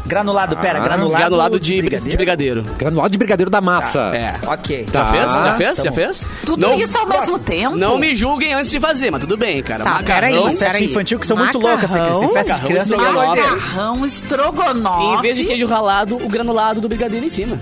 Granulado, 0.07 0.57
pera, 0.57 0.79
granulado. 0.81 1.15
Ah, 1.15 1.19
Granulado 1.19 1.61
de 1.61 1.77
brigadeiro. 1.83 2.11
De 2.11 2.17
brigadeiro. 2.17 2.63
Granulado 2.79 3.11
de 3.11 3.19
brigadeiro 3.19 3.51
da 3.51 3.61
massa. 3.61 4.11
É. 4.15 4.33
Ok. 4.47 4.87
Já 4.93 5.05
Tá. 5.05 5.11
fez? 5.11 5.25
Já 5.33 5.55
fez? 5.57 5.77
tá 5.79 5.85
Já 5.85 5.93
fez? 5.93 6.29
Tudo 6.45 6.61
não, 6.67 6.79
isso 6.79 6.99
ao 6.99 7.07
mesmo 7.07 7.39
tempo? 7.39 7.77
Não 7.77 7.99
me 7.99 8.15
julguem 8.15 8.55
antes 8.55 8.71
de 8.71 8.79
fazer, 8.81 9.11
mas 9.11 9.21
tudo 9.21 9.37
bem, 9.37 9.63
cara. 9.63 9.85
Tá, 9.85 9.91
macarrão. 9.95 10.21
peraí. 10.31 10.47
Festa 10.57 10.65
Peraí. 10.67 10.85
infantil 10.85 11.19
que 11.19 11.27
são 11.27 11.37
muito 11.37 11.61
Macarrão? 11.61 11.79
loucas, 11.79 11.91
Fê 11.91 11.99
Cris. 11.99 12.19
Tem 12.19 12.33
festa 12.33 12.43
de 12.43 12.51
Macarrão 12.53 12.67
criança 12.69 12.95
é 12.95 12.97
estrogonofe. 12.97 13.27
doideira. 13.27 13.57
Macarrão 13.57 14.07
estrogonofe. 14.07 15.19
Em 15.19 15.23
vez 15.23 15.37
de 15.37 15.45
queijo 15.45 15.67
ralado, 15.67 16.17
o 16.17 16.29
granulado 16.29 16.81
do 16.81 16.89
brigadeiro 16.89 17.27
em 17.27 17.31
cima. 17.31 17.59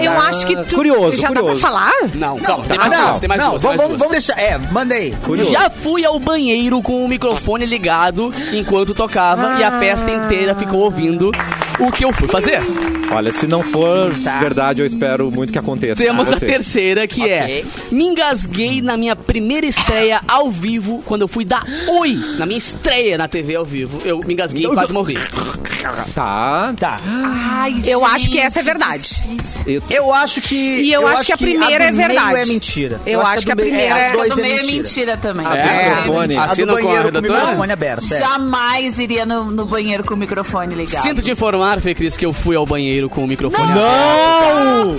Eu 0.00 0.12
acho 0.20 0.46
que 0.46 0.54
tu 0.64 0.76
curioso, 0.76 1.16
já 1.16 1.28
dá 1.30 1.40
curioso. 1.40 1.60
pra 1.60 1.68
falar? 1.70 1.92
Não, 2.14 2.38
calma, 2.38 2.64
tem 2.64 2.76
Ah, 2.76 2.80
mais 2.80 2.92
não, 2.92 3.06
duas, 3.08 3.18
tem 3.20 3.28
mais 3.28 3.42
não, 3.42 3.50
duas. 3.50 3.62
tem 3.62 3.70
vamos, 3.76 3.86
mais 3.88 3.98
vamos, 3.98 4.12
deixar. 4.12 4.38
É, 4.40 4.56
manda 4.70 4.94
aí. 4.94 5.10
Curioso. 5.24 5.50
Já 5.50 5.68
fui 5.68 6.04
ao 6.04 6.18
banheiro 6.20 6.80
com 6.80 7.04
o 7.04 7.08
microfone 7.08 7.66
ligado 7.66 8.32
enquanto 8.52 8.94
tocava 8.94 9.58
e 9.58 9.64
a 9.64 9.80
festa 9.80 10.08
inteira 10.08 10.54
ficou 10.54 10.80
ouvindo 10.80 11.32
o 11.80 11.90
que 11.92 12.04
eu 12.04 12.12
fui 12.12 12.28
fazer. 12.28 12.60
Olha, 13.12 13.32
se 13.32 13.46
não 13.46 13.62
for 13.62 14.14
Tá. 14.22 14.38
verdade, 14.38 14.80
eu 14.82 14.86
espero 14.86 15.30
muito 15.30 15.52
que 15.52 15.58
aconteça. 15.58 16.02
Temos 16.02 16.28
com 16.28 16.34
a 16.34 16.38
terceira 16.38 17.06
que 17.08 17.28
é 17.28 17.42
Ok. 17.42 17.66
Me 17.92 18.04
engasguei 18.06 18.80
na 18.82 18.96
minha 18.96 19.16
primeira 19.16 19.66
estreia 19.66 20.20
ao 20.28 20.50
vivo 20.50 21.02
Quando 21.04 21.22
eu 21.22 21.28
fui 21.28 21.44
dar 21.44 21.64
oi 21.88 22.14
Na 22.38 22.46
minha 22.46 22.58
estreia 22.58 23.16
na 23.18 23.26
TV 23.26 23.56
ao 23.56 23.64
vivo 23.64 24.00
Eu 24.04 24.20
me 24.20 24.32
engasguei 24.34 24.64
e 24.64 24.68
quase 24.68 24.92
morri 24.92 25.14
Tá. 26.14 26.74
Tá. 26.78 26.98
Ai, 27.06 27.72
Eu 27.86 28.00
gente, 28.00 28.10
acho 28.14 28.30
que 28.30 28.38
essa 28.38 28.60
é 28.60 28.62
verdade. 28.62 29.22
Eu- 29.66 29.82
Eu 29.88 30.12
acho 30.12 30.40
que. 30.42 30.54
E 30.54 30.92
eu 30.92 31.06
acho 31.06 31.24
que 31.24 31.32
a 31.32 31.38
primeira 31.38 31.84
é 31.84 31.90
do 31.90 31.96
meio 31.96 32.08
verdade. 32.08 32.36
é 32.38 32.44
mentira. 32.46 33.00
Eu 33.06 33.20
acho 33.22 33.46
que 33.46 33.52
a 33.52 33.56
primeira 33.56 33.94
as 33.94 34.00
é- 34.00 34.12
duas 34.12 34.28
do 34.30 34.36
meio 34.36 34.46
é 34.46 34.56
mentira. 34.62 34.76
mentira 34.78 35.16
também. 35.16 35.46
Ah, 35.46 35.56
É, 35.56 35.88
microfone. 35.96 36.36
A 36.36 36.46
do 36.46 36.52
Assina 36.52 36.66
com 36.72 36.78
a 36.78 36.82
banheiro 36.82 37.02
com 37.02 37.08
o 37.08 37.12
redatora? 37.22 37.40
microfone 37.40 37.72
aberto. 37.72 38.14
é. 38.14 38.18
Jamais 38.18 38.98
iria 38.98 39.24
no, 39.26 39.44
no 39.50 39.64
banheiro 39.64 40.04
com 40.04 40.14
o 40.14 40.16
microfone 40.16 40.74
ligado. 40.74 41.02
Sinto 41.02 41.22
te 41.22 41.30
informar, 41.30 41.69
Fê 41.78 41.94
Cris, 41.94 42.16
que 42.16 42.24
eu 42.24 42.32
fui 42.32 42.56
ao 42.56 42.64
banheiro 42.64 43.08
com 43.10 43.22
o 43.22 43.26
microfone 43.26 43.68
Não! 43.74 44.96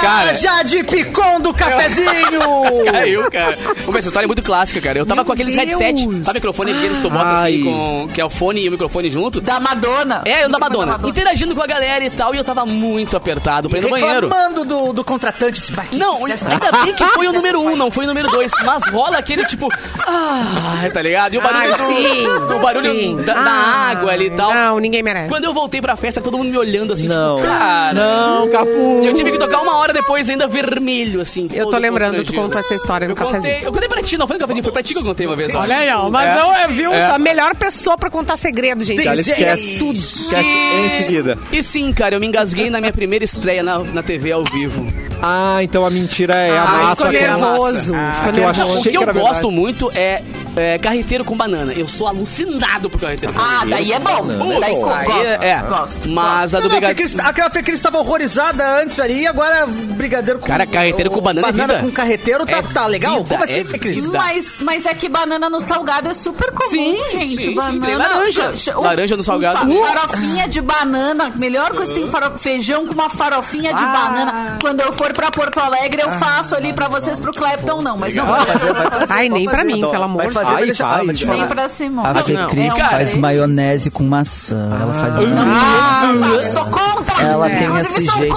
Cara. 0.00 0.30
Ah, 0.30 0.32
já 0.32 0.62
de 0.62 0.82
picom 0.84 1.40
do 1.40 1.52
cafezinho! 1.52 2.40
Caiu, 2.92 3.30
cara. 3.30 3.56
Pô, 3.84 3.96
essa 3.96 4.08
história 4.08 4.26
é 4.26 4.28
muito 4.28 4.42
clássica, 4.42 4.80
cara. 4.80 4.98
Eu 4.98 5.06
tava 5.06 5.16
Meu 5.20 5.24
com 5.26 5.32
aqueles 5.32 5.54
Deus. 5.54 5.68
headset, 5.80 6.24
sabe 6.24 6.38
microfone 6.38 6.72
aqueles 6.72 6.96
que 6.96 7.02
tu 7.02 7.10
bota 7.10 7.24
Ai. 7.24 7.54
assim, 7.54 7.64
com, 7.64 8.08
que 8.12 8.20
é 8.20 8.24
o 8.24 8.30
fone 8.30 8.62
e 8.62 8.68
o 8.68 8.72
microfone 8.72 9.10
junto? 9.10 9.40
Da 9.40 9.60
Madonna. 9.60 10.22
É, 10.24 10.44
eu 10.44 10.48
da 10.48 10.58
Microfone 10.58 10.86
Madonna. 10.90 11.08
Interagindo 11.08 11.54
com 11.54 11.62
a 11.62 11.66
galera 11.66 12.04
e 12.04 12.10
tal, 12.10 12.34
e 12.34 12.38
eu 12.38 12.44
tava 12.44 12.64
muito 12.66 13.16
apertado 13.16 13.68
pra 13.68 13.78
ir 13.78 13.82
no 13.82 13.90
banheiro. 13.90 14.28
Reclamando 14.28 14.64
do, 14.64 14.92
do 14.92 15.04
contratante. 15.04 15.60
Esse 15.60 15.72
baque- 15.72 15.96
Não, 15.96 16.24
ainda 16.24 16.72
bem 16.84 16.94
que 16.94 17.04
foi 17.08 17.28
o 17.28 17.32
número 17.34 17.60
um, 17.60 17.76
não 17.76 17.90
foi 17.90 18.04
o 18.04 18.08
número 18.08 18.28
dois. 18.28 18.50
Mas 18.64 18.88
rola 18.88 19.18
aquele 19.18 19.44
tipo. 19.44 19.68
Ah, 20.06 20.88
tá 20.92 21.02
ligado? 21.02 21.34
E 21.34 21.38
o 21.38 21.42
barulho, 21.42 21.74
Ai, 21.78 21.86
sim, 21.86 22.22
do, 22.24 22.56
o 22.56 22.60
barulho 22.60 22.92
sim. 22.92 23.16
da, 23.16 23.34
da 23.34 23.40
Ah, 23.50 23.88
água 23.90 24.10
ali 24.12 24.26
e 24.26 24.30
tal. 24.30 24.52
Não, 24.54 24.78
ninguém 24.80 25.02
merece. 25.02 25.28
Quando 25.28 25.44
eu 25.44 25.52
voltei 25.52 25.80
pra 25.80 25.96
festa, 25.96 26.11
todo 26.20 26.36
mundo 26.36 26.50
me 26.50 26.58
olhando 26.58 26.92
assim, 26.92 27.06
Não. 27.08 27.36
tipo, 27.36 27.48
cara. 27.48 27.94
Não, 27.94 28.48
Capu. 28.50 29.00
E 29.02 29.06
eu 29.06 29.14
tive 29.14 29.32
que 29.32 29.38
tocar 29.38 29.60
uma 29.62 29.76
hora 29.76 29.92
depois, 29.92 30.28
ainda 30.28 30.46
vermelho, 30.46 31.20
assim. 31.20 31.48
Eu 31.52 31.70
tô 31.70 31.78
lembrando, 31.78 32.22
tu 32.24 32.34
contou 32.34 32.58
essa 32.60 32.74
história 32.74 33.06
no 33.06 33.12
eu 33.12 33.16
contei, 33.16 33.32
cafezinho. 33.40 33.64
eu 33.64 33.72
contei 33.72 33.88
pra 33.88 34.02
ti, 34.02 34.16
não 34.18 34.26
foi 34.26 34.36
no 34.36 34.40
cafezinho, 34.40 34.64
foi 34.64 34.72
pra 34.72 34.82
ti 34.82 34.92
que 34.94 34.98
eu 35.00 35.04
contei 35.04 35.26
uma 35.26 35.36
vez. 35.36 35.54
Olha 35.54 35.76
aí, 35.78 35.90
ó. 35.90 36.10
Mas 36.10 36.28
É. 36.28 36.34
não, 36.34 36.54
é, 36.54 36.68
viu? 36.68 36.92
É. 36.92 37.06
A 37.06 37.18
melhor 37.18 37.54
pessoa 37.56 37.96
pra 37.96 38.10
contar 38.10 38.36
segredo, 38.36 38.84
gente. 38.84 39.06
Ela 39.06 39.20
esquece 39.20 39.78
tudo. 39.78 39.96
Esquece 39.96 40.48
em 40.48 41.02
seguida. 41.02 41.38
E 41.52 41.62
sim, 41.62 41.92
cara, 41.92 42.14
eu 42.16 42.20
me 42.20 42.26
engasguei 42.26 42.68
na 42.70 42.80
minha 42.80 42.92
primeira 42.92 43.24
estreia 43.24 43.62
na, 43.62 43.78
na 43.78 44.02
TV 44.02 44.32
ao 44.32 44.44
vivo. 44.44 44.86
Ah, 45.22 45.62
então 45.62 45.86
a 45.86 45.90
mentira 45.90 46.34
é 46.34 46.50
a 46.58 46.62
Ah, 46.62 46.66
massa. 46.66 46.96
ficou 46.96 47.12
nervoso. 47.12 47.94
massa. 47.94 48.14
ficou 48.14 48.32
que 48.32 48.38
eu 48.40 48.44
nervoso. 48.46 48.78
O 48.78 48.82
que 48.82 48.90
que 48.90 48.96
eu 48.98 49.14
gosto 49.14 49.50
muito 49.50 49.90
é 49.94 50.22
é, 50.54 50.76
carreteiro 50.78 51.24
com 51.24 51.34
banana. 51.36 51.72
Eu 51.72 51.88
sou 51.88 52.06
alucinado 52.06 52.90
por 52.90 53.00
carreteiro 53.00 53.32
com 53.32 53.40
banana. 53.40 53.58
Ah, 53.62 53.66
daí 53.70 53.92
é 53.92 53.98
bom. 53.98 54.26
Daí 54.60 54.74
gosto, 54.74 54.88
aí 55.12 55.26
é, 55.26 55.48
é. 55.48 55.56
gosto. 55.62 56.08
Mas 56.10 56.54
a 56.54 56.58
do 56.58 56.64
Não, 56.64 56.68
não, 56.70 56.80
brigadeiro... 56.80 57.08
Fê 57.08 57.16
Cris- 57.16 57.26
Aquela 57.26 57.50
Fê 57.50 57.62
Cris 57.62 57.76
estava 57.76 57.98
horrorizada 57.98 58.80
antes 58.82 58.98
ali, 59.00 59.26
agora 59.26 59.66
brigadeiro 59.66 60.38
com... 60.40 60.46
Cara, 60.46 60.66
carreteiro 60.66 61.10
com 61.10 61.20
banana 61.22 61.48
é 61.48 61.52
vida. 61.52 61.78
com 61.78 61.90
carreteiro 61.90 62.44
tá, 62.44 62.58
É 62.58 62.62
tá 62.62 62.86
legal? 62.86 63.16
vida, 63.22 63.28
Como 63.30 63.44
assim, 63.44 63.60
é 63.60 63.64
Fê 63.64 63.78
Cris? 63.78 64.04
vida. 64.04 64.18
Mas, 64.18 64.56
mas 64.60 64.84
é 64.86 64.92
que 64.92 65.08
banana 65.08 65.48
no 65.48 65.60
salgado 65.60 66.08
é 66.08 66.14
super 66.14 66.50
comum, 66.52 66.68
Sim, 66.68 66.98
gente. 67.12 67.36
sim, 67.36 67.42
sim, 67.42 67.54
banana, 67.54 67.86
tem 67.86 67.94
laranja. 67.96 68.52
O- 68.76 68.82
Laranja 68.82 69.16
no 69.16 69.22
salgado. 69.22 69.70
um 69.70 69.80
fa- 69.82 69.92
Farofinha 69.92 70.48
de 70.48 70.60
banana. 70.60 71.32
Melhor 71.36 71.70
coisa 71.70 71.94
tem 71.94 72.10
faro- 72.10 72.38
feijão 72.38 72.86
com 72.86 72.92
uma 72.92 73.08
farofinha 73.08 73.72
de 73.72 73.80
banana. 73.82 74.58
Quando 74.60 74.80
eu 74.80 74.92
for 74.92 75.11
pra 75.12 75.30
Porto 75.30 75.58
Alegre, 75.60 76.02
eu 76.02 76.10
faço 76.12 76.54
ali 76.54 76.72
pra 76.72 76.88
vocês, 76.88 77.18
pro 77.18 77.32
Clepton, 77.32 77.80
não. 77.82 77.96
Mas 77.96 78.14
não 78.14 78.26
Vai 78.26 78.44
fazer, 78.46 78.72
vai 78.72 78.90
fazer, 78.90 79.06
Ai, 79.08 79.28
nem 79.28 79.46
pra 79.48 79.64
mim, 79.64 79.78
Então, 79.78 79.90
pelo 79.90 80.04
amor 80.04 80.18
Vai 80.18 80.28
de 80.28 80.34
fazer, 80.34 80.66
Deus. 80.66 80.80
Ai, 80.80 80.86
ah, 80.86 80.96
vou 81.04 81.26
vai. 81.26 81.36
nem 81.38 81.46
pra 81.46 81.68
Simone. 81.68 82.08
A 82.08 82.22
Fê 82.22 82.36
Cris 82.50 82.74
faz 82.74 83.14
maionese 83.14 83.90
com 83.90 84.04
maçã. 84.04 84.68
Ela 84.80 84.94
faz 84.94 85.14
Não, 85.16 85.22
maionese. 85.26 86.44
eu 86.46 86.52
sou 86.52 86.64
contra. 86.64 87.22
Ela 87.22 87.50
tem 87.50 87.76
esse 87.78 88.04
jeito. 88.06 88.36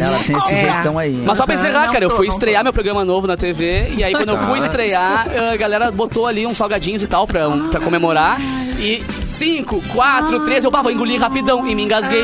Ela 0.00 0.18
tem 0.24 0.36
esse 0.36 0.48
jeitão 0.54 0.98
aí. 0.98 1.22
Mas 1.26 1.36
só 1.38 1.44
pra 1.44 1.54
encerrar, 1.54 1.90
cara, 1.92 2.04
eu 2.04 2.10
fui 2.16 2.26
estrear 2.26 2.62
meu 2.64 2.72
programa 2.72 3.04
novo 3.04 3.26
na 3.26 3.36
TV 3.36 3.92
e 3.96 4.04
aí 4.04 4.12
quando 4.14 4.30
eu 4.30 4.38
fui 4.38 4.58
estrear, 4.58 5.26
a 5.52 5.56
galera 5.56 5.90
botou 5.90 6.26
ali 6.26 6.46
uns 6.46 6.56
salgadinhos 6.56 7.02
e 7.02 7.06
tal 7.06 7.26
pra, 7.26 7.48
um- 7.48 7.68
pra 7.68 7.80
comemorar. 7.80 8.40
E 8.78 9.02
5, 9.26 9.82
4, 9.92 10.40
3, 10.44 10.62
eu 10.64 10.70
tava 10.70 10.92
engolir 10.92 11.20
rapidão 11.20 11.66
e 11.66 11.74
me 11.74 11.82
engasguei. 11.84 12.22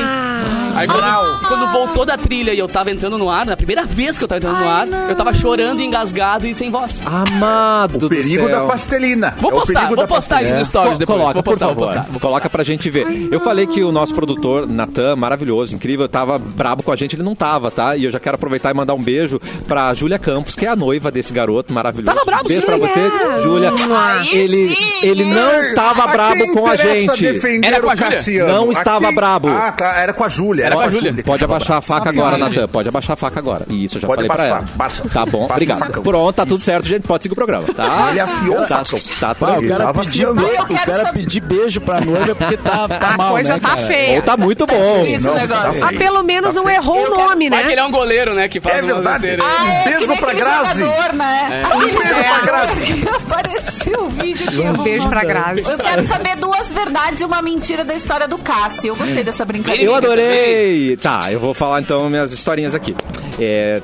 Aí 0.75 0.87
quando, 0.87 1.49
quando 1.49 1.73
voltou 1.73 2.05
da 2.05 2.17
trilha 2.17 2.53
e 2.53 2.59
eu 2.59 2.69
tava 2.69 2.91
entrando 2.91 3.17
no 3.19 3.29
ar, 3.31 3.47
na 3.47 3.57
primeira 3.57 3.85
vez 3.85 4.19
que 4.19 4.25
eu 4.25 4.29
tava 4.29 4.39
entrando 4.39 4.59
no 4.59 4.69
ar, 4.69 4.87
eu 5.09 5.15
tava 5.15 5.33
chorando, 5.33 5.81
engasgado 5.81 6.47
e 6.47 6.55
sem 6.55 6.71
voz. 6.71 7.01
Amado 7.05 8.07
O 8.07 8.09
perigo 8.09 8.43
do 8.45 8.49
céu. 8.51 8.61
da 8.61 8.67
pastelina. 8.67 9.35
Vou 9.39 9.51
É 9.51 9.55
postar, 9.55 9.89
vou 9.95 10.07
postar 10.07 10.43
isso 10.43 10.55
no 10.55 10.65
Stories 10.65 10.99
depois. 10.99 11.19
Coloca, 11.19 11.35
vou 11.35 11.43
por 11.43 11.51
postar, 11.53 11.67
favor. 11.69 11.87
vou 11.87 11.95
postar. 12.03 12.21
Coloca 12.21 12.51
pra 12.51 12.65
gente 12.65 12.91
ver. 12.91 13.29
Eu 13.31 13.41
falei 13.41 13.67
que 13.67 13.83
o 13.83 13.93
nosso 13.93 14.15
produtor, 14.15 14.67
Natan, 14.69 15.17
maravilhoso, 15.17 15.75
incrível, 15.75 16.09
tava 16.09 16.39
brabo 16.39 16.83
com 16.83 16.91
a 16.93 16.97
gente, 16.97 17.15
ele 17.17 17.23
não 17.23 17.35
tava, 17.35 17.71
tá? 17.71 17.97
E 17.97 18.05
eu 18.05 18.11
já 18.11 18.19
quero 18.21 18.35
aproveitar 18.37 18.71
e 18.71 18.75
mandar 18.75 18.95
um 18.95 19.03
beijo 19.03 19.41
pra 19.67 19.93
Júlia 19.95 20.19
Campos, 20.19 20.55
que 20.57 20.67
é 20.67 20.69
a 20.69 20.77
noiva 20.77 21.11
desse 21.11 21.33
garoto 21.33 21.73
maravilhoso. 21.73 22.13
Tava 22.15 22.25
brabo, 22.25 22.49
Beijo 22.49 22.63
pra 22.67 22.77
Júlia! 22.77 22.89
você, 22.93 23.43
Júlia. 23.43 23.73
Aí 23.97 24.29
Ele, 24.37 24.77
ele 25.03 25.25
não 25.25 25.75
tava 25.75 26.05
A 26.05 26.09
brabo 26.09 26.53
com 26.53 26.67
a 26.67 26.77
gente. 26.77 27.25
Era 27.65 27.81
com 27.81 27.91
a 27.91 27.97
Júlia? 27.97 28.17
Cassiano? 28.17 28.53
Não 28.53 28.73
estava 28.73 29.13
brabo. 29.13 29.49
Ah, 29.49 29.73
tá. 29.73 29.97
Era 29.97 30.13
com 30.13 30.25
a 30.25 30.29
Júlia. 30.29 30.64
Era 30.65 30.79
a 30.79 30.91
Júlia. 30.91 31.15
Pode 31.25 31.45
abaixar 31.45 31.79
a 31.79 31.81
faca 31.81 32.11
agora, 32.11 32.39
né? 32.39 32.49
Natan. 32.49 32.69
Pode 32.69 32.89
abaixar 32.89 33.13
a 33.15 33.17
faca 33.17 33.39
agora. 33.41 33.67
Isso, 33.71 33.97
eu 33.99 34.01
já 34.03 34.07
Pode 34.07 34.27
falei 34.29 34.37
pra 34.37 34.47
ela. 34.47 34.69
baixa. 34.75 35.03
Tá 35.09 35.27
bom, 35.27 35.45
obrigado. 35.45 35.83
a 35.83 35.87
faca. 35.87 36.01
Pronto, 36.01 36.35
tá 36.37 36.47
tudo 36.47 36.63
certo, 36.63 36.87
gente. 36.89 37.03
Pode 37.07 37.23
seguir 37.23 37.33
o 37.33 37.37
programa, 37.37 37.67
tá? 37.75 38.09
Ele 38.11 38.21
afiou 38.21 38.57
o 38.59 38.67
tá, 38.67 38.83
tá, 38.85 38.85
tá 38.85 39.29
Ah, 39.29 39.33
o 39.33 39.35
cara. 39.45 39.55
Eu 39.55 39.59
o 39.59 40.67
quero 40.67 40.75
cara 40.75 41.13
pedir 41.13 41.41
beijo 41.41 41.81
pra 41.81 42.01
noiva 42.01 42.31
é 42.33 42.35
porque 42.35 42.57
tá, 42.57 42.89
tá 42.99 43.15
A 43.15 43.17
mal, 43.17 43.33
coisa 43.33 43.55
né, 43.55 43.61
tá 43.61 43.69
cara? 43.69 43.81
feia. 43.83 44.17
Ou 44.17 44.23
tá 44.23 44.37
muito 44.37 44.67
bom. 44.67 44.75
Não, 45.23 45.35
negócio. 45.35 45.81
tá 45.81 45.89
Ah, 45.89 45.93
pelo 45.99 46.23
menos 46.23 46.55
não 46.55 46.69
errou 46.69 47.07
o 47.07 47.11
nome, 47.11 47.49
que 47.51 47.55
ele 47.57 47.67
né? 47.67 47.75
é 47.77 47.85
um 47.85 47.91
goleiro, 47.91 48.35
né, 48.35 48.49
que 48.49 48.61
faz 48.61 48.79
É 48.79 48.83
uma 48.83 48.95
verdade. 48.95 49.19
besteira. 49.21 49.43
Ah, 49.45 49.67
é, 49.67 49.85
beijo 49.85 50.07
pra 50.07 50.15
aquele 50.33 50.41
Grazi. 50.41 50.81
jogador, 50.81 51.13
né? 51.15 51.63
Aquele 51.65 51.93
beijo 51.93 52.15
pra 52.15 52.41
Grazi. 52.41 53.05
Apareceu 53.17 54.05
o 54.05 54.09
vídeo 54.09 54.51
que 54.51 54.61
Um 54.61 54.83
beijo 54.83 55.09
pra 55.09 55.25
Grazi. 55.25 55.63
Eu 55.69 55.79
quero 55.79 56.03
saber 56.05 56.37
duas 56.37 56.73
verdades 56.73 57.21
e 57.21 57.25
uma 57.25 57.43
mentira 57.43 57.85
da 57.85 57.95
história 57.95 58.27
do 58.29 58.39
Cássio. 58.39 58.89
Eu 58.89 58.97
gostei 58.97 59.23
dessa 59.25 59.45
brincadeira. 59.45 59.85
Eu 59.85 59.95
adorei! 59.95 60.54
Tá, 61.01 61.33
eu 61.33 61.41
vou 61.41 61.55
falar 61.55 61.81
então 61.81 62.09
minhas 62.09 62.33
historinhas 62.33 62.75
aqui. 62.75 62.95
É, 63.39 63.83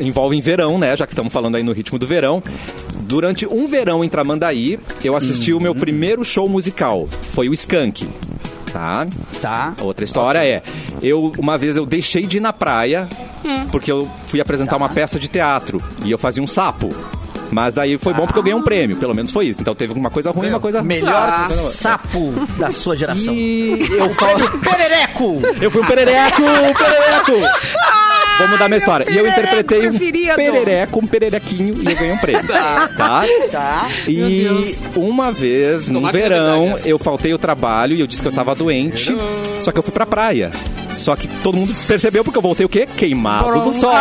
envolvem 0.00 0.40
verão, 0.40 0.78
né? 0.78 0.96
Já 0.96 1.06
que 1.06 1.12
estamos 1.12 1.32
falando 1.32 1.56
aí 1.56 1.62
no 1.62 1.72
ritmo 1.72 1.98
do 1.98 2.06
verão. 2.06 2.42
Durante 3.00 3.46
um 3.46 3.66
verão 3.66 4.04
em 4.04 4.08
Tramandaí, 4.08 4.78
eu 5.02 5.16
assisti 5.16 5.52
o 5.52 5.60
meu 5.60 5.74
primeiro 5.74 6.24
show 6.24 6.48
musical. 6.48 7.08
Foi 7.32 7.48
o 7.48 7.52
Skank. 7.52 8.08
Tá? 8.72 9.06
Tá. 9.42 9.74
Outra 9.80 10.04
história 10.04 10.44
é, 10.44 10.62
eu 11.02 11.32
uma 11.38 11.58
vez 11.58 11.76
eu 11.76 11.84
deixei 11.84 12.24
de 12.24 12.36
ir 12.36 12.40
na 12.40 12.52
praia 12.52 13.08
porque 13.70 13.90
eu 13.90 14.08
fui 14.26 14.40
apresentar 14.40 14.76
uma 14.76 14.88
peça 14.88 15.18
de 15.18 15.26
teatro 15.26 15.82
e 16.04 16.10
eu 16.10 16.18
fazia 16.18 16.42
um 16.42 16.46
sapo. 16.46 16.94
Mas 17.50 17.76
aí 17.78 17.98
foi 17.98 18.12
bom 18.14 18.26
porque 18.26 18.38
eu 18.38 18.42
ganhei 18.42 18.58
um 18.58 18.62
prêmio, 18.62 18.96
pelo 18.96 19.14
menos 19.14 19.30
foi 19.30 19.46
isso. 19.46 19.60
Então 19.60 19.74
teve 19.74 19.92
uma 19.92 20.10
coisa 20.10 20.30
ruim 20.30 20.46
e 20.46 20.50
uma 20.50 20.60
coisa 20.60 20.82
Melhor 20.82 21.28
Ah. 21.28 21.48
sapo 21.48 22.32
da 22.58 22.70
sua 22.70 22.96
geração. 22.96 23.32
E 23.32 23.80
eu 23.92 24.10
falo, 24.14 24.38
Perereco! 24.60 25.40
eu 25.60 25.70
fui 25.70 25.82
um 25.82 25.86
perereco, 25.86 26.42
um 26.42 26.72
perereco. 26.74 27.32
Vou 28.38 28.48
mudar 28.48 28.68
minha 28.68 28.78
história. 28.78 29.06
E 29.10 29.16
eu 29.18 29.26
interpretei 29.26 29.88
um 29.88 29.98
perereco, 30.36 30.98
um 31.00 31.06
pererequinho 31.06 31.74
e 31.82 31.86
eu 31.90 31.96
ganhei 31.96 32.12
um 32.12 32.18
prêmio. 32.18 32.46
Tá? 32.46 32.88
Tá. 33.50 33.88
E 34.08 34.46
uma 34.96 35.30
vez, 35.30 35.88
no 35.88 36.00
seja 36.00 36.12
verão, 36.12 36.64
verdade 36.68 36.88
eu 36.88 36.98
faltei 36.98 37.34
o 37.34 37.38
trabalho 37.38 37.94
e 37.94 38.00
eu 38.00 38.06
disse 38.06 38.22
que 38.22 38.28
eu 38.28 38.32
tava 38.32 38.54
doente. 38.54 39.14
Só 39.60 39.70
que 39.72 39.78
eu 39.78 39.82
fui 39.82 39.92
pra 39.92 40.06
praia. 40.06 40.50
Só 40.96 41.14
que 41.16 41.28
todo 41.42 41.56
mundo 41.56 41.74
percebeu 41.86 42.24
porque 42.24 42.38
eu 42.38 42.42
voltei 42.42 42.64
o 42.64 42.68
quê? 42.68 42.86
Queimado 42.96 43.60
do 43.60 43.72
sol. 43.72 43.92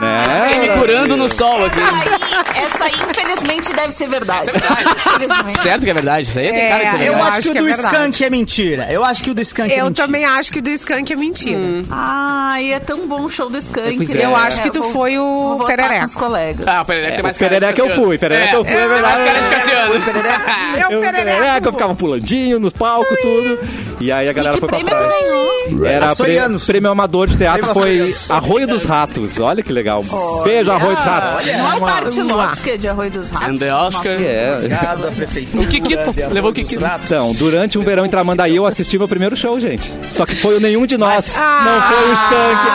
Fiquei 0.00 0.60
me 0.60 0.68
Né? 0.68 0.76
curando 0.78 1.16
no 1.16 1.28
sol 1.28 1.64
aqui. 1.66 1.78
Essa 1.80 2.84
aí, 2.84 2.92
infelizmente, 3.10 3.72
deve 3.72 3.92
ser 3.92 4.08
verdade. 4.08 4.50
É 4.50 4.52
verdade. 4.52 4.84
Infelizmente. 5.06 5.60
Certo 5.60 5.84
que 5.84 5.90
é 5.90 5.94
verdade. 5.94 6.28
Isso 6.28 6.38
aí 6.38 6.50
tem 6.50 6.68
cara 6.68 6.80
que 6.80 6.84
É, 6.84 6.88
isso 6.88 6.96
é 6.96 7.08
Eu 7.08 7.12
verdade. 7.14 7.28
acho, 7.38 7.40
que 7.40 7.48
o 7.48 7.52
que 7.52 7.58
é 7.58 7.60
do 7.60 7.66
verdade. 7.66 7.94
Skank 7.96 8.24
é 8.24 8.30
mentira. 8.30 8.86
Eu 8.90 9.04
acho 9.04 9.22
que 9.22 9.30
o 9.30 9.34
do 9.34 9.42
Skank 9.42 9.72
é 9.72 9.80
Eu 9.80 9.84
mentira. 9.86 10.06
também 10.06 10.24
acho 10.24 10.52
que 10.52 10.58
o 10.58 10.62
do 10.62 10.70
Skunk 10.70 11.12
é 11.12 11.16
mentira. 11.16 11.60
Ai, 11.90 12.72
é 12.72 12.80
tão 12.80 13.06
bom 13.06 13.22
o 13.24 13.30
show 13.30 13.48
do 13.48 13.58
Skank. 13.58 13.96
Pois 13.96 14.08
né? 14.08 14.22
é. 14.22 14.24
Eu 14.26 14.36
acho 14.36 14.62
que 14.62 14.70
tu 14.70 14.82
vou- 14.82 14.90
foi 14.92 15.18
o 15.18 15.22
vou 15.22 15.58
votar 15.58 15.98
com 15.98 16.04
os 16.04 16.14
colegas. 16.16 16.66
Ah, 16.66 16.82
o 16.82 16.84
Perereca 16.84 17.14
tem 17.14 17.22
mais 17.22 17.36
cara 17.38 17.54
de 17.54 17.60
Perereca 17.60 17.80
eu 17.80 17.86
Cassiano. 17.86 18.06
fui, 18.06 18.18
perereca 18.18 18.54
eu 18.56 18.64
fui, 18.64 18.74
é 18.74 18.88
verdade. 18.88 19.02
Mais 19.02 19.24
cara 19.32 19.40
de 19.40 19.50
Cassiano. 19.50 19.90
É 20.80 20.86
o 20.86 20.90
Eu, 20.92 21.00
perereca, 21.00 21.68
eu 21.68 21.72
ficava 21.72 21.94
pulandinho 21.94 22.58
nos 22.60 22.72
palcos, 22.72 23.16
tudo. 23.20 23.58
E 24.00 24.10
aí 24.10 24.28
a 24.28 24.32
galera 24.32 24.54
que 24.54 24.60
foi 24.60 24.68
pra 24.68 24.78
prêmio 24.78 24.94
tu 24.94 25.04
praia. 25.04 25.22
ganhou? 25.22 25.50
Era 25.86 25.98
pre- 26.00 26.12
Açorianos. 26.12 26.64
prêmio 26.66 26.90
amador 26.90 27.26
de 27.28 27.36
teatro, 27.36 27.60
Prêmio 27.62 27.74
foi 27.74 27.90
Açorianos. 28.00 28.30
Arroio 28.30 28.66
dos 28.66 28.84
Ratos. 28.84 29.38
Olha 29.40 29.62
que 29.62 29.72
legal. 29.90 30.42
Beijo, 30.44 30.70
Arroio 30.70 30.96
dos 30.96 31.04
Ratos. 31.04 31.46
Não 31.46 31.72
é 31.72 31.76
o 31.76 31.80
Bart 31.80 32.16
Lopes, 32.16 32.66
é 32.66 32.76
de 32.76 32.88
Arroio 32.88 33.10
dos 33.10 33.30
Ratos. 33.30 33.48
And 33.48 33.56
the 33.56 33.74
Oscar. 33.74 34.20
É. 34.20 34.56
Obrigado, 34.56 35.08
a 35.08 35.10
prefeitura. 35.10 35.64
O 35.64 35.66
Kikito. 35.66 36.14
Levou 36.32 36.50
o 36.50 36.54
Kikito. 36.54 36.84
Então, 37.04 37.32
durante 37.34 37.78
um 37.78 37.82
verão 37.82 38.06
em 38.06 38.08
Tramandaí, 38.08 38.56
eu 38.56 38.66
assisti 38.66 38.98
meu 38.98 39.08
primeiro 39.08 39.36
show, 39.36 39.58
gente. 39.58 39.92
Só 40.10 40.24
que 40.24 40.36
foi 40.36 40.56
o 40.56 40.60
nenhum 40.60 40.86
de 40.86 40.96
nós. 40.96 41.36
Não 41.36 41.82
foi 41.82 42.10
o 42.10 42.14
Skank. 42.14 42.70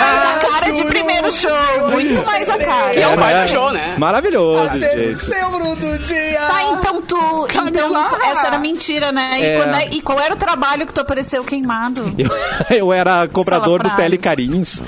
Mais 0.00 0.36
a 0.36 0.37
cara 0.68 0.72
de 0.72 0.84
primeiro 0.84 1.32
show. 1.32 1.50
Muito 1.90 2.24
mais 2.26 2.48
a 2.48 2.58
cara. 2.58 2.90
Que 2.90 2.98
é 3.00 3.02
É, 3.02 3.16
baita 3.16 3.40
né? 3.40 3.46
show, 3.48 3.70
né? 3.72 3.94
Maravilhoso, 3.98 4.68
Às 4.68 4.78
vezes 4.78 5.20
gente. 5.20 5.30
lembro 5.30 5.76
do 5.76 5.98
dia. 5.98 6.40
Tá, 6.40 6.62
então 6.72 7.02
tu. 7.02 7.48
Então, 7.68 7.96
essa 8.24 8.46
era 8.46 8.58
mentira, 8.58 9.12
né? 9.12 9.36
E, 9.38 9.44
É. 9.44 9.56
quando 9.58 9.74
é- 9.76 9.86
e 9.92 10.00
qual 10.00 10.20
era 10.20 10.34
o 10.34 10.36
trabalho 10.36 10.86
que 10.86 10.92
tu 10.92 11.00
apareceu 11.00 11.42
queimado? 11.44 12.12
Eu, 12.18 12.30
eu 12.76 12.92
era 12.92 13.26
cobrador 13.28 13.80
do 13.82 13.88
Salafrário. 13.88 14.10
Telecarinhos. 14.18 14.82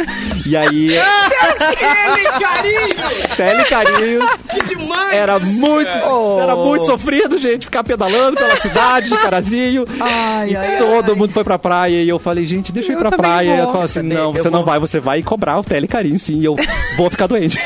E 0.46 0.56
aí, 0.56 0.90
Ele, 0.96 2.28
carinho! 2.38 3.36
Telecarinhos 3.36 4.30
Que 4.50 4.62
demais! 4.74 5.12
era 5.12 5.38
muito, 5.38 6.38
era 6.40 6.56
muito 6.56 6.86
sofrido, 6.86 7.38
gente, 7.38 7.66
ficar 7.66 7.84
pedalando 7.84 8.36
pela 8.36 8.56
cidade 8.60 9.10
de 9.10 9.16
Carazinho. 9.18 9.84
Ai, 10.00 10.54
ai, 10.56 10.74
E 10.74 10.78
todo 10.78 11.16
mundo 11.16 11.32
foi 11.32 11.44
pra 11.44 11.58
praia 11.58 12.02
e 12.02 12.08
eu 12.08 12.18
falei, 12.18 12.46
gente, 12.46 12.72
deixa 12.72 12.92
eu 12.92 12.98
ir 12.98 13.02
Eu 13.02 13.08
pra 13.08 13.16
praia. 13.16 13.46
E 13.48 13.52
eles 13.52 13.64
falaram 13.66 13.84
assim, 13.84 14.02
não, 14.02 14.34
eu 14.34 14.42
você 14.42 14.50
não 14.50 14.64
vai, 14.64 14.78
você 14.78 14.98
vai 15.00 15.22
cobrar 15.22 15.58
o 15.58 15.62
telecarinho, 15.70 16.18
sim, 16.18 16.40
e 16.40 16.44
eu 16.44 16.56
vou 16.96 17.08
ficar 17.08 17.28
doente. 17.28 17.56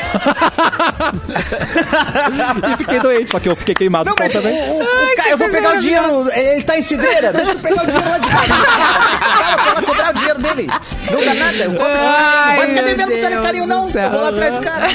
e 2.73 2.77
fiquei 2.77 2.99
doente, 2.99 3.31
só 3.31 3.39
que 3.39 3.49
eu 3.49 3.55
fiquei 3.55 3.73
queimado 3.73 4.07
Não, 4.09 4.15
mas 4.17 4.31
também. 4.31 4.53
o- 4.53 4.83
o 4.83 5.15
cara, 5.15 5.29
eu 5.29 5.37
vou 5.39 5.49
pegar 5.49 5.75
o 5.75 5.79
dinheiro. 5.79 6.29
Ele 6.31 6.61
tá 6.63 6.77
em 6.77 6.81
cidreira. 6.83 7.33
Deixa 7.33 7.53
eu 7.53 7.59
pegar 7.59 7.81
o 7.83 7.85
dinheiro 7.87 8.07
lá 8.09 8.17
de 8.19 8.27
casa. 8.29 8.45
Cara, 9.25 9.53
eu 9.53 9.73
quero 9.73 9.85
cobrar 9.87 10.11
o 10.11 10.13
dinheiro 10.13 10.39
dele. 10.39 10.67
Não 11.11 11.23
dá 11.25 11.33
nada. 11.33 11.57
Eu 11.57 11.71
compro 11.71 11.95
esse 11.95 12.05
Ai, 12.05 12.49
Não 12.49 12.55
vai 12.57 12.67
ficar 12.67 12.81
meu 12.81 12.95
devendo 12.95 13.21
telecarinho, 13.21 13.67
não. 13.67 13.91
céu. 13.91 14.03
Eu 14.05 14.11
vou 14.11 14.21
lá 14.21 14.29
atrás 14.29 14.53
do 14.53 14.59
cara. 14.61 14.87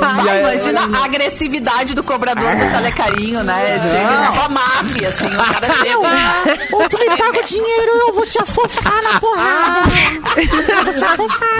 Ah, 0.00 0.38
imagina 0.40 0.98
a 0.98 1.04
agressividade 1.04 1.94
do 1.94 2.02
cobrador 2.02 2.56
do 2.56 2.70
telecarinho, 2.70 3.42
né? 3.44 3.78
Chega 3.90 4.30
tipo 4.30 4.40
a 4.44 4.48
máfia, 4.48 5.08
assim. 5.08 5.26
O 5.26 5.36
cara 5.36 5.66
chega. 5.82 5.98
Ou 6.76 6.88
tu 6.88 6.98
me 6.98 7.06
paga 7.16 7.40
o 7.40 7.44
dinheiro, 7.44 7.92
eu 8.08 8.14
vou 8.14 8.26
te 8.26 8.40
afofar 8.40 9.02
na 9.02 9.20
porrada. 9.20 9.90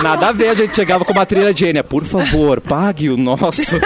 Nada 0.02 0.28
a 0.28 0.32
ver, 0.32 0.48
a 0.50 0.54
gente 0.54 0.74
chegava 0.74 1.04
com 1.04 1.12
uma 1.12 1.26
trilha 1.26 1.52
de 1.54 1.66
Enya, 1.66 1.84
por 1.84 2.04
favor, 2.04 2.60
pague 2.60 3.08
o 3.10 3.16
nosso. 3.16 3.62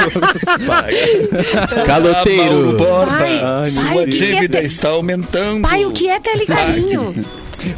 Caloteiro. 1.87 2.77
Ai, 3.11 3.41
Ai, 3.43 3.71
pai, 3.73 4.05
o 4.05 4.07
que 4.11 4.35
é 4.37 4.49
te- 4.49 4.65
está 4.65 4.89
aumentando. 4.91 5.62
Pai, 5.62 5.85
o 5.85 5.91
que 5.93 6.09
é 6.09 6.19
telecarinho? 6.21 7.25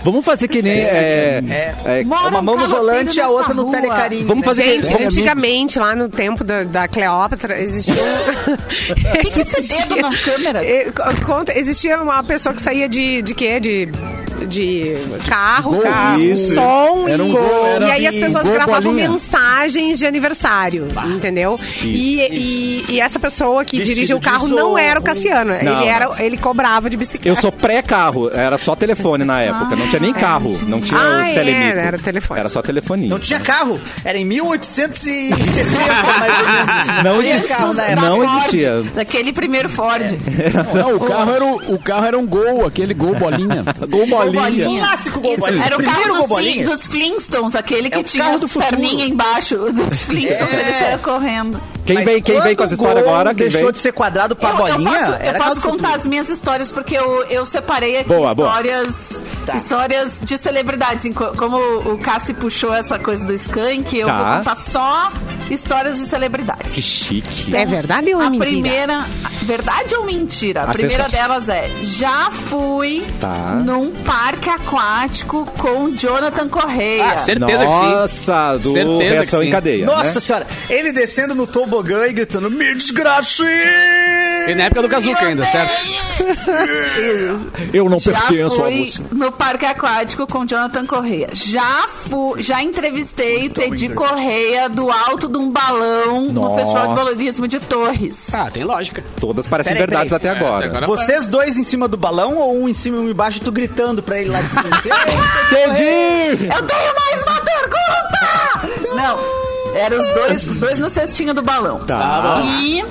Vamos 0.03 0.25
fazer 0.25 0.49
que 0.49 0.63
nem. 0.63 0.81
É, 0.81 1.43
é, 1.85 2.05
Mora 2.05 2.29
Uma 2.29 2.39
um 2.41 2.43
mão 2.43 2.57
no 2.57 2.69
volante 2.69 3.17
e 3.17 3.21
a 3.21 3.29
outra 3.29 3.55
no 3.55 3.65
rua. 3.65 3.73
telecarinho. 3.77 4.27
vamos 4.27 4.45
fazer 4.45 4.65
Gente, 4.65 4.89
que 4.89 4.95
nem. 4.95 5.05
antigamente, 5.07 5.79
lá 5.79 5.95
no 5.95 6.09
tempo 6.09 6.43
da, 6.45 6.63
da 6.65 6.89
Cleópatra, 6.89 7.61
existia 7.61 7.95
um... 7.95 8.53
O 9.17 9.19
que, 9.19 9.31
que 9.31 9.41
é 9.41 9.43
esse 9.43 9.79
dedo 9.89 9.97
na 10.01 10.17
câmera? 10.17 10.61
Co- 10.95 11.27
Conta, 11.27 11.59
existia 11.59 12.01
uma 12.03 12.23
pessoa 12.23 12.55
que 12.55 12.61
saía 12.61 12.89
de, 12.89 13.23
de 13.23 13.35
quê? 13.35 13.59
De 13.61 13.89
de 14.49 14.97
carro, 15.29 15.73
Gol, 15.73 15.83
carro 15.83 16.21
isso. 16.21 16.55
som 16.55 17.05
um 17.07 17.09
e, 17.09 17.17
gol, 17.33 17.67
era 17.67 17.87
e 17.89 17.91
aí 17.93 18.07
as 18.07 18.17
pessoas 18.17 18.47
gravavam 18.47 18.93
bolinha. 18.93 19.11
mensagens 19.11 19.99
de 19.99 20.07
aniversário, 20.07 20.89
entendeu? 21.07 21.59
E, 21.83 22.21
e, 22.21 22.85
e 22.91 23.01
essa 23.01 23.19
pessoa 23.19 23.65
que 23.65 23.79
Vestido 23.79 23.95
dirigia 23.95 24.17
o 24.17 24.21
carro 24.21 24.49
não 24.49 24.77
era 24.77 25.01
o 25.01 25.03
Cassiano. 25.03 25.53
Não, 25.63 25.81
ele, 25.81 25.89
era, 25.89 26.11
ele 26.23 26.37
cobrava 26.37 26.91
de 26.91 26.97
bicicleta. 26.97 27.29
Eu 27.29 27.41
sou 27.41 27.51
pré-carro, 27.53 28.31
era 28.33 28.59
só 28.59 28.75
telefone 28.75 29.25
na 29.25 29.41
época, 29.41 29.75
não 29.77 29.87
tinha 29.89 30.01
nem 30.01 30.13
carro, 30.13 30.59
não 30.67 30.81
tinha 30.81 30.99
Ah, 30.99 31.23
os 31.23 31.29
é, 31.31 31.35
telemicro. 31.35 31.79
era 31.79 31.99
telefone. 31.99 32.41
Era 32.41 32.49
só 32.49 32.63
telefonia. 32.63 33.09
Não 33.09 33.19
tinha 33.19 33.41
carro. 33.41 33.81
Era 34.05 34.19
em 34.19 34.25
1870, 34.25 35.37
mais 36.19 36.33
ou 36.41 36.53
menos. 36.53 37.05
Não 37.05 37.21
tinha 37.23 37.35
existia. 37.37 37.57
carro 37.57 37.75
na 37.75 37.83
época. 37.85 38.09
Não 38.09 38.17
Ford, 38.17 38.37
existia. 38.39 38.83
Daquele 38.95 39.33
primeiro 39.33 39.69
Ford. 39.69 40.03
Não, 40.75 40.97
o 40.97 41.01
carro, 41.01 41.31
era 41.33 41.45
o, 41.45 41.75
o 41.75 41.79
carro 41.79 42.05
era 42.07 42.19
um 42.19 42.27
gol, 42.27 42.67
aquele 42.67 42.95
gol 42.95 43.15
bolinha. 43.15 43.63
Gol 43.89 44.07
bolinha. 44.07 44.26
Clássico 44.33 45.21
gol 45.21 45.37
bolinha. 45.37 45.65
Era 45.65 45.77
o 45.79 45.85
carro 45.85 46.15
dos, 46.17 46.27
bolinha. 46.29 46.67
dos 46.67 46.87
Flintstones, 46.87 47.55
aquele 47.55 47.89
que 47.91 47.97
É 47.97 48.01
o 48.01 48.05
tinha 48.05 48.39
futuro. 48.39 48.65
perninha 48.67 49.07
embaixo 49.07 49.57
dos 49.57 50.03
Flintstones, 50.05 50.55
É. 50.55 50.61
ele 50.61 50.73
saia 50.79 50.99
correndo. 50.99 51.61
Quem 51.85 52.05
vem, 52.05 52.21
quem 52.21 52.41
vem 52.41 52.57
com 52.57 52.65
essa 52.65 52.75
história 52.75 53.01
agora? 53.01 53.33
Quem 53.33 53.47
deixou 53.47 53.63
vem? 53.65 53.73
de 53.73 53.79
ser 53.79 53.93
quadrado 53.93 54.35
pra 54.35 54.51
Eu, 54.51 54.57
bolinha, 54.57 54.91
eu 54.91 55.07
posso, 55.07 55.23
eu 55.23 55.35
posso 55.35 55.61
contar 55.61 55.77
futuro. 55.89 55.95
as 56.01 56.07
minhas 56.09 56.29
histórias, 56.31 56.73
porque 56.73 56.97
eu, 56.99 57.23
eu 57.31 57.47
separei 57.47 57.99
aqui 58.01 58.09
Boa, 58.09 58.35
boa. 58.35 58.49
histórias, 58.49 59.23
Tá. 59.47 59.57
histórias 59.57 60.19
de 60.21 60.37
celebridades. 60.37 61.07
Como 61.37 61.57
o 61.57 61.97
Cassi 61.99 62.35
puxou 62.35 62.75
essa 62.75 62.99
coisa 62.99 63.25
do 63.25 63.33
Skank, 63.35 63.97
eu 63.97 64.09
Tá. 64.09 64.17
vou 64.19 64.39
contar 64.39 64.57
só 64.57 65.13
histórias 65.49 65.97
de 65.99 66.07
celebridades. 66.07 66.75
Que 66.75 66.83
chique. 66.83 67.55
É 67.55 67.65
verdade 67.65 68.13
ou 68.13 68.21
é 68.21 68.27
A 68.27 68.31
mentira? 68.31 68.51
primeira. 68.51 69.07
Verdade 69.43 69.95
ou 69.95 70.05
mentira? 70.05 70.63
A 70.63 70.67
primeira 70.67 71.05
Atenção. 71.05 71.21
delas 71.21 71.49
é: 71.49 71.71
já 71.85 72.33
fui 72.51 73.07
Tá. 73.21 73.29
num 73.65 73.93
parque 73.93 74.16
aquático 74.17 75.45
com 75.59 75.91
Jonathan 75.91 76.49
Correia. 76.49 77.13
Ah, 77.13 77.17
certeza 77.17 77.67
que 77.67 77.73
sim. 77.73 77.79
Nossa, 77.79 78.57
do 78.59 78.73
Certeza 78.73 78.99
que 78.99 79.09
reação 79.09 79.41
sim. 79.41 79.47
em 79.47 79.51
cadeia. 79.51 79.87
Nossa 79.87 80.15
né? 80.15 80.21
senhora, 80.21 80.47
ele 80.71 80.93
descendo 80.93 81.35
no 81.35 81.47
tobogã 81.47 82.07
e 82.07 82.13
gritando, 82.13 82.51
me 82.51 82.75
desgrace! 82.75 83.45
E 84.49 84.55
na 84.55 84.65
época 84.65 84.83
do 84.83 84.89
Kazuca 84.89 85.27
ainda, 85.27 85.43
certo? 85.47 85.73
Eu 87.73 87.89
não 87.89 87.99
Já 87.99 88.13
pertenço 88.13 88.55
a 88.63 88.65
fui 88.67 88.87
você. 88.91 89.03
no 89.13 89.33
parque 89.33 89.65
aquático 89.67 90.27
com 90.27 90.47
Jonathan 90.47 90.87
Correia. 90.87 91.29
Já 91.33 91.87
fui, 92.09 92.43
já 92.43 92.63
entrevistei 92.63 93.49
Teddy 93.49 93.89
Correia 93.91 94.69
do 94.69 94.91
alto 94.91 95.29
de 95.29 95.37
um 95.39 95.51
balão 95.51 96.23
no 96.27 96.33
Nossa. 96.43 96.59
Festival 96.61 96.89
de 96.89 96.95
Balonismo 96.95 97.49
de 97.49 97.61
Torres. 97.61 98.29
Ah, 98.33 98.51
tem 98.51 98.65
lógica. 98.65 99.05
Todas 99.21 99.47
parecem 99.47 99.73
Peraí, 99.75 99.87
verdades 99.87 100.13
peraí. 100.13 100.29
até 100.37 100.45
agora. 100.45 100.67
agora- 100.67 100.87
Vocês 100.87 101.29
dois 101.29 101.57
em 101.59 101.65
cima 101.65 101.89
do 101.89 101.97
balão 101.97 102.37
ou 102.37 102.57
um 102.63 102.69
em 102.69 102.75
cima 102.75 102.97
e 102.99 103.01
um 103.01 103.11
embaixo, 103.11 103.41
tu 103.41 103.51
gritando 103.53 104.03
pra 104.03 104.21
ele 104.21 104.31
lá 104.31 104.41
de 104.41 104.49
cima? 104.51 104.63
Entendi! 105.51 106.47
Eu 106.47 106.63
tenho 106.63 106.95
mais 106.95 107.23
uma 107.23 107.41
pergunta! 107.41 108.95
Não, 108.95 109.19
eram 109.77 110.01
os 110.01 110.09
dois, 110.15 110.47
os 110.49 110.59
dois 110.59 110.79
no 110.79 110.89
cestinho 110.89 111.35
do 111.35 111.43
balão. 111.43 111.79
Tá. 111.81 112.43
E 112.45 112.85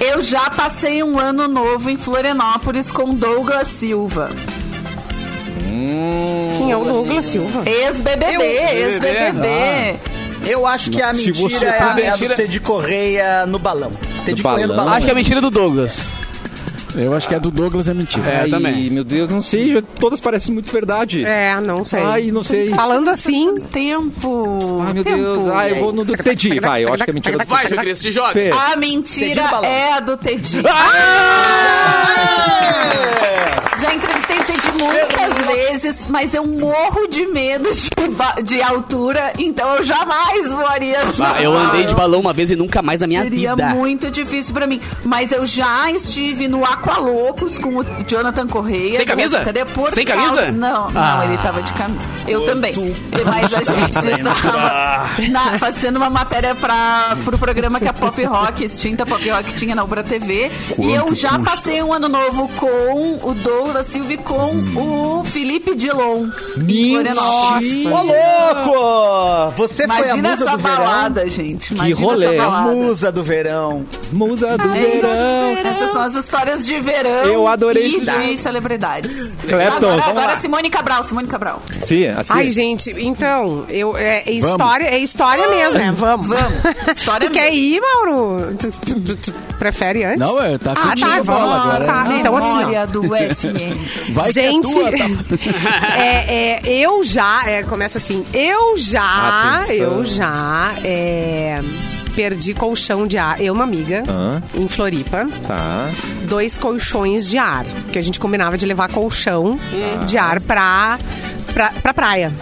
eu 0.00 0.22
já 0.22 0.48
passei 0.50 1.02
um 1.02 1.18
ano 1.18 1.48
novo 1.48 1.88
em 1.90 1.96
Florianópolis 1.96 2.90
com 2.90 3.14
Douglas 3.14 3.68
Silva. 3.68 4.30
Quem 6.58 6.72
é 6.72 6.76
o 6.76 6.84
Douglas 6.84 7.24
Silva? 7.24 7.62
Ex-BBB, 7.68 8.42
ex-BBB. 8.42 9.98
Eu 10.46 10.66
acho 10.66 10.90
que 10.90 11.02
a 11.02 11.14
Se 11.14 11.32
você 11.32 11.42
mentira 11.64 11.70
é 11.70 11.82
a, 11.82 11.86
é 12.00 12.08
a 12.08 12.12
do 12.14 12.20
mentira- 12.20 12.34
Teddy 12.36 12.60
Correia 12.60 13.46
no 13.46 13.58
balão. 13.58 13.90
Teddy 14.24 14.42
Correia 14.42 14.66
no 14.66 14.74
balão? 14.74 14.84
balão. 14.84 14.96
Acho 14.98 15.06
que 15.06 15.12
é 15.12 15.14
mentira 15.14 15.40
do 15.40 15.50
Douglas. 15.50 16.06
Eu 16.96 17.14
acho 17.14 17.28
que 17.28 17.34
é 17.34 17.40
do 17.40 17.50
Douglas 17.50 17.88
é 17.88 17.94
mentira. 17.94 18.28
É, 18.28 18.40
Ai, 18.42 18.50
também. 18.50 18.90
meu 18.90 19.04
Deus, 19.04 19.30
não 19.30 19.40
sei. 19.40 19.80
Todas 20.00 20.20
parecem 20.20 20.52
muito 20.52 20.72
verdade. 20.72 21.24
É, 21.24 21.60
não 21.60 21.84
sei. 21.84 22.02
Ai, 22.02 22.30
não 22.30 22.42
sei. 22.42 22.70
Falando 22.70 23.08
assim, 23.08 23.54
Tempo. 23.70 24.82
Ai, 24.86 24.92
meu 24.92 25.04
tempo. 25.04 25.16
Deus. 25.16 25.48
Ai, 25.50 25.72
eu 25.72 25.76
vou 25.76 25.92
no 25.92 26.04
do 26.04 26.16
Teddy. 26.16 26.60
Vai, 26.60 26.84
eu 26.84 26.92
acho 26.92 27.04
que 27.04 27.10
é 27.10 27.12
mentira 27.12 27.38
do 27.38 27.46
Vai, 27.46 27.66
Fê 27.66 27.76
Cris, 27.76 28.00
te 28.00 28.10
joga. 28.10 28.32
Fê. 28.32 28.50
A 28.50 28.76
mentira 28.76 29.42
é 29.62 29.92
a 29.92 30.00
do 30.00 30.16
Teddy. 30.16 30.62
Já 33.80 33.94
entrevistei 33.94 34.38
o 34.38 34.44
Teddy 34.44 34.72
muitas 34.78 35.40
vezes, 35.42 36.06
mas 36.08 36.34
eu 36.34 36.46
morro 36.46 37.06
de 37.08 37.26
medo 37.26 37.68
de, 37.72 38.42
de 38.42 38.62
altura, 38.62 39.32
então 39.38 39.76
eu 39.76 39.82
jamais 39.82 40.48
voaria. 40.50 40.98
Ah, 41.20 41.42
eu 41.42 41.56
andei 41.56 41.84
de 41.84 41.94
balão 41.94 42.20
uma 42.20 42.32
vez 42.32 42.50
e 42.50 42.56
nunca 42.56 42.80
mais 42.80 43.00
na 43.00 43.06
minha 43.06 43.22
Seria 43.22 43.50
vida. 43.54 43.68
muito 43.70 44.10
difícil 44.10 44.54
pra 44.54 44.66
mim. 44.66 44.80
Mas 45.04 45.30
eu 45.32 45.44
já 45.44 45.90
estive 45.92 46.48
no 46.48 46.64
Aqualocos 46.64 47.58
com 47.58 47.76
o 47.78 47.84
Jonathan 48.06 48.46
Correia. 48.46 48.96
Sem 48.96 49.06
camisa? 49.06 49.40
Cadê? 49.44 49.64
Por 49.66 49.90
Sem 49.90 50.04
causa- 50.06 50.24
camisa? 50.42 50.52
Não, 50.52 50.90
não, 50.90 51.00
Ah. 51.20 51.24
ele 51.26 51.36
tava 51.38 51.62
de 51.62 51.72
camisa. 51.74 52.06
Eu 52.26 52.44
também. 52.46 52.72
Mas 53.24 53.52
a 53.54 53.62
gente 53.62 54.22
tava 54.24 55.06
na- 55.30 55.58
fazendo 55.58 55.96
uma 55.96 56.10
matéria 56.10 56.54
pra, 56.54 57.16
pro 57.24 57.38
programa 57.38 57.78
que 57.78 57.88
a 57.88 57.92
Pop 57.92 58.22
Rock, 58.24 58.64
extinta 58.64 59.04
Pop 59.04 59.28
Rock, 59.28 59.54
tinha 59.54 59.74
na 59.74 59.84
Ubra 59.84 60.02
TV. 60.02 60.50
e 60.78 60.92
eu 60.92 61.14
já 61.14 61.38
passei 61.38 61.82
um 61.82 61.92
ano 61.92 62.08
novo 62.08 62.48
com 62.56 63.18
o 63.22 63.34
Douglas 63.34 63.65
Silva 63.84 64.12
e 64.14 64.16
com 64.16 64.54
o 65.20 65.24
Felipe 65.24 65.74
Dilon. 65.74 66.28
Florianópolis. 66.54 67.86
Ô, 67.86 68.02
louco! 68.02 69.52
Você 69.56 69.86
foi 69.86 69.96
a 69.96 69.98
Imagina 70.16 70.30
musa 70.30 70.44
essa 70.44 70.56
do 70.56 70.62
verão. 70.62 70.76
balada, 70.76 71.30
gente. 71.30 71.74
Imagina 71.74 72.00
rolê. 72.06 72.36
essa 72.36 72.50
musa 72.50 73.12
do 73.12 73.22
verão. 73.22 73.86
Musa 74.12 74.56
do 74.58 74.68
É 74.74 74.80
verão. 74.80 75.52
isso. 75.52 75.66
Essas 75.66 75.92
são 75.92 76.02
as 76.02 76.14
histórias 76.14 76.66
de 76.66 76.78
verão 76.80 77.10
Eu 77.26 77.46
adorei 77.48 77.96
e 77.96 78.00
de 78.04 78.36
celebridades. 78.36 79.32
Clapton, 79.46 79.86
agora, 79.86 80.04
agora 80.04 80.26
lá. 80.32 80.40
Simone 80.40 80.70
Cabral, 80.70 81.04
Simone 81.04 81.26
Cabral. 81.28 81.62
Sim, 81.82 82.06
assim. 82.08 82.32
Ai, 82.32 82.50
gente, 82.50 82.94
então, 82.98 83.64
eu, 83.68 83.96
é, 83.96 84.22
é 84.26 84.32
história, 84.32 84.84
é 84.84 84.98
história 84.98 85.48
mesmo, 85.48 85.78
né? 85.78 85.92
Vamos. 85.96 86.26
Vamos. 86.28 86.58
História 86.96 87.28
tu 87.30 87.32
quer 87.32 87.50
mesmo. 87.50 87.56
ir, 87.58 87.80
Mauro? 87.80 88.56
Tu, 88.58 88.70
tu- 88.70 89.00
tu- 89.00 89.16
tu 89.16 89.32
prefere 89.56 90.04
antes? 90.04 90.18
Não, 90.20 90.40
é, 90.42 90.56
tá 90.58 90.72
Ah, 90.72 90.94
tá, 90.98 91.16
a 91.16 91.22
bola 91.24 91.40
vamos. 91.40 91.66
agora. 91.66 91.84
Tá, 91.86 92.04
Não, 92.04 92.16
então 92.18 92.36
assim, 92.36 92.74
ó. 92.76 92.86
Do 92.86 93.02
FM. 93.08 94.12
Vai 94.12 94.32
que 94.32 94.38
é 94.40 94.42
Gente, 94.42 94.72
tua, 94.72 94.90
tá? 94.90 95.96
é, 95.98 96.34
é, 96.34 96.60
eu 96.66 97.02
já, 97.02 97.42
é, 97.48 97.62
começa 97.62 97.98
assim, 97.98 98.24
eu 98.32 98.76
já, 98.76 99.60
Atenção. 99.62 99.76
eu 99.76 100.04
já 100.04 100.74
é, 100.84 101.60
perdi 102.14 102.54
colchão 102.54 103.06
de 103.06 103.18
ar, 103.18 103.38
eu 103.40 103.46
e 103.46 103.50
uma 103.50 103.64
amiga, 103.64 104.02
Hã? 104.08 104.42
em 104.54 104.68
Floripa, 104.68 105.28
Tá. 105.46 105.88
dois 106.28 106.56
colchões 106.56 107.28
de 107.28 107.38
ar, 107.38 107.64
que 107.92 107.98
a 107.98 108.02
gente 108.02 108.18
combinava 108.20 108.56
de 108.56 108.64
levar 108.66 108.88
colchão 108.90 109.58
de 110.06 110.16
ar 110.18 110.40
pra, 110.40 110.98
pra, 111.52 111.70
pra 111.82 111.92
praia. 111.94 112.32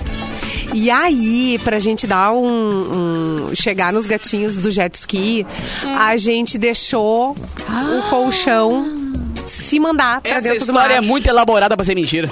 E 0.72 0.90
aí, 0.90 1.58
pra 1.62 1.78
gente 1.78 2.06
dar 2.06 2.32
um, 2.32 3.48
um- 3.50 3.54
chegar 3.54 3.92
nos 3.92 4.06
gatinhos 4.06 4.56
do 4.56 4.70
jet 4.70 4.94
ski, 4.94 5.46
a 5.98 6.16
gente 6.16 6.56
deixou 6.58 7.32
o 7.68 8.08
colchão 8.10 8.94
se 9.46 9.78
mandar 9.78 10.20
pra 10.20 10.32
Essa 10.32 10.42
dentro 10.48 10.58
do 10.66 10.70
história 10.70 10.94
é 10.94 11.00
mar. 11.00 11.06
muito 11.06 11.26
elaborada 11.28 11.76
pra 11.76 11.84
ser 11.84 11.94
mentira. 11.94 12.30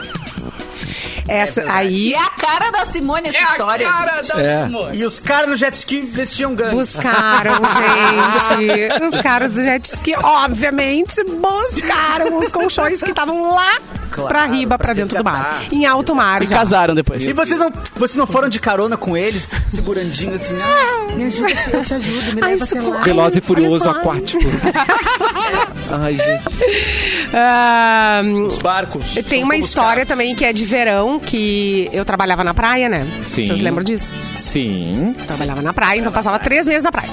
Essa, 1.28 1.64
aí 1.68 2.08
E 2.10 2.14
é 2.14 2.18
a 2.18 2.30
cara 2.30 2.70
da 2.70 2.86
Simone 2.86 3.28
essa 3.28 3.38
história, 3.52 3.88
gente. 4.22 4.32
É. 4.40 4.68
E 4.94 5.04
os 5.04 5.20
caras 5.20 5.48
no 5.50 5.56
jet 5.56 5.74
ski 5.74 6.00
vestiam 6.02 6.54
gangue. 6.54 6.74
Buscaram, 6.76 7.54
gente. 8.58 9.04
Os 9.04 9.20
caras 9.20 9.52
do 9.52 9.62
jet 9.62 9.84
ski, 9.84 10.14
obviamente, 10.16 11.22
buscaram 11.24 12.38
os 12.38 12.50
colchões 12.50 13.02
que 13.02 13.10
estavam 13.10 13.54
lá 13.54 13.78
Claro, 14.10 14.28
pra 14.28 14.44
riba, 14.46 14.76
pra 14.76 14.88
pra 14.88 14.94
dentro 14.94 15.16
do 15.16 15.24
mar. 15.24 15.62
Em 15.72 15.86
alto 15.86 16.14
mar 16.14 16.42
E 16.42 16.46
já. 16.46 16.56
casaram 16.56 16.94
depois. 16.94 17.22
E 17.24 17.32
vocês 17.32 17.58
não, 17.58 17.72
vocês 17.96 18.16
não 18.16 18.26
foram 18.26 18.48
de 18.48 18.60
carona 18.60 18.96
com 18.96 19.16
eles, 19.16 19.52
segurandinho 19.68 20.34
assim, 20.34 20.54
ah, 20.60 21.12
me 21.14 21.24
ajuda, 21.24 21.52
eu 21.72 21.82
te 21.84 21.94
ajudo, 21.94 22.34
me 22.34 22.42
Ai, 22.42 22.50
leva, 22.50 22.66
sei 22.66 22.80
lá. 22.80 22.98
Veloz 23.02 23.36
e 23.36 23.40
furioso 23.40 23.88
aquático. 23.88 24.42
Ai, 25.90 26.16
gente. 26.16 27.28
Ah, 27.34 28.20
Os 28.46 28.58
barcos. 28.58 29.14
tem 29.28 29.42
uma 29.44 29.56
história 29.56 30.04
também 30.04 30.34
que 30.34 30.44
é 30.44 30.52
de 30.52 30.64
verão, 30.64 31.11
que 31.18 31.88
eu 31.92 32.04
trabalhava 32.04 32.44
na 32.44 32.54
praia, 32.54 32.88
né? 32.88 33.06
Sim. 33.24 33.44
Vocês 33.44 33.60
lembram 33.60 33.84
disso? 33.84 34.12
Sim. 34.36 35.12
Trabalhava 35.26 35.62
na 35.62 35.72
praia, 35.72 36.00
então 36.00 36.12
passava 36.12 36.38
três 36.38 36.66
meses 36.66 36.82
na 36.82 36.92
praia. 36.92 37.10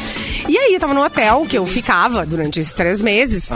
E 0.47 0.57
aí, 0.57 0.73
eu 0.73 0.79
tava 0.79 0.93
no 0.93 1.03
hotel 1.03 1.45
que 1.47 1.57
eu 1.57 1.65
ficava 1.67 2.25
durante 2.25 2.59
esses 2.59 2.73
três 2.73 3.01
meses. 3.01 3.51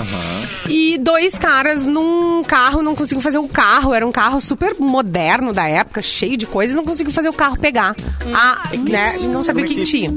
E 0.69 0.97
dois 0.99 1.37
caras 1.39 1.85
num 1.85 2.43
carro, 2.43 2.81
não 2.81 2.95
conseguiam 2.95 3.21
fazer 3.21 3.37
o 3.37 3.47
carro. 3.47 3.93
Era 3.93 4.05
um 4.05 4.11
carro 4.11 4.39
super 4.39 4.75
moderno 4.79 5.53
da 5.53 5.67
época, 5.67 6.01
cheio 6.01 6.37
de 6.37 6.45
coisas, 6.45 6.75
não 6.75 6.83
conseguiam 6.83 7.13
fazer 7.13 7.29
o 7.29 7.33
carro 7.33 7.57
pegar. 7.57 7.95
Ah, 8.33 8.69
né? 8.89 9.17
Não 9.23 9.43
sabia 9.43 9.65
o 9.65 9.67
que, 9.67 9.75
que 9.75 9.83
tinha. 9.83 10.11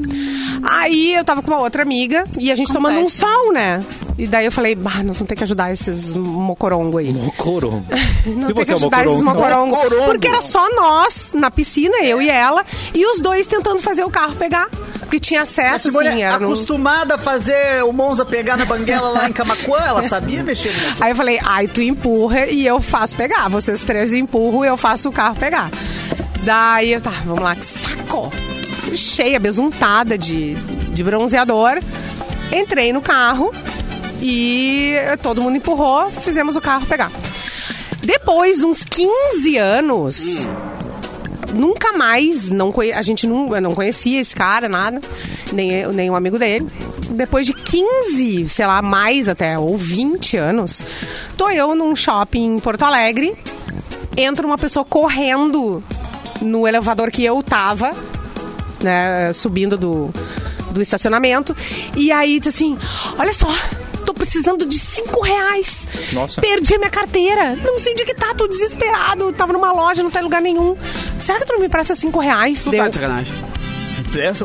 Aí 0.62 1.14
eu 1.14 1.24
tava 1.24 1.42
com 1.42 1.50
uma 1.50 1.60
outra 1.60 1.82
amiga 1.82 2.24
e 2.38 2.50
a 2.50 2.54
gente 2.54 2.72
tomando 2.72 3.00
um 3.00 3.08
sol, 3.08 3.52
né? 3.52 3.80
E 4.18 4.26
daí 4.26 4.46
eu 4.46 4.52
falei, 4.52 4.74
bah, 4.74 5.02
nós 5.02 5.16
vamos 5.16 5.28
ter 5.28 5.36
que 5.36 5.44
ajudar 5.44 5.72
esses 5.72 6.14
mocorongo 6.14 6.98
aí. 6.98 7.12
Mocorongo. 7.12 7.84
Não 8.26 8.48
Se 8.48 8.54
tem 8.54 8.64
que 8.64 8.70
é 8.72 8.74
ajudar 8.74 9.04
esses 9.06 9.20
mocorongo. 9.20 9.76
mocorongo. 9.76 10.04
Porque 10.06 10.28
era 10.28 10.40
só 10.40 10.68
nós 10.74 11.32
na 11.34 11.50
piscina, 11.50 11.96
eu 12.02 12.22
e 12.22 12.30
ela, 12.30 12.64
e 12.94 13.04
os 13.06 13.20
dois 13.20 13.46
tentando 13.46 13.80
fazer 13.80 14.04
o 14.04 14.10
carro 14.10 14.34
pegar. 14.36 14.68
Porque 15.00 15.16
que 15.16 15.20
tinha 15.20 15.42
acesso, 15.42 15.90
Simone 15.90 16.10
sim. 16.10 16.22
é 16.22 16.26
Era 16.26 16.36
acostumada 16.36 17.14
a 17.14 17.18
fazer 17.18 17.84
o 17.84 17.92
Monza 17.92 18.24
pegar 18.24 18.56
na 18.56 18.64
banguela 18.64 19.10
lá 19.10 19.28
em 19.28 19.32
Camacuã, 19.32 19.78
ela 19.78 20.08
sabia 20.08 20.42
mexer 20.42 20.72
no. 20.72 21.04
Aí 21.04 21.12
eu 21.12 21.16
falei, 21.16 21.38
ai, 21.44 21.68
tu 21.68 21.80
empurra 21.80 22.46
e 22.46 22.66
eu 22.66 22.80
faço 22.80 23.16
pegar. 23.16 23.48
Vocês 23.48 23.82
três 23.82 24.12
empurram 24.12 24.64
e 24.64 24.68
eu 24.68 24.76
faço 24.76 25.08
o 25.08 25.12
carro 25.12 25.36
pegar. 25.36 25.70
Daí, 26.42 26.92
eu, 26.92 27.00
tá, 27.00 27.12
vamos 27.24 27.42
lá, 27.42 27.54
que 27.54 27.64
saco. 27.64 28.32
Cheia, 28.94 29.38
besuntada 29.38 30.18
de, 30.18 30.54
de 30.54 31.04
bronzeador. 31.04 31.80
Entrei 32.52 32.92
no 32.92 33.00
carro 33.00 33.52
e 34.20 34.94
todo 35.22 35.42
mundo 35.42 35.56
empurrou, 35.56 36.10
fizemos 36.10 36.56
o 36.56 36.60
carro 36.60 36.86
pegar. 36.86 37.10
Depois 38.02 38.58
de 38.58 38.64
uns 38.64 38.84
15 38.84 39.56
anos, 39.56 40.48
nunca 41.52 41.92
mais, 41.92 42.50
não 42.50 42.72
a 42.94 43.02
gente 43.02 43.26
nunca 43.26 43.60
não 43.60 43.74
conhecia 43.74 44.20
esse 44.20 44.34
cara, 44.34 44.68
nada, 44.68 45.00
nem, 45.52 45.86
nem 45.88 46.10
um 46.10 46.14
amigo 46.14 46.38
dele. 46.38 46.68
Depois 47.10 47.46
de 47.46 47.52
15, 47.52 48.48
sei 48.48 48.66
lá, 48.66 48.82
mais 48.82 49.28
até, 49.28 49.58
ou 49.58 49.76
20 49.76 50.36
anos, 50.36 50.82
tô 51.36 51.48
eu 51.50 51.74
num 51.74 51.96
shopping 51.96 52.56
em 52.56 52.58
Porto 52.58 52.84
Alegre, 52.84 53.34
entra 54.16 54.46
uma 54.46 54.58
pessoa 54.58 54.84
correndo 54.84 55.82
no 56.40 56.66
elevador 56.66 57.10
que 57.10 57.24
eu 57.24 57.42
tava, 57.42 57.92
né, 58.80 59.32
subindo 59.32 59.76
do, 59.76 60.10
do 60.70 60.82
estacionamento, 60.82 61.56
e 61.96 62.12
aí 62.12 62.38
diz 62.38 62.54
assim, 62.54 62.78
olha 63.18 63.32
só... 63.32 63.48
Tô 64.07 64.14
precisando 64.14 64.64
de 64.64 64.78
cinco 64.78 65.20
reais. 65.20 65.86
Nossa. 66.12 66.40
Perdi 66.40 66.74
a 66.74 66.78
minha 66.78 66.90
carteira. 66.90 67.57
Não 67.57 67.78
sei 67.78 67.92
onde 67.92 68.02
é 68.02 68.07
que 68.07 68.14
tá, 68.14 68.32
tô 68.34 68.46
desesperado. 68.46 69.32
Tava 69.32 69.52
numa 69.52 69.72
loja, 69.72 70.02
não 70.02 70.11
tá 70.11 70.20
em 70.20 70.24
lugar 70.24 70.40
nenhum. 70.40 70.76
Será 71.18 71.38
que 71.40 71.44
tu 71.44 71.52
não 71.52 71.61
me 71.61 71.68
presta 71.68 71.94
cinco 71.94 72.18
reais? 72.20 72.62
Tu 72.62 72.70
Deu. 72.70 72.82
tá 72.84 72.88
de 72.88 72.94
sacanagem. 72.94 73.34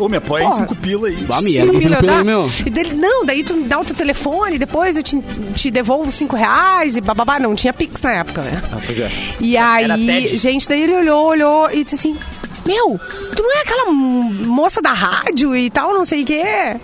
Ô, 0.02 0.10
me 0.10 0.18
apoia 0.18 0.44
em 0.46 0.52
cinco 0.52 0.76
pila 0.76 1.08
aí. 1.08 1.16
Bah, 1.16 1.36
Cinco 1.38 1.44
Miguel, 1.46 1.70
que 1.72 1.80
pila, 1.80 1.98
pila 1.98 2.18
aí, 2.18 2.24
meu. 2.26 2.52
E 2.66 2.70
dele, 2.70 2.94
não, 2.94 3.26
daí 3.26 3.42
tu 3.42 3.54
me 3.54 3.64
dá 3.70 3.80
o 3.80 3.86
teu 3.86 3.96
telefone, 3.96 4.58
depois 4.58 4.98
eu 4.98 5.04
te, 5.04 5.18
te 5.56 5.72
devolvo 5.72 6.12
cinco 6.12 6.36
reais 6.36 6.98
e 6.98 7.02
bababá. 7.02 7.40
Não 7.40 7.56
tinha 7.56 7.72
Pix 7.72 8.02
na 8.02 8.12
época, 8.12 8.42
né? 8.42 8.62
Ah, 8.72 8.80
pois 8.86 9.00
é. 9.00 9.10
E 9.40 9.56
Era 9.56 9.94
aí, 9.94 10.06
TED. 10.06 10.38
gente, 10.38 10.68
daí 10.68 10.82
ele 10.84 10.94
olhou, 10.94 11.26
olhou 11.28 11.70
e 11.72 11.84
disse 11.86 11.96
assim: 11.96 12.18
Meu, 12.66 13.00
tu 13.34 13.44
não 13.44 13.52
é 13.58 13.62
aquela 13.62 13.92
moça 13.92 14.82
da 14.82 14.92
rádio 14.92 15.56
e 15.56 15.70
tal, 15.70 15.94
não 15.94 16.04
sei 16.04 16.24
o 16.24 16.26
quê? 16.26 16.76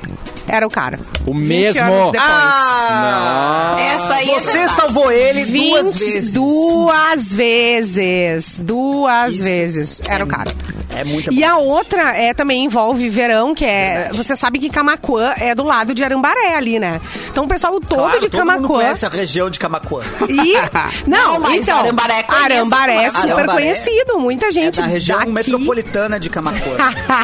Era 0.48 0.66
o 0.66 0.70
cara. 0.70 1.00
O 1.26 1.34
20 1.34 1.40
mesmo. 1.48 2.12
Ah! 2.18 3.76
Essa 3.80 4.14
aí 4.16 4.32
é 4.32 4.40
Você 4.42 4.52
verdade. 4.54 4.76
salvou 4.76 5.12
ele 5.12 5.46
duas 5.46 5.52
20 5.52 6.00
vezes. 6.14 6.34
duas 6.34 7.34
vezes. 7.34 8.60
Duas 8.60 9.38
vezes. 9.38 10.02
Era 10.08 10.24
o 10.24 10.28
cara. 10.28 10.52
É 10.96 11.04
muita 11.04 11.32
E 11.34 11.44
a 11.44 11.58
outra 11.58 12.16
é 12.18 12.34
também 12.34 12.64
envolve 12.66 13.08
verão, 13.10 13.54
que 13.54 13.66
é. 13.66 14.10
Você 14.14 14.36
sabe 14.36 14.58
que 14.58 14.70
Camacuã 14.70 15.34
é 15.38 15.54
do 15.54 15.64
lado 15.64 15.94
de 15.94 16.02
É 16.02 16.06
Arambaré 16.06 16.56
ali, 16.56 16.80
né? 16.80 17.00
Então 17.30 17.44
o 17.44 17.48
pessoal 17.48 17.80
todo 17.80 18.00
Claro, 18.04 18.20
de 18.20 18.30
todo 18.30 18.40
mundo 18.40 18.48
Camacuã. 18.56 18.78
conhece 18.80 19.06
a 19.06 19.10
região 19.10 19.50
de 19.50 19.60
Camacuã. 19.60 20.02
E. 20.30 20.54
Não, 21.06 21.34
Não, 21.34 21.40
mas 21.40 21.68
então. 21.68 21.80
Arambaré 21.80 22.24
conheço, 22.24 22.46
Arambaré 22.46 22.94
é 22.96 23.02
mas- 23.04 23.14
super 23.14 23.34
Arambaré 23.34 23.62
conhecido. 23.62 24.18
Muita 24.20 24.48
É 24.48 24.52
gente. 24.52 24.80
na 24.80 24.88
região 24.88 25.20
daqui... 25.20 25.32
metropolitana 25.32 26.20
de 26.20 26.30
Camacuã. 26.30 26.78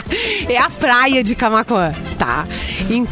é 0.49 0.57
a 0.57 0.69
praia 0.69 1.23
de 1.23 1.33
Camacuã, 1.35 1.93
tá? 2.19 2.45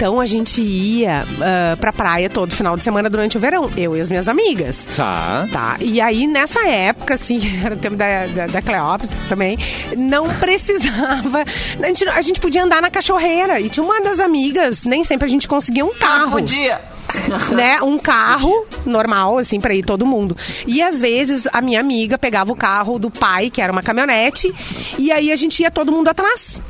Então 0.01 0.19
a 0.19 0.25
gente 0.25 0.63
ia 0.63 1.23
ah, 1.39 1.77
pra 1.79 1.93
praia 1.93 2.27
todo 2.27 2.55
final 2.55 2.75
de 2.75 2.83
semana 2.83 3.07
durante 3.07 3.37
o 3.37 3.39
verão, 3.39 3.69
eu 3.77 3.95
e 3.95 4.01
as 4.01 4.09
minhas 4.09 4.27
amigas. 4.27 4.89
Tá. 4.95 5.47
Tá, 5.53 5.77
e 5.79 6.01
aí 6.01 6.25
nessa 6.25 6.67
época, 6.67 7.13
assim, 7.13 7.39
era 7.63 7.75
o 7.75 7.77
tempo 7.77 7.95
da, 7.95 8.25
da, 8.25 8.47
da 8.47 8.61
Cleópatra 8.63 9.15
também, 9.29 9.59
não 9.95 10.27
precisava. 10.41 11.45
A 11.79 11.87
gente, 11.87 12.09
a 12.09 12.21
gente 12.23 12.39
podia 12.39 12.63
andar 12.63 12.81
na 12.81 12.89
cachorreira. 12.89 13.59
E 13.61 13.69
tinha 13.69 13.83
uma 13.83 14.01
das 14.01 14.19
amigas, 14.19 14.85
nem 14.85 15.03
sempre 15.03 15.27
a 15.27 15.29
gente 15.29 15.47
conseguia 15.47 15.85
um 15.85 15.91
Ah, 15.91 15.99
carro 15.99 16.31
podia. 16.31 16.81
né, 17.55 17.81
um 17.81 17.97
carro 17.97 18.65
normal, 18.85 19.37
assim, 19.37 19.59
pra 19.59 19.73
ir 19.73 19.83
todo 19.83 20.05
mundo. 20.05 20.35
E 20.65 20.81
às 20.81 20.99
vezes 20.99 21.47
a 21.51 21.61
minha 21.61 21.79
amiga 21.79 22.17
pegava 22.17 22.51
o 22.51 22.55
carro 22.55 22.97
do 22.99 23.09
pai, 23.09 23.49
que 23.49 23.61
era 23.61 23.71
uma 23.71 23.83
caminhonete, 23.83 24.53
e 24.97 25.11
aí 25.11 25.31
a 25.31 25.35
gente 25.35 25.61
ia 25.61 25.71
todo 25.71 25.91
mundo 25.91 26.07
atrás. 26.07 26.61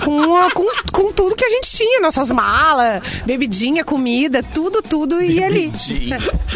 Com, 0.00 0.18
com, 0.54 0.66
com 0.92 1.12
tudo 1.12 1.36
que 1.36 1.44
a 1.44 1.48
gente 1.50 1.72
tinha, 1.72 2.00
nossas 2.00 2.30
malas, 2.30 3.02
bebidinha, 3.26 3.84
comida, 3.84 4.42
tudo, 4.42 4.80
tudo 4.80 5.22
ia 5.22 5.44
ali. 5.44 5.70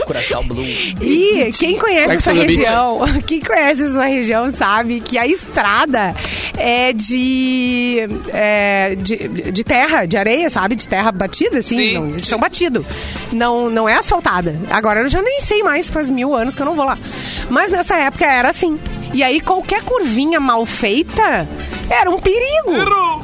Curaçao 0.06 0.42
Blue. 0.42 0.64
E 1.02 1.52
quem 1.52 1.78
conhece 1.78 2.08
Sex 2.08 2.26
essa 2.28 2.32
região, 2.32 3.00
quem 3.26 3.40
conhece 3.40 3.84
essa 3.84 4.04
região 4.04 4.50
sabe 4.50 5.00
que 5.00 5.18
a 5.18 5.26
estrada 5.26 6.14
é 6.56 6.92
de, 6.92 8.08
é 8.32 8.96
de, 8.96 9.52
de 9.52 9.64
terra, 9.64 10.06
de 10.06 10.16
areia, 10.16 10.48
sabe? 10.48 10.74
De 10.74 10.88
terra 10.88 11.12
batida, 11.12 11.58
assim, 11.58 11.76
Sim. 11.76 11.94
não, 11.94 12.12
de 12.12 12.26
chão 12.26 12.38
batido. 12.38 12.84
Não, 13.32 13.68
não 13.68 13.88
é 13.88 13.94
asfaltada. 13.94 14.54
Agora 14.70 15.00
eu 15.00 15.08
já 15.08 15.20
nem 15.20 15.40
sei 15.40 15.62
mais, 15.62 15.88
faz 15.88 16.10
mil 16.10 16.34
anos 16.34 16.54
que 16.54 16.62
eu 16.62 16.66
não 16.66 16.74
vou 16.74 16.84
lá. 16.84 16.98
Mas 17.50 17.70
nessa 17.70 17.96
época 17.96 18.24
era 18.24 18.48
assim. 18.50 18.78
E 19.12 19.22
aí 19.22 19.40
qualquer 19.40 19.82
curvinha 19.82 20.40
mal 20.40 20.64
feita 20.66 21.48
era 21.88 22.10
um 22.10 22.18
perigo. 22.18 22.72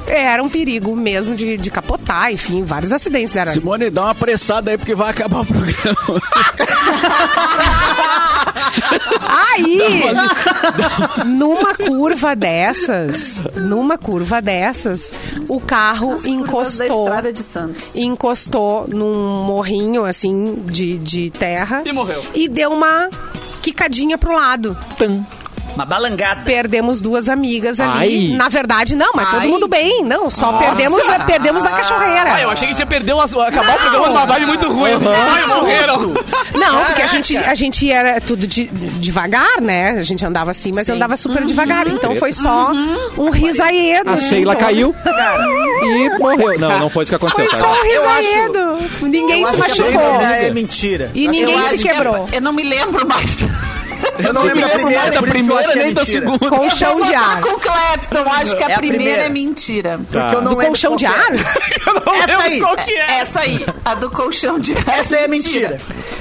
Era 0.07 0.43
um 0.43 0.49
perigo 0.49 0.95
mesmo 0.95 1.35
de, 1.35 1.57
de 1.57 1.71
capotar, 1.71 2.33
enfim, 2.33 2.65
vários 2.65 2.93
acidentes 2.93 3.37
ali. 3.37 3.51
Simone, 3.53 3.91
dá 3.91 4.05
uma 4.05 4.15
pressada 4.15 4.71
aí 4.71 4.79
porque 4.79 4.95
vai 4.95 5.11
acabar 5.11 5.41
o 5.41 5.47
programa. 5.47 6.21
Aí, 9.21 9.81
numa 11.27 11.75
curva 11.75 12.35
dessas, 12.37 13.43
numa 13.57 13.97
curva 13.99 14.41
dessas, 14.41 15.13
o 15.49 15.61
carro 15.61 16.17
Da 16.17 16.29
encostou. 16.29 17.05
estrada 17.05 17.33
de 17.33 17.43
Santos. 17.43 17.97
Encostou 17.97 18.87
num 18.89 19.45
morrinho 19.45 20.05
assim 20.05 20.55
de, 20.67 20.99
de 20.99 21.31
terra 21.31 21.83
E 21.85 21.93
morreu. 21.93 22.23
e 22.35 22.49
deu 22.49 22.73
uma 22.73 23.09
quicadinha 23.63 24.17
pro 24.19 24.33
lado. 24.33 24.77
Uma 25.75 25.85
balangada. 25.85 26.43
Perdemos 26.45 27.01
duas 27.01 27.29
amigas 27.29 27.81
ali. 27.81 28.31
Ai. 28.33 28.37
Na 28.37 28.49
verdade, 28.49 28.95
não, 28.97 29.11
mas 29.15 29.31
todo 29.31 29.41
Ai. 29.41 29.49
mundo 29.49 29.67
bem. 29.69 30.05
Não, 30.05 30.29
só 30.29 30.53
perdemos, 30.55 31.03
perdemos 31.27 31.63
da 31.63 31.71
cachorreira. 31.71 32.35
Ah, 32.35 32.41
eu 32.43 32.51
achei 32.51 32.69
que 32.69 32.75
tinha 32.75 32.87
perdido 32.87 33.21
as- 33.21 33.35
acabar 33.35 33.77
o 33.77 33.79
programa 33.81 34.09
numa 34.09 34.27
vibe 34.27 34.47
muito 34.47 34.69
ruim. 34.71 34.93
assim. 34.93 35.05
Ai, 35.07 35.47
morreram. 35.47 35.99
Não, 36.55 36.85
porque 36.87 37.03
a 37.03 37.07
gente, 37.07 37.37
a 37.37 37.55
gente 37.55 37.91
era 37.91 38.21
tudo 38.21 38.47
de- 38.47 38.67
devagar, 38.99 39.61
né? 39.61 39.91
A 39.99 40.03
gente 40.03 40.25
andava 40.25 40.51
assim, 40.51 40.73
mas 40.73 40.89
andava 40.89 41.17
super 41.17 41.45
devagar. 41.45 41.87
Então 41.89 42.15
foi 42.17 42.33
só 42.33 42.73
um 43.17 43.31
risaedo. 43.31 44.11
A 44.11 44.17
Sheila 44.19 44.53
Então, 44.55 44.65
caiu 44.67 44.95
e 45.83 46.19
morreu. 46.19 46.59
Não, 46.59 46.79
não 46.79 46.91
foi 46.91 47.05
isso 47.05 47.11
que 47.11 47.17
aconteceu. 47.17 47.49
Foi 47.49 47.59
tá? 47.59 47.65
só 47.65 47.81
um 47.81 47.85
risaedo. 47.85 48.91
Ninguém 49.03 49.43
Eu 49.43 49.51
se 49.51 49.57
machucou. 49.57 50.21
é 50.21 50.51
mentira. 50.51 51.11
E 51.15 51.27
ninguém 51.29 51.63
se 51.69 51.79
que 51.79 51.89
é- 51.89 51.93
quebrou. 51.95 52.29
Eu 52.33 52.41
não 52.43 52.53
me 52.53 52.63
lembro 52.63 53.07
mais. 53.07 53.39
Eu 54.25 54.33
não 54.33 54.43
lembro 54.43 54.61
da 54.63 54.69
primeira, 54.69 55.11
da 55.11 55.23
primeira 55.23 55.73
é 55.73 55.77
nem 55.77 55.93
da 55.95 56.05
segunda. 56.05 56.49
Colchão 56.49 57.01
de 57.03 57.15
ar. 57.15 57.41
com 57.41 57.59
Clapton. 57.59 58.31
Acho 58.33 58.57
que 58.57 58.65
a, 58.65 58.69
É 58.69 58.75
a 58.75 58.79
primeira, 58.79 59.03
primeira. 59.05 59.23
é 59.25 59.29
mentira. 59.29 60.01
Porque 60.11 60.19
eu 60.37 60.43
não 60.43 60.53
Do 60.53 60.59
lembro 60.59 60.67
colchão 60.67 60.97
de 60.97 61.05
é. 61.07 61.09
ar? 61.09 61.31
Eu 61.87 61.95
não 61.95 62.15
Essa 62.15 62.27
lembro 62.27 62.43
aí. 62.43 62.61
qual 62.61 62.77
que 62.77 62.91
é. 62.95 63.11
Essa 63.21 63.41
aí, 63.41 63.67
a 63.85 63.95
do 63.95 64.11
colchão 64.11 64.59
de 64.59 64.77
ar. 64.77 64.89
Essa 64.99 65.17
aí 65.17 65.25
é 65.25 65.29
mentira. 65.29 65.77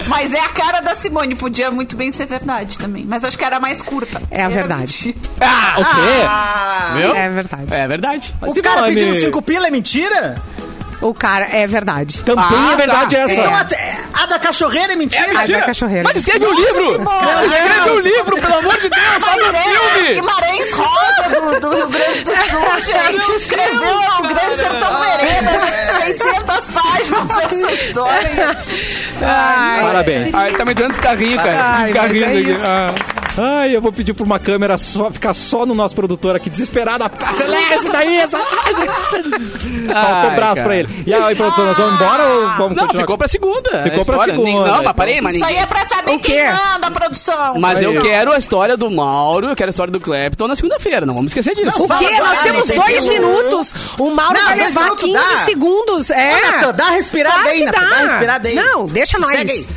Mas 0.08 0.34
é 0.34 0.40
a 0.40 0.50
cara 0.50 0.80
da 0.82 0.96
Simone, 0.96 1.36
podia 1.36 1.70
muito 1.70 1.96
bem 1.96 2.12
ser 2.12 2.26
verdade 2.26 2.78
também. 2.80 3.06
Mas 3.08 3.24
acho 3.24 3.38
que 3.38 3.44
era 3.44 3.60
mais 3.60 3.82
curta. 3.82 4.22
É 4.32 4.44
a 4.44 4.50
verdade. 4.50 5.16
Ah, 5.40 5.74
o 5.78 5.84
quê? 5.84 6.26
Ah, 6.28 6.94
Viu? 6.98 7.16
É 7.16 7.30
verdade. 7.30 7.66
É 7.74 7.88
verdade. 7.88 8.36
o 8.42 8.62
cara 8.62 8.76
Simone. 8.78 8.96
pedindo 8.96 9.16
cinco 9.16 9.42
pila 9.42 9.68
é 9.68 9.72
mentira? 9.72 10.36
O 11.02 11.14
cara 11.14 11.48
é 11.52 11.66
verdade. 11.66 12.24
Também 12.24 12.44
Ah, 12.46 12.74
é 12.74 12.76
verdade 12.76 13.16
tá. 13.16 13.22
essa. 13.22 13.34
Então 13.34 13.56
a, 13.56 14.24
a 14.24 14.26
da 14.26 14.38
cachorreira 14.40 14.94
é 14.94 14.96
mentira? 14.98 15.26
A 15.40 15.48
da 15.48 15.62
cachorreira. 15.62 16.04
Mas 16.04 16.18
escreve 16.18 16.46
um 16.46 16.54
livro! 16.54 16.92
Simone. 16.94 17.46
Escreve 17.46 17.90
um 17.92 18.00
livro, 18.00 18.36
pelo 18.42 18.56
amor 18.56 18.78
de 18.80 18.90
Deus! 18.90 19.02
Faz 19.20 19.44
um 19.44 19.50
é, 19.56 19.64
filme! 19.64 20.14
Guimarães 20.16 20.74
Rosa 20.74 21.30
do, 21.30 21.60
do 21.62 21.76
Rio 21.76 21.88
Grande 21.88 22.24
do 22.24 22.36
Sul, 22.36 22.84
gente. 22.84 23.32
Escreveu 23.32 23.98
o 24.20 24.22
Grande 24.24 24.58
Sertão 24.58 25.00
Veredas, 25.00 25.62
600 26.04 26.70
páginas 26.72 27.32
essa 27.32 27.72
história. 27.72 28.58
Ai, 29.22 29.82
Parabéns. 29.82 30.34
Ah, 30.36 30.48
ele 30.48 30.58
tá 30.58 30.66
me 30.66 30.74
dando 30.74 30.92
esse 30.92 31.02
carrinho, 31.02 31.38
cara. 31.38 31.62
Ai, 31.64 31.86
Esse 31.92 31.94
carrinho 32.00 32.26
mas 32.28 32.36
é 32.36 32.40
aqui. 32.40 32.52
isso. 32.52 32.66
Ah. 32.66 32.96
Ai, 33.38 33.76
eu 33.76 33.82
vou 33.82 33.92
pedir 33.92 34.14
pra 34.14 34.26
uma 34.26 34.40
câmera 34.40 34.78
só, 34.78 35.10
ficar 35.12 35.34
só 35.34 35.66
no 35.66 35.74
nosso 35.74 35.96
produtor 35.96 36.36
aqui, 36.36 36.50
desesperado. 36.50 37.06
Acelera 37.06 37.76
esse 37.76 37.90
daí, 37.90 38.18
essa. 38.18 38.38
Faltou 38.40 39.96
Ai, 39.96 40.36
braço 40.36 40.56
cara. 40.56 40.64
pra 40.68 40.76
ele. 40.78 41.04
E 41.06 41.14
aí, 41.14 41.36
produtor, 41.36 41.66
nós 41.66 41.78
vamos 41.78 41.94
embora 41.96 42.24
ou 42.24 42.42
vamos 42.42 42.76
Não, 42.76 42.84
continuar? 42.84 43.02
ficou 43.04 43.18
pra 43.18 43.28
segunda. 43.28 43.84
Ficou 43.84 44.06
pra 44.06 44.20
segunda, 44.26 44.52
Não, 44.52 44.68
mas 44.72 44.80
então. 44.82 44.94
parei, 44.94 45.22
mas 45.22 45.36
Isso 45.36 45.46
aí 45.46 45.56
é 45.56 45.66
pra 45.66 45.86
saber 45.86 46.12
O 46.12 46.20
quê? 46.20 46.32
quem 46.34 46.46
manda 46.54 46.88
a 46.88 46.92
produção. 46.92 47.54
Mas 47.60 47.82
eu 47.82 48.02
quero 48.02 48.32
a 48.32 48.38
história 48.38 48.76
do 48.76 48.90
Mauro, 48.92 49.48
eu 49.48 49.56
quero 49.56 49.70
a 49.70 49.72
história 49.72 49.92
do 49.92 50.00
Clapton 50.00 50.48
na 50.48 50.56
segunda-feira, 50.56 51.06
não 51.06 51.16
vamos 51.16 51.30
esquecer 51.32 51.56
disso. 51.56 51.84
O 51.84 51.88
Fala 51.88 52.00
quê? 52.00 52.06
agora, 52.14 52.24
Nós 52.30 52.40
temos 52.42 52.68
tem 52.68 52.78
dois 52.80 53.04
tempo. 53.04 53.10
minutos. 53.10 53.74
O 53.98 54.10
Mauro 54.12 54.34
Não, 54.38 54.46
vai 54.46 54.56
levar 54.58 54.84
minutos 54.84 55.04
15 55.06 55.14
dá. 55.18 55.38
segundos. 55.46 56.10
É. 56.10 56.34
Ô, 56.38 56.52
Natan, 56.52 56.74
dá 56.74 56.90
respirada 56.92 57.36
Claro 57.36 57.50
aí, 57.50 57.60
que 57.60 57.66
Natan, 57.66 57.82
dá. 57.82 57.90
dá 57.90 57.96
respirada 58.12 58.48
aí. 58.50 58.56
Não, 58.56 58.86
deixa 58.86 59.18
nós. 59.18 59.68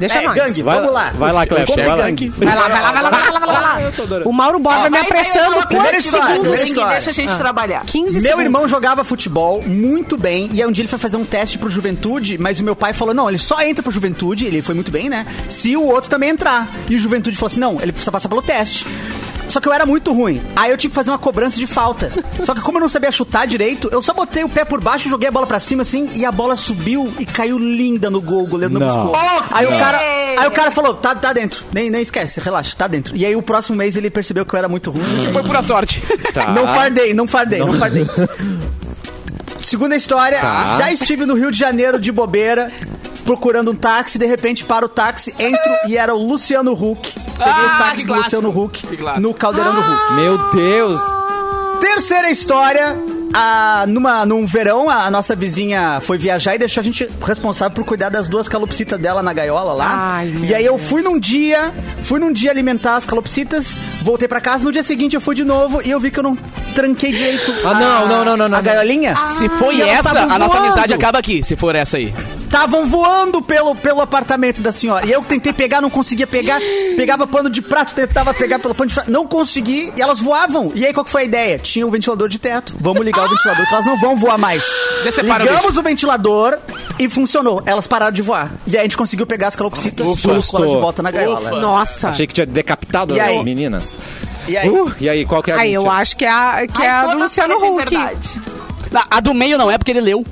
Deixa 0.00 0.18
É, 0.18 0.22
nós. 0.24 0.34
gangue, 0.34 0.62
Vai, 0.62 0.76
vamos 0.78 0.92
lá. 0.92 1.12
Vai 1.14 1.32
lá, 1.32 1.46
Cleber. 1.46 1.66
Como 1.66 1.76
Vai 1.76 1.86
lá. 1.96 1.96
Vai 2.06 2.54
lá, 2.56 2.68
vai 2.68 2.82
lá, 2.82 2.92
vai 2.92 3.02
lá, 3.02 3.10
vai 3.10 3.30
lá, 3.30 3.38
vai 3.38 3.46
lá, 3.46 3.74
vai 3.74 4.18
lá. 4.18 4.22
O 4.24 4.32
Mauro 4.32 4.58
Borba 4.58 4.84
me 4.84 4.90
Vai, 4.90 4.90
vai, 4.90 5.00
apressando 5.02 5.56
vai, 5.56 5.66
primeira 5.66 5.90
quantos 5.92 6.04
história, 6.06 6.34
segundos? 6.34 6.60
história. 6.62 6.90
deixa 6.92 7.10
a 7.10 7.12
gente 7.12 7.36
trabalhar. 7.36 7.84
15 7.84 8.12
Meu 8.14 8.20
segundos. 8.22 8.44
irmão 8.44 8.68
jogava 8.68 9.04
futebol 9.04 9.62
muito 9.62 10.16
bem, 10.16 10.48
e 10.52 10.62
aí 10.62 10.68
um 10.68 10.72
dia 10.72 10.82
ele 10.82 10.88
foi 10.88 10.98
fazer 10.98 11.16
um 11.16 11.24
teste 11.24 11.58
pro 11.58 11.68
Juventude, 11.70 12.38
mas 12.38 12.58
o 12.60 12.64
meu 12.64 12.74
pai 12.74 12.92
falou: 12.92 13.14
não, 13.14 13.28
ele 13.28 13.38
só 13.38 13.60
entra 13.60 13.82
pro 13.82 13.92
Juventude, 13.92 14.46
ele 14.46 14.62
foi 14.62 14.74
muito 14.74 14.90
bem, 14.90 15.08
né? 15.08 15.26
Se 15.48 15.76
o 15.76 15.84
outro 15.84 16.08
também 16.10 16.30
entrar. 16.30 16.68
E 16.88 16.96
o 16.96 16.98
Juventude 16.98 17.36
falou 17.36 17.48
assim: 17.50 17.60
não, 17.60 17.78
ele 17.80 17.92
precisa 17.92 18.10
passar 18.10 18.28
pelo 18.28 18.42
teste. 18.42 18.86
Só 19.50 19.60
que 19.60 19.68
eu 19.68 19.72
era 19.72 19.84
muito 19.84 20.12
ruim. 20.12 20.40
Aí 20.56 20.70
eu 20.70 20.78
tinha 20.78 20.88
que 20.88 20.94
fazer 20.94 21.10
uma 21.10 21.18
cobrança 21.18 21.56
de 21.58 21.66
falta. 21.66 22.10
Só 22.44 22.54
que 22.54 22.60
como 22.60 22.78
eu 22.78 22.82
não 22.82 22.88
sabia 22.88 23.10
chutar 23.12 23.46
direito, 23.46 23.88
eu 23.92 24.00
só 24.02 24.12
botei 24.14 24.44
o 24.44 24.48
pé 24.48 24.64
por 24.64 24.80
baixo, 24.80 25.08
joguei 25.08 25.28
a 25.28 25.32
bola 25.32 25.46
pra 25.46 25.60
cima 25.60 25.82
assim, 25.82 26.08
e 26.14 26.24
a 26.24 26.32
bola 26.32 26.56
subiu 26.56 27.12
e 27.18 27.26
caiu 27.26 27.58
linda 27.58 28.08
no 28.10 28.20
gol, 28.20 28.44
o 28.44 28.46
goleiro 28.46 28.72
não, 28.72 28.80
Não. 28.80 28.88
buscou. 29.06 29.16
Aí 29.50 29.66
o 29.66 29.70
cara, 29.70 29.98
aí 29.98 30.46
o 30.46 30.50
cara 30.52 30.70
falou: 30.70 30.94
tá, 30.94 31.14
tá 31.14 31.32
dentro. 31.32 31.64
Nem, 31.72 31.90
nem 31.90 32.00
esquece, 32.02 32.40
relaxa, 32.40 32.74
tá 32.76 32.86
dentro. 32.86 33.16
E 33.16 33.26
aí 33.26 33.34
o 33.36 33.42
próximo 33.42 33.76
mês 33.76 33.96
ele 33.96 34.08
percebeu 34.10 34.46
que 34.46 34.54
eu 34.54 34.58
era 34.58 34.68
muito 34.68 34.90
ruim. 34.90 35.32
Foi 35.32 35.42
pura 35.42 35.62
sorte. 35.62 36.02
Tá. 36.32 36.52
Não 36.52 36.66
fardei, 36.66 37.12
não 37.14 37.26
fardei, 37.26 37.58
não, 37.58 37.72
fardei. 37.74 38.06
Segunda 39.62 39.94
história, 39.94 40.38
Tá. 40.40 40.76
já 40.78 40.92
estive 40.92 41.26
no 41.26 41.34
Rio 41.34 41.50
de 41.50 41.58
Janeiro 41.58 41.98
de 42.00 42.10
bobeira, 42.10 42.72
procurando 43.24 43.70
um 43.70 43.74
táxi, 43.74 44.18
de 44.18 44.26
repente 44.26 44.64
para 44.64 44.84
o 44.84 44.88
táxi, 44.88 45.34
entro 45.38 45.72
e 45.86 45.96
era 45.96 46.14
o 46.14 46.18
Luciano 46.26 46.72
Huck. 46.72 47.12
Peguei 47.44 47.64
Ah, 47.64 47.74
o 47.74 47.78
táxi 47.84 48.04
que 48.04 48.10
do. 48.12 48.24
Luciano 48.24 48.50
Huck 48.64 48.82
no 49.20 49.34
Caldeirão 49.34 49.74
do 49.74 49.80
Huck. 49.80 50.12
Meu 50.14 50.38
Deus. 50.52 51.00
Terceira 51.80 52.30
história, 52.30 52.96
a, 53.32 53.84
numa, 53.86 54.26
num 54.26 54.44
verão, 54.44 54.88
a 54.90 55.10
nossa 55.10 55.36
vizinha 55.36 56.00
foi 56.00 56.18
viajar 56.18 56.54
e 56.54 56.58
deixou 56.58 56.80
a 56.80 56.84
gente 56.84 57.08
responsável 57.24 57.74
por 57.74 57.84
cuidar 57.84 58.08
das 58.08 58.26
duas 58.28 58.48
calopsitas 58.48 58.98
dela 58.98 59.22
na 59.22 59.32
gaiola 59.32 59.72
lá. 59.72 59.86
Ai, 60.16 60.34
e 60.48 60.54
aí 60.54 60.64
eu 60.64 60.78
fui 60.78 61.02
num 61.02 61.18
dia, 61.18 61.72
fui 62.02 62.18
num 62.18 62.32
dia 62.32 62.50
alimentar 62.50 62.96
as 62.96 63.06
calopsitas, 63.06 63.76
voltei 64.02 64.26
pra 64.26 64.40
casa, 64.40 64.64
no 64.64 64.72
dia 64.72 64.82
seguinte 64.82 65.14
eu 65.14 65.20
fui 65.20 65.34
de 65.34 65.44
novo 65.44 65.80
e 65.84 65.90
eu 65.90 66.00
vi 66.00 66.10
que 66.10 66.18
eu 66.18 66.22
não 66.22 66.36
tranquei 66.74 67.12
direito 67.12 67.52
Ah, 67.64 67.70
a- 67.70 67.74
não, 67.74 68.08
não, 68.08 68.24
não, 68.24 68.36
não, 68.36 68.48
não. 68.48 68.58
a 68.58 68.60
gaiolinha. 68.60 69.14
Se 69.28 69.48
foi 69.48 69.80
essa, 69.80 70.10
a 70.20 70.38
nossa 70.38 70.58
amizade 70.58 70.94
acaba 70.94 71.18
aqui, 71.18 71.42
se 71.42 71.56
for 71.56 71.74
essa 71.74 71.96
aí. 71.96 72.12
Estavam 72.44 72.84
voando 72.84 73.40
pelo, 73.40 73.76
pelo 73.76 74.00
apartamento 74.00 74.60
da 74.60 74.72
senhora. 74.72 75.06
E 75.06 75.12
eu 75.12 75.22
tentei 75.22 75.52
pegar, 75.52 75.80
não 75.80 75.88
conseguia 75.88 76.26
pegar. 76.26 76.58
Pegava 76.96 77.24
pano 77.24 77.48
de 77.48 77.62
prato, 77.62 77.94
tentava 77.94 78.34
pegar 78.34 78.58
pelo 78.58 78.74
pano 78.74 78.88
de 78.88 78.94
prato. 78.94 79.08
Não 79.08 79.24
consegui 79.24 79.92
e 79.96 80.02
elas 80.02 80.18
voavam. 80.20 80.72
E 80.74 80.84
aí 80.84 80.92
qual 80.92 81.04
que 81.04 81.12
foi 81.12 81.22
a 81.22 81.24
ideia? 81.26 81.58
Tinha 81.60 81.86
um 81.86 81.90
ventilador 81.92 82.28
de 82.28 82.40
teto. 82.40 82.74
Vamos 82.80 83.04
ligar 83.04 83.19
o 83.24 83.28
ventilador 83.28 83.66
que 83.66 83.74
elas 83.74 83.86
não 83.86 83.98
vão 83.98 84.16
voar 84.16 84.38
mais. 84.38 84.64
Decepara 85.04 85.44
o 85.44 85.46
Ligamos 85.46 85.76
o 85.76 85.82
ventilador 85.82 86.58
e 86.98 87.08
funcionou. 87.08 87.62
Elas 87.64 87.86
pararam 87.86 88.12
de 88.12 88.22
voar. 88.22 88.50
E 88.66 88.76
aí 88.76 88.80
a 88.80 88.82
gente 88.82 88.96
conseguiu 88.96 89.26
pegar 89.26 89.48
as 89.48 89.56
calopsitas 89.56 90.06
e 90.18 90.22
colocou 90.22 90.74
de 90.74 90.80
volta 90.80 91.02
na 91.02 91.10
gaiola. 91.10 91.40
Ufa. 91.40 91.60
Nossa. 91.60 92.08
Achei 92.08 92.26
que 92.26 92.34
tinha 92.34 92.46
decapitado 92.46 93.14
E 93.14 93.20
as 93.20 93.44
meninas. 93.44 93.94
E 94.48 94.56
aí? 94.56 94.68
Uh, 94.68 94.92
e 94.98 95.08
aí, 95.08 95.24
qual 95.24 95.42
que 95.42 95.50
é 95.50 95.54
a 95.54 95.58
Aí 95.58 95.72
eu 95.72 95.88
acho 95.88 96.16
que 96.16 96.24
é 96.24 96.30
a, 96.30 96.66
que 96.66 96.82
é 96.82 96.88
Ai, 96.88 97.04
a 97.04 97.06
do 97.14 97.18
Luciano 97.18 97.54
Huck. 97.56 97.76
verdade. 97.76 98.40
A, 98.94 99.18
a 99.18 99.20
do 99.20 99.32
meio 99.32 99.56
não 99.56 99.70
é 99.70 99.78
porque 99.78 99.92
ele 99.92 100.00
leu. 100.00 100.24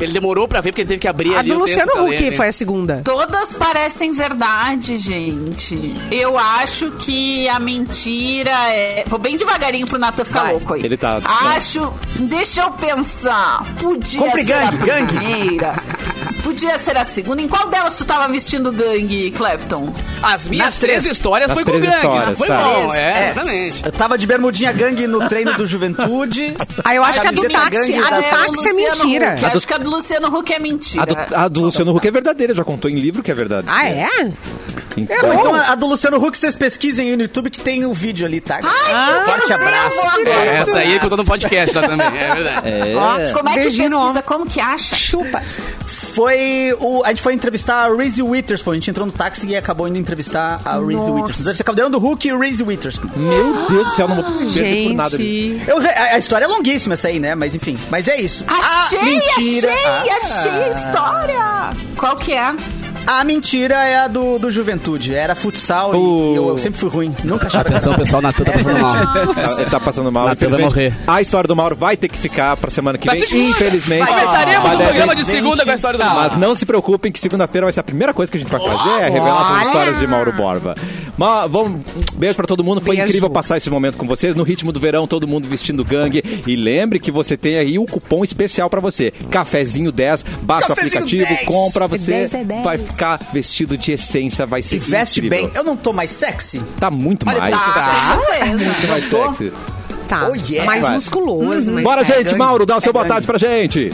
Ele 0.00 0.12
demorou 0.12 0.48
pra 0.48 0.60
ver 0.60 0.70
porque 0.70 0.82
ele 0.82 0.88
teve 0.88 1.00
que 1.00 1.08
abrir 1.08 1.34
A 1.34 1.38
ali 1.40 1.50
do 1.50 1.58
Luciano 1.58 1.92
Huck 2.06 2.22
né? 2.22 2.32
foi 2.32 2.48
a 2.48 2.52
segunda. 2.52 3.00
Todas 3.04 3.54
parecem 3.54 4.12
verdade, 4.12 4.96
gente. 4.96 5.94
Eu 6.10 6.36
acho 6.38 6.90
que 6.92 7.48
a 7.48 7.58
mentira 7.60 8.50
é. 8.70 9.04
Vou 9.06 9.18
bem 9.18 9.36
devagarinho 9.36 9.86
pro 9.86 9.98
Natan 9.98 10.24
ficar 10.24 10.42
Vai. 10.42 10.52
louco 10.52 10.74
aí. 10.74 10.84
Ele 10.84 10.96
tá- 10.96 11.20
Acho. 11.54 11.92
Deixa 12.18 12.62
eu 12.62 12.70
pensar. 12.72 13.64
Podia 13.80 14.20
Compre 14.20 14.40
ser 14.44 14.52
gangue, 14.52 14.90
a 14.90 15.00
gangue. 15.00 15.58
Podia 16.44 16.78
ser 16.78 16.96
a 16.96 17.04
segunda. 17.06 17.40
Em 17.40 17.48
qual 17.48 17.68
delas 17.68 17.96
tu 17.96 18.04
tava 18.04 18.30
vestindo 18.30 18.70
gangue, 18.70 19.30
Clapton? 19.30 19.90
As 20.22 20.46
minhas 20.46 20.66
Nas 20.66 20.76
três, 20.76 21.02
três. 21.02 21.16
histórias 21.16 21.48
Nas 21.48 21.54
foi 21.56 21.64
com 21.64 21.70
três 21.70 21.84
gangue. 21.84 21.96
histórias, 21.96 22.28
Isso 22.28 22.36
foi 22.36 22.48
tá. 22.48 22.62
bom, 22.62 22.94
é, 22.94 22.98
é. 23.02 23.24
exatamente. 23.30 23.86
Eu 23.86 23.92
tava 23.92 24.18
de 24.18 24.26
bermudinha 24.26 24.70
gangue 24.72 25.06
no 25.06 25.26
treino 25.26 25.54
do 25.54 25.66
Juventude. 25.66 26.54
Aí 26.84 26.96
eu 26.96 27.04
acho 27.04 27.20
que 27.22 27.26
a 27.26 27.30
do 27.30 27.48
táxi, 27.48 27.70
gangue 27.70 27.98
a 27.98 28.10
do 28.10 28.22
táxi 28.22 28.68
é 28.68 28.72
mentira. 28.74 29.34
Huck. 29.34 29.44
Acho 29.46 29.66
que 29.66 29.74
a 29.74 29.78
do 29.78 29.90
Luciano 29.90 30.28
Huck 30.38 30.52
é 30.52 30.58
mentira. 30.58 31.02
A 31.02 31.06
do, 31.06 31.34
a 31.34 31.48
do 31.48 31.60
Luciano 31.62 31.96
Huck 31.96 32.06
é 32.06 32.10
verdadeira, 32.10 32.54
já 32.54 32.62
contou 32.62 32.90
em 32.90 32.96
livro 32.96 33.22
que 33.22 33.30
é 33.30 33.34
verdade. 33.34 33.66
Ah, 33.70 33.88
é? 33.88 34.08
Então, 34.96 35.32
então 35.32 35.54
a, 35.54 35.72
a 35.72 35.74
do 35.74 35.86
Luciano 35.86 36.24
Huck, 36.24 36.36
vocês 36.36 36.54
pesquisem 36.54 37.08
aí 37.10 37.16
no 37.16 37.22
YouTube 37.22 37.50
que 37.50 37.60
tem 37.60 37.84
o 37.84 37.92
vídeo 37.94 38.26
ali, 38.26 38.40
tá? 38.40 38.60
Ai, 38.62 39.24
Forte 39.24 39.46
quero 39.46 39.58
ver, 39.60 39.68
abraço. 39.68 39.96
vou 39.96 40.08
agora. 40.10 40.50
É, 40.50 40.56
essa 40.58 40.78
aí 40.78 40.98
que 40.98 41.06
eu 41.06 41.10
tô 41.10 41.16
no 41.16 41.24
podcast 41.24 41.76
lá 41.76 41.88
também, 41.88 42.06
é 42.06 42.34
verdade. 42.34 42.68
é. 42.68 43.32
Como 43.32 43.48
é 43.48 43.52
que 43.54 43.60
pesquisa? 43.64 44.22
Como 44.22 44.46
que 44.46 44.60
acha? 44.60 44.94
Chupa. 44.94 45.42
Foi 46.14 46.72
o. 46.80 47.02
A 47.04 47.08
gente 47.08 47.22
foi 47.22 47.34
entrevistar 47.34 47.90
a 47.90 47.94
Reese 47.94 48.22
Witherspoon. 48.22 48.70
A 48.72 48.74
gente 48.74 48.90
entrou 48.90 49.04
no 49.06 49.12
táxi 49.12 49.46
e 49.48 49.56
acabou 49.56 49.88
indo 49.88 49.98
entrevistar 49.98 50.60
a 50.64 50.78
Reese. 50.78 51.10
Witherspoon. 51.10 51.44
Deve 51.44 51.56
ser 51.56 51.64
Caldeirão 51.64 51.90
do 51.90 51.98
Hulk 51.98 52.28
e 52.28 52.32
o 52.32 52.38
Reese 52.38 52.62
Witherspoon. 52.62 53.10
Meu 53.16 53.66
Deus 53.68 53.84
do 53.86 53.90
céu, 53.90 54.08
não 54.08 54.16
vou 54.16 54.24
perder 54.24 54.88
por 54.88 54.94
nada 54.94 55.18
disso. 55.18 55.64
Eu, 55.70 55.78
a, 55.78 56.02
a 56.14 56.18
história 56.18 56.44
é 56.44 56.48
longuíssima 56.48 56.94
essa 56.94 57.08
aí, 57.08 57.18
né? 57.18 57.34
Mas 57.34 57.54
enfim. 57.54 57.78
Mas 57.90 58.06
é 58.08 58.20
isso. 58.20 58.44
Achei, 58.46 58.98
a 58.98 59.04
mentira, 59.04 59.72
achei, 59.72 59.86
a- 60.10 60.16
achei 60.16 60.50
a 60.52 60.68
história. 60.68 61.76
Qual 61.96 62.16
que 62.16 62.32
é? 62.32 62.54
A 63.06 63.22
mentira 63.24 63.74
é 63.84 63.96
a 63.98 64.08
do, 64.08 64.38
do 64.38 64.50
Juventude. 64.50 65.14
Era 65.14 65.34
futsal 65.34 65.92
e 65.94 66.36
eu, 66.36 66.48
eu 66.48 66.58
sempre 66.58 66.78
fui 66.78 66.88
ruim. 66.88 67.14
Nunca 67.22 67.46
acharam 67.48 67.68
Atenção, 67.70 67.94
pessoal, 67.94 68.22
Natan 68.22 68.44
tá 68.44 68.52
passando 68.52 68.80
mal. 68.80 68.96
Ele 69.58 69.70
tá 69.70 69.80
passando 69.80 70.12
mal. 70.12 70.28
Natan 70.28 70.48
vai 70.48 70.60
morrer. 70.62 70.94
A 71.06 71.20
história 71.20 71.46
do 71.46 71.54
Mauro 71.54 71.76
vai 71.76 71.96
ter 71.96 72.08
que 72.08 72.18
ficar 72.18 72.56
pra 72.56 72.70
semana 72.70 72.96
que 72.96 73.08
vem, 73.08 73.20
difícil. 73.20 73.50
infelizmente. 73.50 74.06
Começaremos 74.06 74.64
Mas 74.64 74.72
o 74.78 74.82
a 74.82 74.84
programa 74.86 75.14
gente- 75.16 75.24
de 75.26 75.30
segunda 75.30 75.64
com 75.64 75.70
a 75.70 75.74
história 75.74 75.98
do 75.98 76.04
Mauro. 76.04 76.30
Mas 76.32 76.38
não 76.40 76.54
se 76.56 76.64
preocupem 76.64 77.12
que 77.12 77.20
segunda-feira 77.20 77.66
vai 77.66 77.72
ser 77.72 77.80
a 77.80 77.84
primeira 77.84 78.14
coisa 78.14 78.30
que 78.32 78.38
a 78.38 78.40
gente 78.40 78.50
vai 78.50 78.60
fazer, 78.60 79.02
é 79.02 79.10
revelar 79.10 79.60
as 79.60 79.66
histórias 79.66 79.98
de 79.98 80.06
Mauro 80.06 80.32
Borba. 80.32 80.74
Mas, 81.16 81.50
vamos, 81.50 81.80
beijo 82.14 82.34
pra 82.34 82.46
todo 82.46 82.64
mundo, 82.64 82.80
foi 82.80 82.96
Beijo. 82.96 83.08
incrível 83.08 83.30
passar 83.30 83.56
esse 83.56 83.70
momento 83.70 83.96
com 83.96 84.06
vocês, 84.06 84.34
no 84.34 84.42
ritmo 84.42 84.72
do 84.72 84.80
verão, 84.80 85.06
todo 85.06 85.28
mundo 85.28 85.46
vestindo 85.48 85.84
gangue. 85.84 86.22
E 86.46 86.56
lembre 86.56 86.98
que 86.98 87.10
você 87.12 87.36
tem 87.36 87.56
aí 87.56 87.78
o 87.78 87.84
cupom 87.86 88.24
especial 88.24 88.68
pra 88.68 88.80
você, 88.80 89.12
Cafezinho 89.30 89.92
10, 89.92 90.24
baixa 90.42 90.70
o 90.70 90.72
aplicativo, 90.72 91.24
10. 91.26 91.44
compra, 91.44 91.86
você 91.86 92.10
10 92.10 92.34
é 92.34 92.44
10. 92.44 92.64
vai 92.64 92.78
ficar 92.94 93.20
vestido 93.32 93.76
de 93.76 93.92
essência, 93.92 94.46
vai 94.46 94.62
ser 94.62 94.76
E 94.76 94.78
veste 94.78 95.20
incrível. 95.20 95.48
bem. 95.48 95.56
Eu 95.56 95.64
não 95.64 95.76
tô 95.76 95.92
mais 95.92 96.10
sexy? 96.12 96.60
Tá 96.78 96.90
muito 96.90 97.28
Olha, 97.28 97.38
mais. 97.38 97.54
tá. 97.54 98.16
Com 98.16 98.32
certeza. 98.32 98.56
Muito 98.56 98.88
mais 98.88 99.10
tô? 99.10 99.28
sexy. 99.34 99.52
Tá. 100.08 100.28
Oh, 100.30 100.34
yeah. 100.34 100.66
Mais 100.66 100.86
musculoso. 100.90 101.72
mais 101.72 101.82
Bora, 101.84 102.04
sério. 102.04 102.24
gente, 102.28 102.36
Mauro, 102.38 102.66
dá 102.66 102.76
o 102.76 102.80
seu 102.80 102.90
É 102.90 102.92
boa 102.92 103.06
tarde 103.06 103.26
pra 103.26 103.38
gente. 103.38 103.90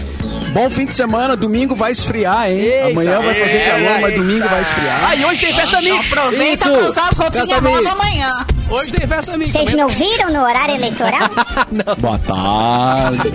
Bom 0.53 0.69
fim 0.69 0.85
de 0.85 0.93
semana, 0.93 1.37
domingo 1.37 1.77
vai 1.77 1.93
esfriar, 1.93 2.51
hein? 2.51 2.59
Eita. 2.59 2.89
Amanhã 2.91 3.21
vai 3.23 3.35
fazer 3.35 3.71
calor, 3.71 4.01
mas 4.01 4.15
domingo 4.17 4.49
vai 4.49 4.61
esfriar. 4.63 5.01
Ah, 5.09 5.15
e 5.15 5.25
hoje 5.25 5.47
tem 5.47 5.55
festa 5.55 5.81
mix. 5.81 6.13
Aproveita 6.13 6.69
Isso. 6.69 6.77
pra 6.79 6.89
usar 6.89 7.09
as 7.11 7.17
roupinhas 7.17 7.63
novas 7.63 7.87
amanhã. 7.87 8.29
Hoje 8.69 8.91
tem 8.93 9.07
festa 9.07 9.39
mix. 9.39 9.53
Vocês 9.53 9.75
não 9.75 9.87
viram 9.89 10.33
no 10.33 10.43
horário 10.43 10.75
eleitoral? 10.75 11.31
Boa 11.99 12.19
tarde. 12.19 13.33